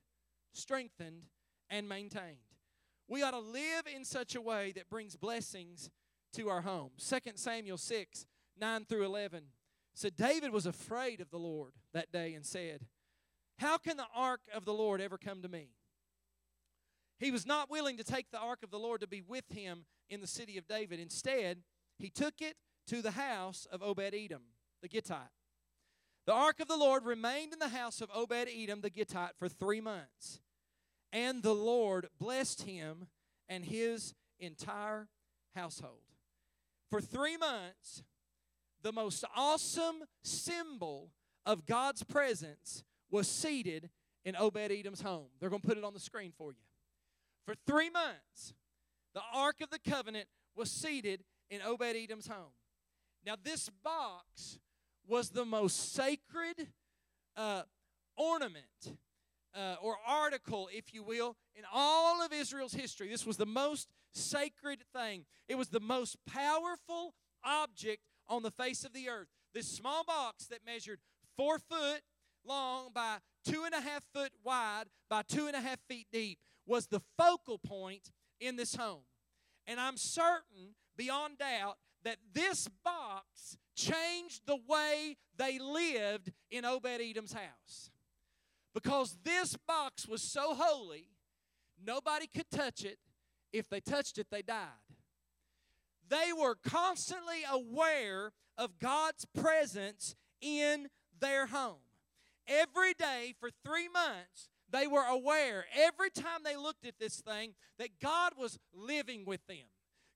strengthened, 0.54 1.28
and 1.70 1.88
maintained. 1.88 2.38
We 3.08 3.24
ought 3.24 3.32
to 3.32 3.40
live 3.40 3.86
in 3.94 4.04
such 4.04 4.36
a 4.36 4.42
way 4.42 4.74
that 4.74 4.90
brings 4.90 5.16
blessings 5.16 5.90
to 6.34 6.50
our 6.50 6.62
home. 6.62 6.92
2 6.98 7.18
Samuel 7.36 7.78
6 7.78 8.26
9 8.60 8.86
through 8.86 9.06
11 9.06 9.44
said, 9.98 10.16
David 10.16 10.52
was 10.52 10.68
afraid 10.68 11.22
of 11.22 11.32
the 11.32 11.40
Lord 11.40 11.74
that 11.92 12.12
day 12.12 12.36
and 12.36 12.46
said, 12.46 12.86
How 13.58 13.80
can 13.80 13.98
the 13.98 14.06
ark 14.16 14.42
of 14.54 14.64
the 14.64 14.74
Lord 14.74 15.02
ever 15.02 15.18
come 15.18 15.42
to 15.42 15.50
me? 15.50 15.70
He 17.20 17.32
was 17.32 17.48
not 17.48 17.72
willing 17.72 17.98
to 17.98 18.04
take 18.04 18.30
the 18.30 18.38
ark 18.38 18.60
of 18.64 18.70
the 18.70 18.78
Lord 18.78 19.02
to 19.02 19.08
be 19.08 19.22
with 19.22 19.46
him 19.52 19.86
in 20.08 20.22
the 20.22 20.28
city 20.28 20.56
of 20.56 20.68
David. 20.68 21.00
Instead, 21.00 21.64
he 21.98 22.12
took 22.12 22.42
it 22.42 22.58
to 22.86 23.02
the 23.02 23.12
house 23.12 23.66
of 23.72 23.82
Obed 23.82 24.14
Edom, 24.14 24.44
the 24.84 24.88
Gittite. 24.88 25.32
The 26.28 26.34
ark 26.34 26.60
of 26.60 26.68
the 26.68 26.78
Lord 26.78 27.04
remained 27.04 27.54
in 27.54 27.60
the 27.60 27.70
house 27.70 28.00
of 28.00 28.12
Obed 28.14 28.50
Edom, 28.56 28.82
the 28.82 28.92
Gittite, 28.92 29.36
for 29.40 29.50
three 29.50 29.82
months. 29.82 30.40
And 31.12 31.42
the 31.42 31.56
Lord 31.56 32.10
blessed 32.20 32.64
him 32.64 33.08
and 33.50 33.66
his 33.66 34.14
entire 34.40 35.08
household. 35.56 36.02
For 36.92 37.02
three 37.02 37.36
months, 37.38 38.04
the 38.84 38.92
most 38.92 39.24
awesome 39.36 40.04
symbol 40.24 41.12
of 41.46 41.66
God's 41.66 42.04
presence 42.04 42.84
was 43.10 43.28
seated 43.28 43.90
in 44.26 44.36
Obed 44.36 44.72
Edom's 44.72 45.02
home. 45.02 45.28
They're 45.40 45.50
going 45.50 45.62
to 45.62 45.68
put 45.68 45.78
it 45.78 45.84
on 45.84 45.94
the 45.94 46.00
screen 46.00 46.34
for 46.38 46.52
you. 46.52 46.58
For 47.46 47.56
three 47.66 47.90
months, 47.90 48.54
the 49.14 49.22
Ark 49.34 49.62
of 49.62 49.70
the 49.70 49.80
Covenant 49.80 50.28
was 50.56 50.70
seated 50.70 51.24
in 51.50 51.62
Obed 51.62 51.96
Edom's 51.96 52.28
home. 52.28 52.52
Now, 53.26 53.36
this 53.42 53.70
box 53.84 54.60
was 55.08 55.30
the 55.30 55.46
most 55.46 55.94
sacred 55.94 56.68
uh, 57.36 57.64
ornament 58.18 58.98
uh, 59.56 59.76
or 59.82 59.96
article, 60.06 60.70
if 60.72 60.94
you 60.94 61.04
will, 61.04 61.36
in 61.56 61.64
all 61.74 62.22
of 62.22 62.34
Israel's 62.34 62.74
history. 62.74 63.10
This 63.10 63.26
was 63.26 63.38
the 63.38 63.46
most 63.46 63.88
sacred 64.14 64.80
thing, 64.94 65.26
it 65.48 65.56
was 65.56 65.70
the 65.70 65.80
most 65.80 66.18
powerful 66.26 67.14
object 67.44 68.02
on 68.30 68.44
the 68.44 68.52
face 68.52 68.84
of 68.84 68.94
the 68.94 69.10
earth. 69.10 69.28
This 69.54 69.68
small 69.68 70.04
box 70.04 70.46
that 70.48 70.66
measured 70.66 71.00
four 71.36 71.60
foot 71.60 72.02
long 72.46 72.90
by 72.94 73.18
two 73.46 73.64
and 73.64 73.74
a 73.74 73.82
half 73.82 74.04
foot 74.14 74.32
wide 74.44 74.86
by 75.10 75.22
two 75.22 75.48
and 75.48 75.56
a 75.56 75.62
half 75.62 75.80
feet 75.88 76.08
deep 76.12 76.40
was 76.66 76.88
the 76.88 77.02
focal 77.18 77.58
point 77.58 78.12
in 78.40 78.56
this 78.56 78.76
home. 78.76 79.04
And 79.66 79.80
I'm 79.80 79.98
certain, 79.98 80.76
beyond 80.96 81.40
doubt, 81.40 81.78
that 82.04 82.18
this 82.34 82.68
box 82.84 83.58
changed 83.76 84.42
the 84.46 84.58
way 84.68 85.18
they 85.38 85.60
lived 85.60 86.32
in 86.50 86.66
Obed 86.66 87.02
Edom's 87.02 87.34
house. 87.34 87.92
Because 88.74 89.18
this 89.24 89.58
box 89.68 90.08
was 90.08 90.22
so 90.22 90.54
holy, 90.54 91.10
nobody 91.84 92.28
could 92.28 92.50
touch 92.50 92.84
it. 92.84 92.98
If 93.52 93.70
they 93.70 93.80
touched 93.80 94.18
it, 94.18 94.28
they 94.30 94.42
died. 94.42 94.87
They 96.10 96.32
were 96.38 96.56
constantly 96.56 97.44
aware 97.50 98.32
of 98.58 98.80
God's 98.80 99.26
presence 99.26 100.16
in 100.42 100.88
their 101.20 101.48
home. 101.48 101.82
Every 102.48 102.94
day 102.94 103.34
for 103.40 103.50
three 103.66 103.90
months, 103.90 104.50
they 104.70 104.88
were 104.88 105.06
aware 105.06 105.66
every 105.76 106.10
time 106.10 106.42
they 106.44 106.56
looked 106.56 106.86
at 106.86 107.00
this 107.00 107.22
thing 107.22 107.54
that 107.78 108.00
God 108.02 108.34
was 108.38 108.58
living 108.74 109.24
with 109.26 109.46
them, 109.48 109.68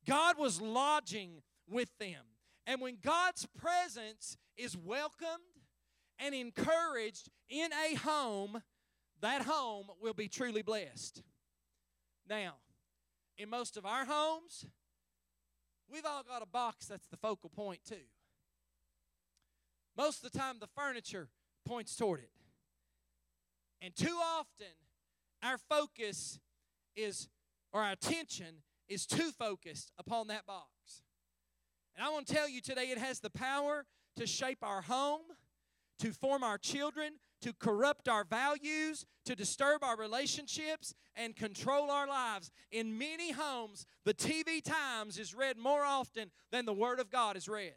God 0.07 0.37
was 0.37 0.61
lodging 0.61 1.41
with 1.69 1.89
them. 1.99 2.23
And 2.67 2.79
when 2.79 2.97
God's 3.01 3.47
presence 3.57 4.37
is 4.55 4.77
welcomed 4.77 5.41
and 6.19 6.35
encouraged 6.35 7.29
in 7.49 7.69
a 7.73 7.95
home, 7.95 8.61
that 9.21 9.43
home 9.43 9.87
will 10.01 10.13
be 10.13 10.27
truly 10.27 10.61
blessed. 10.61 11.23
Now, 12.29 12.53
in 13.37 13.49
most 13.49 13.77
of 13.77 13.85
our 13.85 14.05
homes, 14.05 14.65
we've 15.91 16.05
all 16.05 16.23
got 16.23 16.41
a 16.41 16.47
box 16.47 16.85
that's 16.85 17.07
the 17.07 17.17
focal 17.17 17.49
point, 17.49 17.81
too. 17.87 18.07
Most 19.97 20.23
of 20.23 20.31
the 20.31 20.37
time, 20.37 20.57
the 20.59 20.67
furniture 20.67 21.27
points 21.65 21.95
toward 21.95 22.19
it. 22.19 22.31
And 23.81 23.95
too 23.95 24.17
often, 24.23 24.73
our 25.43 25.57
focus 25.57 26.39
is, 26.95 27.29
or 27.73 27.81
our 27.81 27.91
attention 27.91 28.63
is 28.87 29.05
too 29.05 29.31
focused 29.31 29.91
upon 29.97 30.27
that 30.27 30.45
box. 30.45 30.67
And 31.95 32.05
I 32.05 32.09
want 32.09 32.27
to 32.27 32.33
tell 32.33 32.47
you 32.47 32.61
today, 32.61 32.85
it 32.85 32.97
has 32.97 33.19
the 33.19 33.29
power 33.29 33.85
to 34.17 34.27
shape 34.27 34.59
our 34.61 34.81
home, 34.81 35.21
to 35.99 36.11
form 36.11 36.43
our 36.43 36.57
children, 36.57 37.13
to 37.41 37.53
corrupt 37.53 38.07
our 38.07 38.23
values, 38.23 39.05
to 39.25 39.35
disturb 39.35 39.83
our 39.83 39.97
relationships, 39.97 40.93
and 41.15 41.35
control 41.35 41.89
our 41.89 42.07
lives. 42.07 42.51
In 42.71 42.97
many 42.97 43.31
homes, 43.31 43.85
the 44.05 44.13
TV 44.13 44.63
Times 44.63 45.17
is 45.17 45.33
read 45.33 45.57
more 45.57 45.83
often 45.83 46.31
than 46.51 46.65
the 46.65 46.73
Word 46.73 46.99
of 46.99 47.09
God 47.09 47.35
is 47.35 47.47
read. 47.47 47.73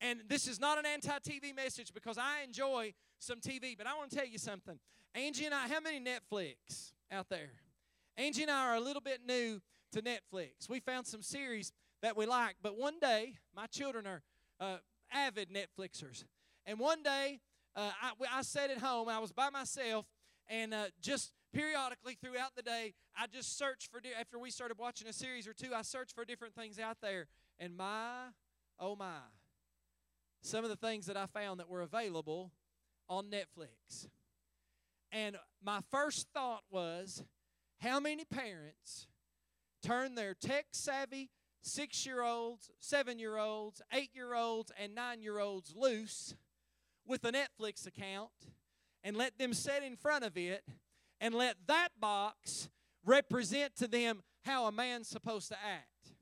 And 0.00 0.20
this 0.28 0.46
is 0.46 0.60
not 0.60 0.78
an 0.78 0.86
anti 0.86 1.18
TV 1.18 1.54
message 1.54 1.92
because 1.94 2.18
I 2.18 2.42
enjoy 2.44 2.92
some 3.18 3.40
TV, 3.40 3.76
but 3.76 3.86
I 3.86 3.94
want 3.96 4.10
to 4.10 4.16
tell 4.16 4.26
you 4.26 4.38
something. 4.38 4.78
Angie 5.14 5.46
and 5.46 5.54
I, 5.54 5.68
how 5.68 5.80
many 5.80 5.98
Netflix 5.98 6.92
out 7.10 7.28
there? 7.30 7.50
Angie 8.18 8.42
and 8.42 8.50
I 8.50 8.68
are 8.68 8.76
a 8.76 8.80
little 8.80 9.00
bit 9.00 9.20
new 9.26 9.60
to 9.92 10.02
Netflix. 10.02 10.68
We 10.68 10.80
found 10.80 11.06
some 11.06 11.22
series 11.22 11.72
that 12.02 12.16
we 12.16 12.26
like, 12.26 12.56
but 12.62 12.78
one 12.78 12.98
day, 13.00 13.34
my 13.54 13.66
children 13.66 14.06
are 14.06 14.22
uh, 14.60 14.76
avid 15.10 15.48
Netflixers. 15.50 16.24
And 16.66 16.78
one 16.78 17.02
day, 17.02 17.40
uh, 17.76 17.90
I, 18.02 18.38
I 18.38 18.42
sat 18.42 18.70
at 18.70 18.78
home, 18.78 19.08
I 19.08 19.18
was 19.18 19.32
by 19.32 19.50
myself, 19.50 20.06
and 20.48 20.72
uh, 20.72 20.86
just 21.00 21.32
periodically 21.52 22.16
throughout 22.20 22.54
the 22.56 22.62
day, 22.62 22.94
I 23.16 23.26
just 23.26 23.58
searched 23.58 23.90
for, 23.90 24.00
after 24.18 24.38
we 24.38 24.50
started 24.50 24.78
watching 24.78 25.08
a 25.08 25.12
series 25.12 25.46
or 25.46 25.52
two, 25.52 25.74
I 25.74 25.82
searched 25.82 26.14
for 26.14 26.24
different 26.24 26.54
things 26.54 26.78
out 26.78 26.98
there. 27.02 27.26
And 27.58 27.76
my, 27.76 28.28
oh 28.80 28.96
my, 28.96 29.20
some 30.42 30.64
of 30.64 30.70
the 30.70 30.76
things 30.76 31.06
that 31.06 31.16
I 31.16 31.26
found 31.26 31.60
that 31.60 31.68
were 31.68 31.82
available 31.82 32.52
on 33.08 33.26
Netflix. 33.26 34.08
And 35.12 35.36
my 35.62 35.80
first 35.90 36.28
thought 36.34 36.62
was 36.70 37.24
how 37.80 38.00
many 38.00 38.24
parents 38.24 39.06
turn 39.82 40.14
their 40.14 40.34
tech 40.34 40.66
savvy 40.72 41.30
six 41.62 42.06
year 42.06 42.22
olds, 42.22 42.70
seven 42.78 43.18
year 43.18 43.38
olds, 43.38 43.82
eight 43.92 44.10
year 44.14 44.34
olds, 44.34 44.72
and 44.78 44.94
nine 44.94 45.22
year 45.22 45.38
olds 45.38 45.74
loose 45.76 46.34
with 47.06 47.24
a 47.24 47.32
Netflix 47.32 47.86
account 47.86 48.30
and 49.02 49.16
let 49.16 49.38
them 49.38 49.54
sit 49.54 49.82
in 49.82 49.96
front 49.96 50.24
of 50.24 50.36
it 50.36 50.62
and 51.20 51.34
let 51.34 51.56
that 51.66 51.88
box 52.00 52.68
represent 53.04 53.76
to 53.76 53.86
them 53.86 54.22
how 54.44 54.66
a 54.66 54.72
man's 54.72 55.08
supposed 55.08 55.48
to 55.48 55.54
act 55.54 56.14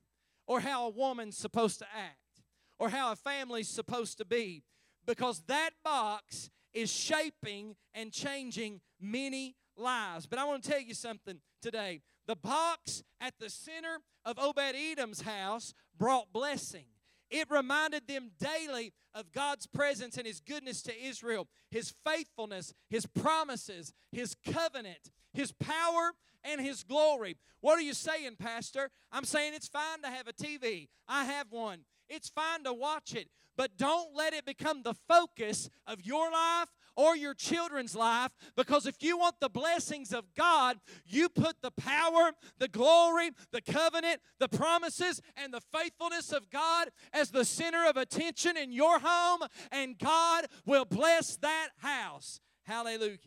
or 0.46 0.60
how 0.60 0.86
a 0.86 0.90
woman's 0.90 1.36
supposed 1.36 1.78
to 1.78 1.86
act 1.96 2.42
or 2.78 2.88
how 2.88 3.12
a 3.12 3.16
family's 3.16 3.68
supposed 3.68 4.18
to 4.18 4.24
be 4.24 4.62
because 5.06 5.42
that 5.46 5.70
box 5.82 6.50
is 6.72 6.92
shaping 6.92 7.76
and 7.94 8.12
changing 8.12 8.80
many 9.00 9.56
lives. 9.76 10.26
But 10.26 10.38
I 10.38 10.44
want 10.44 10.62
to 10.62 10.70
tell 10.70 10.80
you 10.80 10.94
something 10.94 11.38
today. 11.62 12.02
The 12.26 12.36
box 12.36 13.02
at 13.20 13.34
the 13.38 13.50
center 13.50 14.00
of 14.24 14.38
Obed 14.38 14.74
Edom's 14.74 15.22
house 15.22 15.74
brought 15.96 16.32
blessing. 16.32 16.86
It 17.34 17.50
reminded 17.50 18.06
them 18.06 18.30
daily 18.38 18.92
of 19.12 19.32
God's 19.32 19.66
presence 19.66 20.16
and 20.16 20.24
His 20.24 20.38
goodness 20.38 20.82
to 20.82 20.96
Israel, 20.96 21.48
His 21.68 21.92
faithfulness, 22.06 22.72
His 22.88 23.06
promises, 23.06 23.92
His 24.12 24.36
covenant, 24.36 25.10
His 25.32 25.50
power, 25.50 26.12
and 26.44 26.60
His 26.60 26.84
glory. 26.84 27.36
What 27.60 27.76
are 27.76 27.82
you 27.82 27.92
saying, 27.92 28.36
Pastor? 28.38 28.88
I'm 29.10 29.24
saying 29.24 29.54
it's 29.54 29.66
fine 29.66 30.00
to 30.02 30.10
have 30.10 30.28
a 30.28 30.32
TV. 30.32 30.86
I 31.08 31.24
have 31.24 31.48
one. 31.50 31.80
It's 32.08 32.28
fine 32.28 32.62
to 32.62 32.72
watch 32.72 33.16
it, 33.16 33.26
but 33.56 33.76
don't 33.76 34.14
let 34.14 34.32
it 34.32 34.46
become 34.46 34.84
the 34.84 34.94
focus 35.08 35.68
of 35.88 36.06
your 36.06 36.30
life 36.30 36.68
or 36.96 37.16
your 37.16 37.34
children's 37.34 37.94
life 37.94 38.32
because 38.56 38.86
if 38.86 39.02
you 39.02 39.18
want 39.18 39.36
the 39.40 39.48
blessings 39.48 40.12
of 40.12 40.24
God, 40.34 40.78
you 41.06 41.28
put 41.28 41.56
the 41.62 41.70
power, 41.70 42.32
the 42.58 42.68
glory, 42.68 43.30
the 43.52 43.62
covenant, 43.62 44.20
the 44.38 44.48
promises, 44.48 45.20
and 45.36 45.52
the 45.52 45.60
faithfulness 45.60 46.32
of 46.32 46.50
God 46.50 46.88
as 47.12 47.30
the 47.30 47.44
center 47.44 47.86
of 47.86 47.96
attention 47.96 48.56
in 48.56 48.72
your 48.72 48.98
home, 49.00 49.40
and 49.70 49.98
God 49.98 50.46
will 50.66 50.84
bless 50.84 51.36
that 51.36 51.68
house. 51.78 52.40
Hallelujah. 52.64 53.18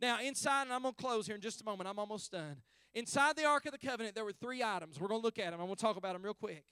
Now, 0.00 0.20
inside, 0.20 0.62
and 0.62 0.72
I'm 0.72 0.82
going 0.82 0.94
to 0.94 1.02
close 1.02 1.26
here 1.26 1.34
in 1.34 1.40
just 1.40 1.60
a 1.60 1.64
moment, 1.64 1.88
I'm 1.88 1.98
almost 1.98 2.30
done. 2.30 2.56
Inside 2.94 3.36
the 3.36 3.44
Ark 3.44 3.66
of 3.66 3.72
the 3.72 3.78
Covenant, 3.78 4.14
there 4.14 4.24
were 4.24 4.32
three 4.32 4.62
items. 4.62 5.00
We're 5.00 5.08
going 5.08 5.20
to 5.20 5.24
look 5.24 5.38
at 5.38 5.50
them. 5.50 5.60
I'm 5.60 5.66
going 5.66 5.76
to 5.76 5.80
talk 5.80 5.96
about 5.96 6.14
them 6.14 6.22
real 6.22 6.34
quick. 6.34 6.64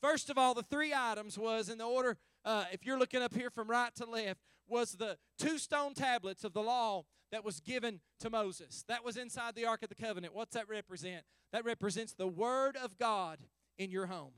First 0.00 0.30
of 0.30 0.38
all, 0.38 0.54
the 0.54 0.62
three 0.62 0.92
items 0.94 1.36
was 1.36 1.68
in 1.68 1.78
the 1.78 1.84
order, 1.84 2.16
uh, 2.44 2.64
if 2.72 2.86
you're 2.86 2.98
looking 2.98 3.20
up 3.20 3.34
here 3.34 3.50
from 3.50 3.68
right 3.68 3.94
to 3.96 4.06
left, 4.06 4.40
was 4.68 4.92
the 4.92 5.18
two 5.38 5.58
stone 5.58 5.94
tablets 5.94 6.44
of 6.44 6.52
the 6.52 6.62
law 6.62 7.04
that 7.30 7.44
was 7.44 7.60
given 7.60 8.00
to 8.20 8.30
Moses. 8.30 8.84
That 8.88 9.04
was 9.04 9.16
inside 9.16 9.54
the 9.54 9.66
Ark 9.66 9.82
of 9.82 9.88
the 9.88 9.94
Covenant. 9.94 10.34
What's 10.34 10.54
that 10.54 10.68
represent? 10.68 11.24
That 11.52 11.64
represents 11.64 12.14
the 12.14 12.26
Word 12.26 12.76
of 12.76 12.98
God 12.98 13.38
in 13.78 13.90
your 13.90 14.06
home. 14.06 14.32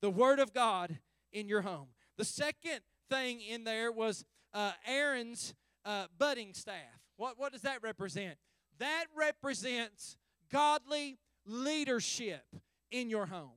The 0.00 0.10
Word 0.10 0.38
of 0.38 0.52
God 0.52 0.98
in 1.32 1.48
your 1.48 1.62
home. 1.62 1.88
The 2.16 2.24
second 2.24 2.80
thing 3.10 3.40
in 3.40 3.64
there 3.64 3.90
was 3.90 4.24
uh, 4.52 4.72
Aaron's 4.86 5.54
uh, 5.84 6.06
budding 6.18 6.54
staff. 6.54 6.76
What, 7.16 7.38
what 7.38 7.52
does 7.52 7.62
that 7.62 7.82
represent? 7.82 8.36
That 8.78 9.04
represents 9.16 10.16
godly 10.52 11.18
leadership 11.46 12.44
in 12.90 13.10
your 13.10 13.26
home. 13.26 13.50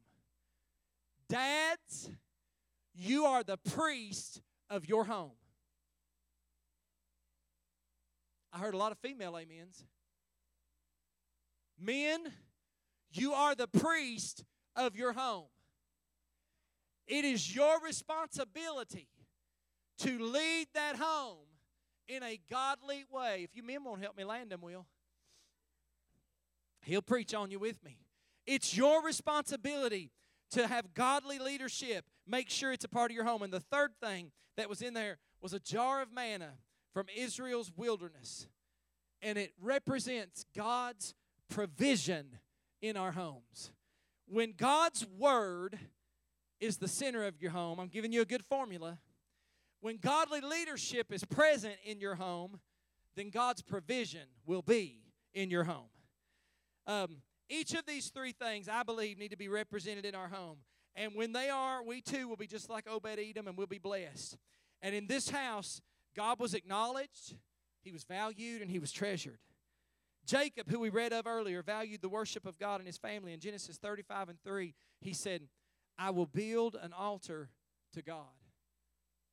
Dads, 1.30 2.10
you 2.94 3.26
are 3.26 3.44
the 3.44 3.58
priest 3.58 4.42
of 4.70 4.88
your 4.88 5.06
home. 5.06 5.32
I 8.58 8.60
heard 8.60 8.74
a 8.74 8.78
lot 8.78 8.92
of 8.92 8.98
female 8.98 9.36
amens. 9.36 9.86
Men, 11.80 12.34
you 13.12 13.34
are 13.34 13.54
the 13.54 13.68
priest 13.68 14.44
of 14.76 14.96
your 14.96 15.14
home. 15.14 15.46
It 17.06 17.24
is 17.24 17.56
your 17.56 17.80
responsibility 17.82 19.10
to 20.00 20.18
lead 20.18 20.70
that 20.74 20.96
home 20.96 21.46
in 22.08 22.24
a 22.24 22.40
godly 22.50 23.06
way. 23.12 23.42
If 23.44 23.56
you 23.56 23.62
men 23.62 23.84
won't 23.84 24.02
help 24.02 24.18
me 24.18 24.24
land 24.24 24.50
them, 24.50 24.62
will. 24.62 24.88
He'll 26.82 27.04
preach 27.04 27.36
on 27.36 27.52
you 27.52 27.60
with 27.60 27.84
me. 27.84 28.00
It's 28.48 28.76
your 28.76 29.04
responsibility 29.04 30.10
to 30.52 30.66
have 30.66 30.96
godly 30.96 31.38
leadership. 31.38 32.06
Make 32.26 32.50
sure 32.50 32.72
it's 32.72 32.86
a 32.86 32.90
part 32.90 33.12
of 33.12 33.16
your 33.16 33.26
home. 33.26 33.44
And 33.44 33.54
the 33.54 33.60
third 33.60 33.92
thing 34.02 34.32
that 34.56 34.68
was 34.68 34.82
in 34.82 34.96
there 34.96 35.20
was 35.42 35.54
a 35.54 35.60
jar 35.60 36.02
of 36.02 36.12
manna 36.12 36.54
from 36.94 37.08
Israel's 37.16 37.72
wilderness. 37.76 38.48
And 39.22 39.38
it 39.38 39.54
represents 39.62 40.46
God's 40.56 41.14
provision 41.50 42.38
in 42.82 42.98
our 42.98 43.12
homes. 43.12 43.72
When 44.28 44.54
God's 44.56 45.06
word 45.18 45.80
is 46.60 46.78
the 46.78 46.88
center 46.88 47.26
of 47.26 47.42
your 47.42 47.52
home, 47.52 47.80
I'm 47.80 47.88
giving 47.88 48.12
you 48.12 48.22
a 48.22 48.26
good 48.26 48.44
formula. 48.44 49.00
When 49.82 49.98
godly 49.98 50.42
leadership 50.42 51.12
is 51.12 51.24
present 51.24 51.76
in 51.84 52.00
your 52.00 52.16
home, 52.16 52.60
then 53.16 53.30
God's 53.30 53.62
provision 53.62 54.28
will 54.46 54.62
be 54.62 55.02
in 55.34 55.50
your 55.50 55.64
home. 55.64 55.90
Um, 56.86 57.18
each 57.50 57.74
of 57.74 57.86
these 57.86 58.10
three 58.10 58.32
things, 58.32 58.68
I 58.68 58.84
believe, 58.84 59.18
need 59.18 59.32
to 59.32 59.38
be 59.38 59.48
represented 59.48 60.06
in 60.06 60.16
our 60.16 60.28
home. 60.28 60.58
And 60.96 61.14
when 61.14 61.32
they 61.32 61.50
are, 61.50 61.84
we 61.84 62.02
too 62.02 62.28
will 62.28 62.36
be 62.36 62.48
just 62.48 62.70
like 62.70 62.88
Obed 62.90 63.20
Edom 63.20 63.48
and 63.48 63.58
we'll 63.58 63.68
be 63.68 63.78
blessed. 63.78 64.38
And 64.82 64.96
in 64.96 65.08
this 65.08 65.30
house, 65.30 65.82
God 66.18 66.40
was 66.40 66.56
acknowledged, 66.56 67.36
He 67.84 67.92
was 67.92 68.04
valued, 68.04 68.62
and 68.62 68.70
He 68.72 68.80
was 68.80 68.92
treasured. 68.92 69.40
Jacob, 70.26 70.70
who 70.70 70.80
we 70.80 70.90
read 70.90 71.14
of 71.14 71.26
earlier, 71.26 71.64
valued 71.64 72.02
the 72.02 72.10
worship 72.10 72.46
of 72.46 72.60
God 72.60 72.82
and 72.82 72.88
his 72.88 72.98
family. 72.98 73.32
In 73.32 73.40
Genesis 73.40 73.78
35 73.78 74.28
and 74.28 74.44
3, 74.44 74.74
he 75.00 75.14
said, 75.14 75.44
I 75.98 76.10
will 76.10 76.26
build 76.26 76.76
an 76.76 76.92
altar 76.92 77.50
to 77.94 78.02
God. 78.02 78.26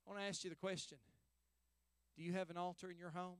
I 0.07 0.11
want 0.11 0.22
to 0.22 0.26
ask 0.26 0.45
you 0.45 0.51
the 0.51 0.57
question 0.57 0.99
Do 2.16 2.22
you 2.22 2.35
have 2.35 2.49
an 2.49 2.57
altar 2.57 2.91
in 2.91 2.99
your 2.99 3.11
home? 3.11 3.39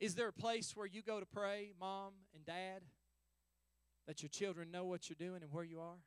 Is 0.00 0.14
there 0.14 0.28
a 0.28 0.32
place 0.32 0.74
where 0.74 0.86
you 0.86 1.02
go 1.02 1.20
to 1.20 1.26
pray, 1.26 1.72
mom 1.78 2.14
and 2.34 2.44
dad, 2.44 2.82
that 4.06 4.22
your 4.22 4.30
children 4.30 4.70
know 4.70 4.84
what 4.84 5.08
you're 5.08 5.16
doing 5.18 5.42
and 5.42 5.52
where 5.52 5.64
you 5.64 5.80
are? 5.80 5.98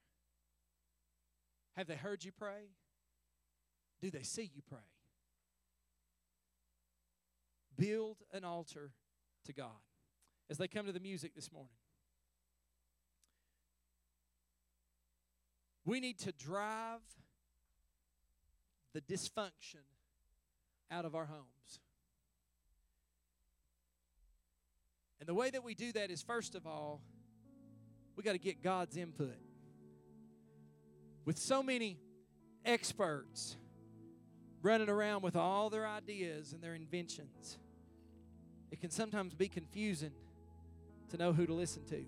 Have 1.77 1.87
they 1.87 1.95
heard 1.95 2.23
you 2.23 2.31
pray? 2.31 2.71
Do 4.01 4.11
they 4.11 4.23
see 4.23 4.49
you 4.53 4.61
pray? 4.67 4.79
Build 7.77 8.17
an 8.33 8.43
altar 8.43 8.91
to 9.45 9.53
God. 9.53 9.67
As 10.49 10.57
they 10.57 10.67
come 10.67 10.85
to 10.85 10.91
the 10.91 10.99
music 10.99 11.33
this 11.35 11.51
morning, 11.51 11.71
we 15.85 15.99
need 15.99 16.19
to 16.19 16.31
drive 16.31 17.01
the 18.93 19.01
dysfunction 19.01 19.83
out 20.91 21.05
of 21.05 21.15
our 21.15 21.25
homes. 21.25 21.79
And 25.19 25.27
the 25.27 25.33
way 25.33 25.49
that 25.49 25.63
we 25.63 25.73
do 25.73 25.91
that 25.93 26.11
is, 26.11 26.21
first 26.21 26.55
of 26.55 26.67
all, 26.67 27.01
we 28.15 28.23
got 28.23 28.33
to 28.33 28.37
get 28.37 28.61
God's 28.61 28.95
input. 28.95 29.35
With 31.25 31.37
so 31.37 31.63
many 31.63 31.97
experts 32.63 33.57
running 34.65 34.89
around 34.89 35.21
with 35.21 35.35
all 35.35 35.69
their 35.69 35.87
ideas 35.87 36.51
and 36.51 36.61
their 36.61 36.73
inventions, 36.73 37.57
it 38.71 38.81
can 38.81 38.89
sometimes 38.89 39.33
be 39.35 39.47
confusing 39.47 40.11
to 41.09 41.17
know 41.17 41.31
who 41.31 41.45
to 41.45 41.53
listen 41.53 41.85
to. 41.85 42.03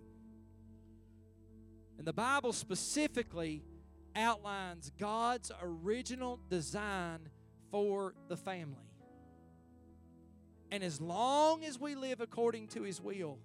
And 1.99 2.05
the 2.05 2.13
Bible 2.13 2.51
specifically 2.51 3.63
outlines 4.15 4.91
God's 4.97 5.51
original 5.61 6.39
design 6.49 7.29
for 7.69 8.15
the 8.27 8.35
family. 8.35 8.75
And 10.71 10.83
as 10.83 10.99
long 10.99 11.63
as 11.63 11.79
we 11.79 11.95
live 11.95 12.21
according 12.21 12.69
to 12.69 12.81
His 12.81 12.99
will, 12.99 13.37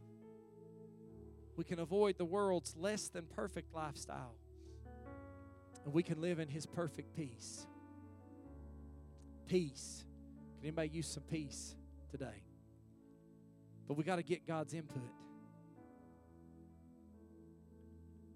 we 1.57 1.65
can 1.65 1.79
avoid 1.79 2.17
the 2.17 2.25
world's 2.25 2.75
less 2.77 3.09
than 3.09 3.27
perfect 3.27 3.75
lifestyle. 3.75 4.35
And 5.85 5.93
we 5.93 6.03
can 6.03 6.21
live 6.21 6.39
in 6.39 6.49
His 6.49 6.65
perfect 6.65 7.15
peace. 7.15 7.67
Peace. 9.53 10.07
Can 10.57 10.69
anybody 10.69 10.89
use 10.89 11.07
some 11.07 11.25
peace 11.25 11.77
today? 12.11 12.43
But 13.87 13.99
we 13.99 14.03
got 14.03 14.17
to 14.17 14.23
get 14.23 14.47
God's 14.47 14.73
input. 14.73 15.03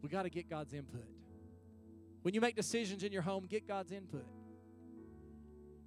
We 0.02 0.10
got 0.10 0.24
to 0.24 0.28
get 0.28 0.50
God's 0.50 0.74
input. 0.74 1.06
When 2.20 2.34
you 2.34 2.42
make 2.42 2.54
decisions 2.54 3.02
in 3.02 3.12
your 3.12 3.22
home, 3.22 3.46
get 3.48 3.66
God's 3.66 3.92
input. 3.92 4.26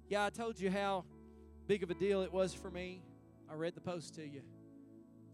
Yeah, 0.08 0.24
I 0.24 0.30
told 0.30 0.58
you 0.58 0.68
how 0.68 1.04
big 1.68 1.84
of 1.84 1.90
a 1.90 1.94
deal 1.94 2.22
it 2.22 2.32
was 2.32 2.52
for 2.52 2.68
me. 2.68 3.00
I 3.48 3.54
read 3.54 3.76
the 3.76 3.80
post 3.80 4.16
to 4.16 4.22
you. 4.22 4.42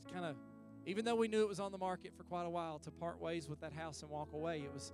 It's 0.05 0.13
kind 0.13 0.27
of, 0.27 0.37
even 0.85 1.07
though 1.07 1.17
we 1.17 1.27
knew 1.27 1.41
it 1.41 1.49
was 1.49 1.59
on 1.59 1.73
the 1.73 1.79
market 1.79 2.13
for 2.15 2.25
quite 2.25 2.45
a 2.45 2.51
while, 2.51 2.81
to 2.81 2.91
part 2.91 3.19
ways 3.19 3.49
with 3.49 3.63
that 3.63 3.73
house 3.73 4.03
and 4.03 4.11
walk 4.11 4.35
away, 4.35 4.59
it 4.59 4.75
was 4.75 4.93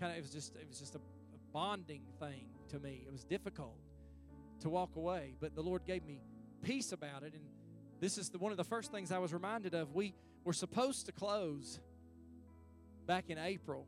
kind 0.00 0.10
of, 0.10 0.18
it 0.18 0.22
was 0.22 0.32
just, 0.32 0.56
it 0.56 0.66
was 0.68 0.80
just 0.80 0.96
a, 0.96 0.98
a 0.98 1.38
bonding 1.52 2.02
thing 2.18 2.46
to 2.70 2.80
me. 2.80 3.04
It 3.06 3.12
was 3.12 3.22
difficult. 3.22 3.76
To 4.60 4.68
walk 4.68 4.96
away, 4.96 5.34
but 5.40 5.54
the 5.54 5.62
Lord 5.62 5.84
gave 5.84 6.04
me 6.04 6.20
peace 6.62 6.92
about 6.92 7.22
it. 7.22 7.34
And 7.34 7.42
this 8.00 8.18
is 8.18 8.30
the, 8.30 8.38
one 8.38 8.52
of 8.52 8.58
the 8.58 8.64
first 8.64 8.90
things 8.90 9.12
I 9.12 9.18
was 9.18 9.32
reminded 9.32 9.74
of. 9.74 9.94
We 9.94 10.14
were 10.44 10.52
supposed 10.52 11.06
to 11.06 11.12
close 11.12 11.80
back 13.06 13.24
in 13.28 13.38
April 13.38 13.86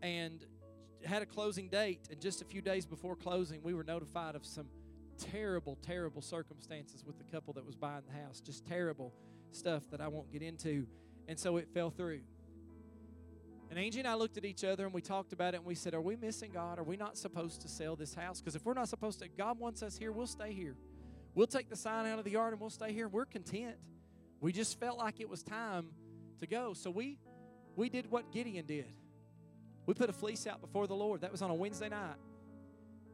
and 0.00 0.44
had 1.04 1.22
a 1.22 1.26
closing 1.26 1.68
date. 1.68 2.08
And 2.10 2.20
just 2.20 2.42
a 2.42 2.44
few 2.44 2.62
days 2.62 2.86
before 2.86 3.16
closing, 3.16 3.62
we 3.62 3.74
were 3.74 3.84
notified 3.84 4.34
of 4.34 4.44
some 4.44 4.66
terrible, 5.18 5.78
terrible 5.82 6.22
circumstances 6.22 7.04
with 7.04 7.18
the 7.18 7.24
couple 7.24 7.54
that 7.54 7.64
was 7.64 7.76
buying 7.76 8.02
the 8.06 8.20
house. 8.24 8.40
Just 8.40 8.66
terrible 8.66 9.12
stuff 9.52 9.82
that 9.90 10.00
I 10.00 10.08
won't 10.08 10.32
get 10.32 10.42
into. 10.42 10.86
And 11.28 11.38
so 11.38 11.56
it 11.56 11.68
fell 11.72 11.90
through. 11.90 12.22
And 13.72 13.78
Angie 13.78 14.00
and 14.00 14.08
I 14.08 14.16
looked 14.16 14.36
at 14.36 14.44
each 14.44 14.64
other 14.64 14.84
and 14.84 14.92
we 14.92 15.00
talked 15.00 15.32
about 15.32 15.54
it 15.54 15.56
and 15.56 15.64
we 15.64 15.74
said, 15.74 15.94
Are 15.94 16.00
we 16.02 16.14
missing 16.14 16.50
God? 16.52 16.78
Are 16.78 16.82
we 16.82 16.98
not 16.98 17.16
supposed 17.16 17.62
to 17.62 17.68
sell 17.68 17.96
this 17.96 18.14
house? 18.14 18.38
Because 18.38 18.54
if 18.54 18.66
we're 18.66 18.74
not 18.74 18.90
supposed 18.90 19.20
to, 19.20 19.28
God 19.28 19.58
wants 19.58 19.82
us 19.82 19.96
here, 19.96 20.12
we'll 20.12 20.26
stay 20.26 20.52
here. 20.52 20.76
We'll 21.34 21.46
take 21.46 21.70
the 21.70 21.76
sign 21.76 22.04
out 22.04 22.18
of 22.18 22.26
the 22.26 22.32
yard 22.32 22.52
and 22.52 22.60
we'll 22.60 22.68
stay 22.68 22.92
here. 22.92 23.08
We're 23.08 23.24
content. 23.24 23.76
We 24.42 24.52
just 24.52 24.78
felt 24.78 24.98
like 24.98 25.20
it 25.20 25.28
was 25.30 25.42
time 25.42 25.86
to 26.40 26.46
go. 26.46 26.74
So 26.74 26.90
we 26.90 27.16
we 27.74 27.88
did 27.88 28.10
what 28.10 28.30
Gideon 28.30 28.66
did. 28.66 28.92
We 29.86 29.94
put 29.94 30.10
a 30.10 30.12
fleece 30.12 30.46
out 30.46 30.60
before 30.60 30.86
the 30.86 30.94
Lord. 30.94 31.22
That 31.22 31.32
was 31.32 31.40
on 31.40 31.48
a 31.48 31.54
Wednesday 31.54 31.88
night. 31.88 32.16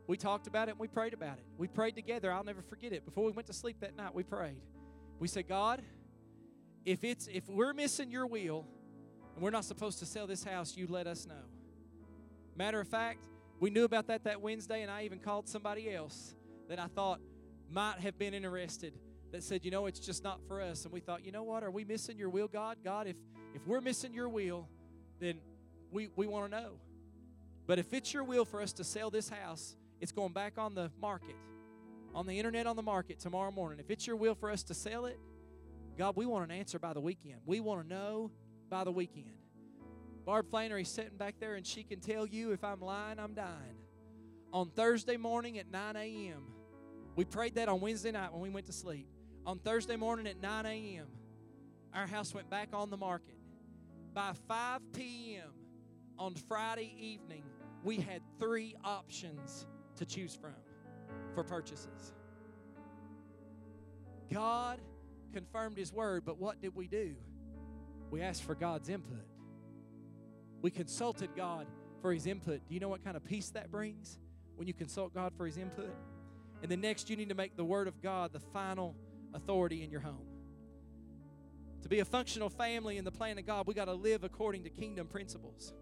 We 0.09 0.16
talked 0.16 0.48
about 0.48 0.66
it 0.66 0.72
and 0.72 0.80
we 0.80 0.88
prayed 0.88 1.14
about 1.14 1.38
it. 1.38 1.44
We 1.56 1.68
prayed 1.68 1.94
together. 1.94 2.32
I'll 2.32 2.42
never 2.42 2.62
forget 2.62 2.92
it. 2.92 3.04
Before 3.04 3.24
we 3.24 3.30
went 3.30 3.46
to 3.46 3.52
sleep 3.52 3.78
that 3.78 3.94
night, 3.94 4.12
we 4.12 4.24
prayed. 4.24 4.61
We 5.20 5.28
said, 5.28 5.46
God, 5.46 5.82
if 6.84 7.04
it's 7.04 7.28
if 7.28 7.48
we're 7.48 7.74
missing 7.74 8.11
your 8.11 8.26
will, 8.26 8.66
and 9.39 9.45
we're 9.45 9.51
not 9.51 9.64
supposed 9.64 10.01
to 10.01 10.05
sell 10.05 10.26
this 10.26 10.43
house, 10.43 10.76
you 10.76 10.89
let 10.89 11.07
us 11.07 11.24
know. 11.24 11.45
Matter 12.57 12.80
of 12.80 12.89
fact, 12.89 13.28
we 13.61 13.70
knew 13.70 13.84
about 13.84 14.09
that 14.09 14.24
that 14.24 14.41
Wednesday, 14.41 14.82
and 14.82 14.91
I 14.91 15.05
even 15.05 15.20
called 15.20 15.49
somebody 15.49 15.95
else 15.95 16.34
that 16.68 16.80
I 16.80 16.89
thought 16.89 17.20
might 17.70 18.01
have 18.01 18.18
been 18.18 18.34
interested 18.34 18.95
that 19.30 19.45
said, 19.45 19.64
you 19.64 19.70
know, 19.70 19.86
it's 19.86 20.01
just 20.01 20.24
not 20.24 20.41
for 20.49 20.61
us. 20.61 20.82
And 20.82 20.93
we 20.93 20.99
thought, 20.99 21.24
you 21.24 21.30
know 21.30 21.45
what? 21.45 21.62
Are 21.62 21.70
we 21.70 21.84
missing 21.84 22.18
your 22.18 22.30
will, 22.30 22.49
God? 22.49 22.78
God, 22.82 23.07
if 23.07 23.14
if 23.55 23.64
we're 23.64 23.80
missing 23.80 24.12
your 24.12 24.28
will, 24.28 24.68
then 25.20 25.39
we, 25.93 26.09
we 26.16 26.26
want 26.26 26.51
to 26.51 26.61
know. 26.61 26.70
But 27.68 27.78
if 27.78 27.95
it's 27.95 28.12
your 28.12 28.24
will 28.24 28.45
for 28.45 28.61
us 28.61 28.72
to 28.72 28.82
sell 28.82 29.09
this 29.09 29.28
house, 29.28 29.76
it's 30.01 30.11
going 30.11 30.32
back 30.32 30.55
on 30.59 30.74
the 30.74 30.91
market, 31.01 31.36
on 32.12 32.26
the 32.26 32.36
internet 32.36 32.66
on 32.66 32.74
the 32.74 32.82
market 32.82 33.20
tomorrow 33.20 33.53
morning. 33.53 33.78
If 33.78 33.89
it's 33.89 34.05
your 34.05 34.16
will 34.16 34.34
for 34.34 34.51
us 34.51 34.64
to 34.64 34.74
sell 34.74 35.07
it, 35.07 35.20
God, 35.97 36.16
we 36.16 36.26
want 36.26 36.51
an 36.51 36.59
answer 36.59 36.80
by 36.80 36.93
the 36.93 37.01
weekend. 37.01 37.36
We 37.47 37.61
want 37.61 37.82
to 37.82 37.89
know 37.89 38.32
by 38.69 38.85
the 38.85 38.93
weekend. 38.93 39.33
Barb 40.25 40.51
Flannery's 40.51 40.89
sitting 40.91 41.16
back 41.16 41.37
there 41.41 41.55
and 41.55 41.66
she 41.66 41.83
can 41.83 42.01
tell 42.01 42.27
you 42.27 42.53
if 42.53 42.62
I'm 42.62 42.81
lying, 42.81 43.19
I'm 43.19 43.35
dying. 43.35 43.79
On 44.53 44.69
Thursday 44.71 45.16
morning 45.16 45.59
at 45.59 45.71
9 45.71 45.97
a.m., 45.97 46.43
we 47.16 47.25
prayed 47.25 47.55
that 47.57 47.69
on 47.69 47.81
Wednesday 47.81 48.12
night 48.12 48.33
when 48.33 48.43
we 48.43 48.51
went 48.51 48.66
to 48.66 48.73
sleep. 48.73 49.09
On 49.47 49.59
Thursday 49.59 49.97
morning 49.97 50.27
at 50.27 50.41
9 50.41 50.66
a.m., 50.66 51.07
our 51.95 52.07
house 52.07 52.35
went 52.35 52.51
back 52.51 52.69
on 52.73 52.91
the 52.91 52.97
market. 52.97 53.39
By 54.14 54.33
5 54.47 54.81
p.m. 54.93 55.51
on 56.19 56.35
Friday 56.35 56.95
evening, 56.99 57.45
we 57.83 57.97
had 57.97 58.23
three 58.39 58.75
options 58.85 59.66
to 59.97 60.05
choose 60.05 60.35
from 60.35 60.55
for 61.35 61.43
purchases. 61.43 62.12
God 64.33 64.81
confirmed 65.33 65.77
His 65.77 65.93
word, 65.93 66.25
but 66.25 66.39
what 66.39 66.61
did 66.61 66.75
we 66.75 66.87
do? 66.87 67.14
We 68.11 68.22
asked 68.22 68.42
for 68.42 68.54
God's 68.54 68.88
input. 68.88 69.24
We 70.62 70.70
consulted 70.70 71.30
God 71.36 71.66
for 72.00 72.12
His 72.12 72.26
input. 72.26 72.61
Do 72.68 72.74
you 72.74 72.80
know 72.80 72.88
what 72.88 73.04
kind 73.04 73.16
of 73.16 73.24
peace 73.24 73.50
that 73.50 73.70
brings 73.70 74.18
when 74.56 74.66
you 74.66 74.74
consult 74.74 75.14
God 75.14 75.32
for 75.36 75.46
His 75.46 75.56
input? 75.56 75.94
And 76.62 76.70
then 76.70 76.80
next, 76.80 77.09
you 77.09 77.16
need 77.16 77.28
to 77.28 77.34
make 77.34 77.56
the 77.56 77.64
Word 77.64 77.86
of 77.86 78.02
God 78.02 78.32
the 78.32 78.40
final 78.40 78.96
authority 79.34 79.82
in 79.82 79.90
your 79.90 80.00
home. 80.00 80.26
To 81.82 81.88
be 81.88 82.00
a 82.00 82.04
functional 82.04 82.50
family 82.50 82.96
in 82.96 83.04
the 83.04 83.12
plan 83.12 83.38
of 83.38 83.46
God, 83.46 83.66
we 83.66 83.74
got 83.74 83.84
to 83.84 83.94
live 83.94 84.24
according 84.24 84.64
to 84.64 84.70
kingdom 84.70 85.06
principles. 85.06 85.72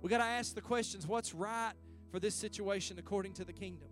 We 0.00 0.08
got 0.08 0.18
to 0.18 0.24
ask 0.24 0.54
the 0.54 0.60
questions 0.60 1.06
what's 1.06 1.34
right 1.34 1.72
for 2.14 2.20
this 2.20 2.36
situation 2.36 2.96
according 3.00 3.32
to 3.32 3.44
the 3.44 3.52
kingdom? 3.52 3.88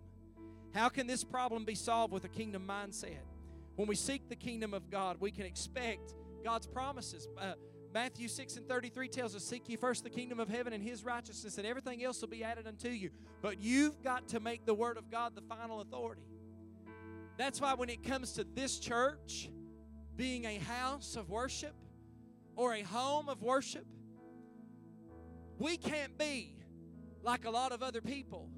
How 0.73 0.87
can 0.87 1.07
this 1.07 1.25
problem 1.25 1.65
be 1.65 1.75
solved 1.75 2.13
with 2.13 2.23
a 2.23 2.29
kingdom 2.29 2.65
mindset? 2.65 3.19
When 3.75 3.85
we 3.85 3.95
seek 3.95 4.29
the 4.29 4.35
kingdom 4.37 4.73
of 4.73 4.89
God, 4.89 5.17
we 5.19 5.29
can 5.29 5.45
expect 5.45 6.13
God's 6.43 6.67
promises. 6.67 7.27
Uh, 7.37 7.53
Matthew 7.93 8.27
6 8.27 8.57
and 8.57 8.67
33 8.67 9.07
tells 9.07 9.35
us, 9.35 9.43
Seek 9.43 9.69
ye 9.69 9.75
first 9.75 10.03
the 10.03 10.09
kingdom 10.09 10.39
of 10.39 10.49
heaven 10.49 10.73
and 10.73 10.83
his 10.83 11.03
righteousness, 11.03 11.57
and 11.57 11.67
everything 11.67 12.03
else 12.03 12.21
will 12.21 12.29
be 12.29 12.43
added 12.43 12.67
unto 12.67 12.89
you. 12.89 13.11
But 13.41 13.59
you've 13.59 14.01
got 14.01 14.27
to 14.29 14.39
make 14.39 14.65
the 14.65 14.73
word 14.73 14.97
of 14.97 15.11
God 15.11 15.35
the 15.35 15.41
final 15.41 15.81
authority. 15.81 16.23
That's 17.37 17.61
why 17.61 17.73
when 17.73 17.89
it 17.89 18.03
comes 18.03 18.33
to 18.33 18.43
this 18.43 18.79
church 18.79 19.49
being 20.15 20.45
a 20.45 20.57
house 20.57 21.15
of 21.15 21.29
worship 21.29 21.73
or 22.55 22.73
a 22.73 22.81
home 22.81 23.29
of 23.29 23.41
worship, 23.41 23.85
we 25.59 25.77
can't 25.77 26.17
be 26.17 26.55
like 27.21 27.45
a 27.45 27.49
lot 27.49 27.71
of 27.71 27.81
other 27.81 28.01
people 28.01 28.49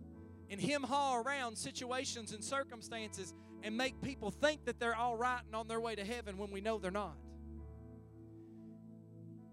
and 0.49 0.59
him 0.59 0.83
haw 0.83 1.17
around 1.17 1.57
situations 1.57 2.31
and 2.31 2.43
circumstances 2.43 3.33
and 3.63 3.75
make 3.75 3.99
people 4.01 4.31
think 4.31 4.65
that 4.65 4.79
they're 4.79 4.95
all 4.95 5.15
right 5.15 5.41
and 5.45 5.55
on 5.55 5.67
their 5.67 5.79
way 5.79 5.95
to 5.95 6.03
heaven 6.03 6.37
when 6.37 6.51
we 6.51 6.61
know 6.61 6.77
they're 6.77 6.91
not. 6.91 7.17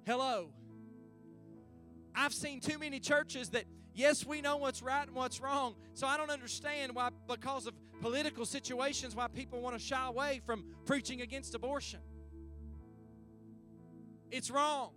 Hello. 0.04 0.50
I've 2.14 2.34
seen 2.34 2.60
too 2.60 2.78
many 2.78 2.98
churches 2.98 3.50
that, 3.50 3.64
yes, 3.94 4.26
we 4.26 4.40
know 4.40 4.56
what's 4.56 4.82
right 4.82 5.06
and 5.06 5.14
what's 5.14 5.40
wrong. 5.40 5.76
So 5.94 6.06
I 6.06 6.16
don't 6.16 6.30
understand 6.30 6.94
why, 6.94 7.10
because 7.28 7.66
of 7.66 7.74
political 8.00 8.44
situations, 8.44 9.14
why 9.14 9.28
people 9.28 9.60
want 9.60 9.78
to 9.78 9.82
shy 9.82 10.06
away 10.06 10.40
from 10.44 10.64
preaching 10.86 11.20
against 11.20 11.54
abortion. 11.54 12.00
It's 14.30 14.50
wrong. 14.50 14.92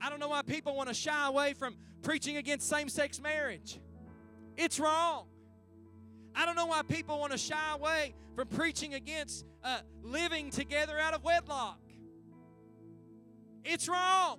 I 0.00 0.08
don't 0.08 0.20
know 0.20 0.28
why 0.28 0.42
people 0.42 0.76
want 0.76 0.88
to 0.88 0.94
shy 0.94 1.26
away 1.26 1.54
from 1.54 1.76
preaching 2.02 2.36
against 2.36 2.68
same 2.68 2.88
sex 2.88 3.20
marriage. 3.20 3.80
It's 4.56 4.78
wrong. 4.78 5.26
I 6.34 6.46
don't 6.46 6.54
know 6.54 6.66
why 6.66 6.82
people 6.82 7.18
want 7.18 7.32
to 7.32 7.38
shy 7.38 7.74
away 7.74 8.14
from 8.34 8.46
preaching 8.48 8.94
against 8.94 9.46
uh, 9.64 9.78
living 10.02 10.50
together 10.50 10.98
out 10.98 11.14
of 11.14 11.24
wedlock. 11.24 11.80
It's 13.68 13.88
wrong. 13.88 14.38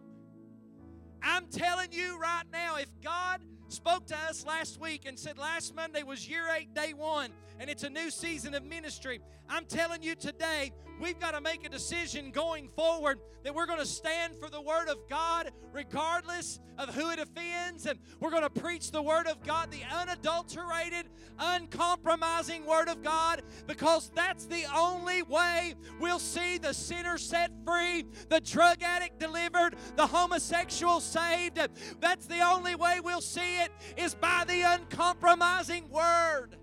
I'm 1.21 1.47
telling 1.47 1.89
you 1.91 2.17
right 2.17 2.45
now, 2.53 2.78
if 2.78 2.88
God 3.03 3.41
spoke 3.67 4.05
to 4.07 4.17
us 4.30 4.45
last 4.45 4.80
week 4.80 5.05
and 5.05 5.19
said 5.19 5.38
last 5.38 5.75
Monday 5.75 6.03
was 6.03 6.30
year 6.30 6.43
eight, 6.57 6.73
day 6.73 6.93
one, 6.93 7.32
and 7.60 7.70
it's 7.70 7.84
a 7.84 7.89
new 7.89 8.10
season 8.10 8.53
of 8.53 8.64
ministry. 8.64 9.20
I'm 9.49 9.66
telling 9.66 10.03
you 10.03 10.16
today, 10.16 10.72
we've 10.99 11.20
got 11.20 11.32
to 11.32 11.41
make 11.41 11.66
a 11.66 11.70
decision 11.70 12.32
going 12.32 12.68
forward 12.70 13.20
that 13.43 13.55
we're 13.55 13.66
going 13.66 13.80
to 13.80 13.86
stand 13.86 14.36
for 14.36 14.49
the 14.49 14.62
Word 14.62 14.89
of 14.89 14.97
God 15.10 15.51
regardless 15.72 16.60
of 16.78 16.93
who 16.93 17.10
it 17.10 17.20
offends, 17.20 17.86
and 17.86 17.97
we're 18.20 18.30
going 18.30 18.43
to 18.43 18.49
preach 18.49 18.91
the 18.91 19.01
Word 19.01 19.26
of 19.28 19.41
God, 19.43 19.72
the 19.72 19.84
unadulterated, 19.95 21.08
uncompromising 21.39 22.66
Word 22.66 22.89
of 22.89 23.01
God, 23.01 23.41
because 23.66 24.12
that's 24.14 24.45
the 24.45 24.66
only 24.76 25.24
way 25.24 25.76
we'll 25.99 26.20
see 26.20 26.58
the 26.58 26.74
sinner 26.74 27.18
set 27.18 27.51
free, 27.66 28.05
the 28.30 28.41
drug 28.41 28.84
addict 28.84 29.20
delivered, 29.20 29.76
the 29.95 30.08
homosexual 30.08 30.99
saved. 30.99 31.60
That's 31.99 32.26
the 32.26 32.41
only 32.41 32.76
way 32.76 32.99
we'll 32.99 33.22
see 33.22 33.62
it 33.62 33.72
is 33.95 34.14
by 34.14 34.43
the 34.47 34.62
uncompromising 34.62 35.89
Word 35.89 36.58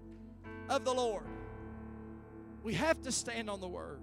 of 0.68 0.84
the 0.84 0.92
Lord. 0.92 1.24
We 2.62 2.74
have 2.74 3.00
to 3.02 3.12
stand 3.12 3.50
on 3.50 3.60
the 3.60 3.68
Word. 3.68 4.00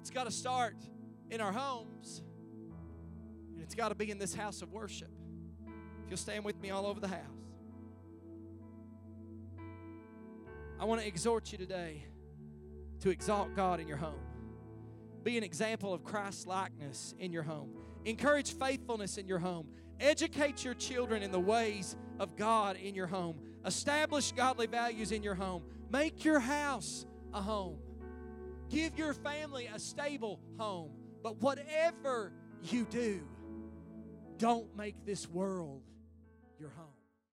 It's 0.00 0.10
got 0.10 0.24
to 0.24 0.30
start 0.30 0.76
in 1.30 1.40
our 1.40 1.52
homes, 1.52 2.22
and 3.54 3.62
it's 3.62 3.74
got 3.74 3.90
to 3.90 3.94
be 3.94 4.10
in 4.10 4.18
this 4.18 4.34
house 4.34 4.62
of 4.62 4.72
worship. 4.72 5.10
If 6.04 6.10
you'll 6.10 6.16
stand 6.16 6.44
with 6.44 6.60
me 6.60 6.70
all 6.70 6.86
over 6.86 7.00
the 7.00 7.08
house. 7.08 7.20
I 10.80 10.84
want 10.84 11.00
to 11.00 11.06
exhort 11.06 11.50
you 11.52 11.58
today 11.58 12.04
to 13.00 13.10
exalt 13.10 13.54
God 13.56 13.80
in 13.80 13.88
your 13.88 13.96
home. 13.96 14.20
Be 15.24 15.36
an 15.36 15.44
example 15.44 15.92
of 15.92 16.04
Christ 16.04 16.46
likeness 16.46 17.14
in 17.18 17.32
your 17.32 17.42
home. 17.42 17.70
Encourage 18.04 18.52
faithfulness 18.52 19.18
in 19.18 19.26
your 19.26 19.40
home. 19.40 19.68
Educate 20.00 20.64
your 20.64 20.74
children 20.74 21.22
in 21.22 21.32
the 21.32 21.40
ways 21.40 21.96
of 22.20 22.36
God 22.36 22.76
in 22.76 22.94
your 22.94 23.08
home. 23.08 23.36
Establish 23.64 24.32
godly 24.32 24.66
values 24.66 25.12
in 25.12 25.22
your 25.22 25.34
home. 25.34 25.62
Make 25.90 26.24
your 26.24 26.38
house 26.38 27.06
a 27.34 27.40
home. 27.40 27.78
Give 28.68 28.96
your 28.98 29.14
family 29.14 29.68
a 29.72 29.78
stable 29.78 30.40
home. 30.58 30.92
But 31.22 31.40
whatever 31.40 32.32
you 32.62 32.84
do, 32.84 33.22
don't 34.36 34.74
make 34.76 35.04
this 35.04 35.28
world. 35.28 35.82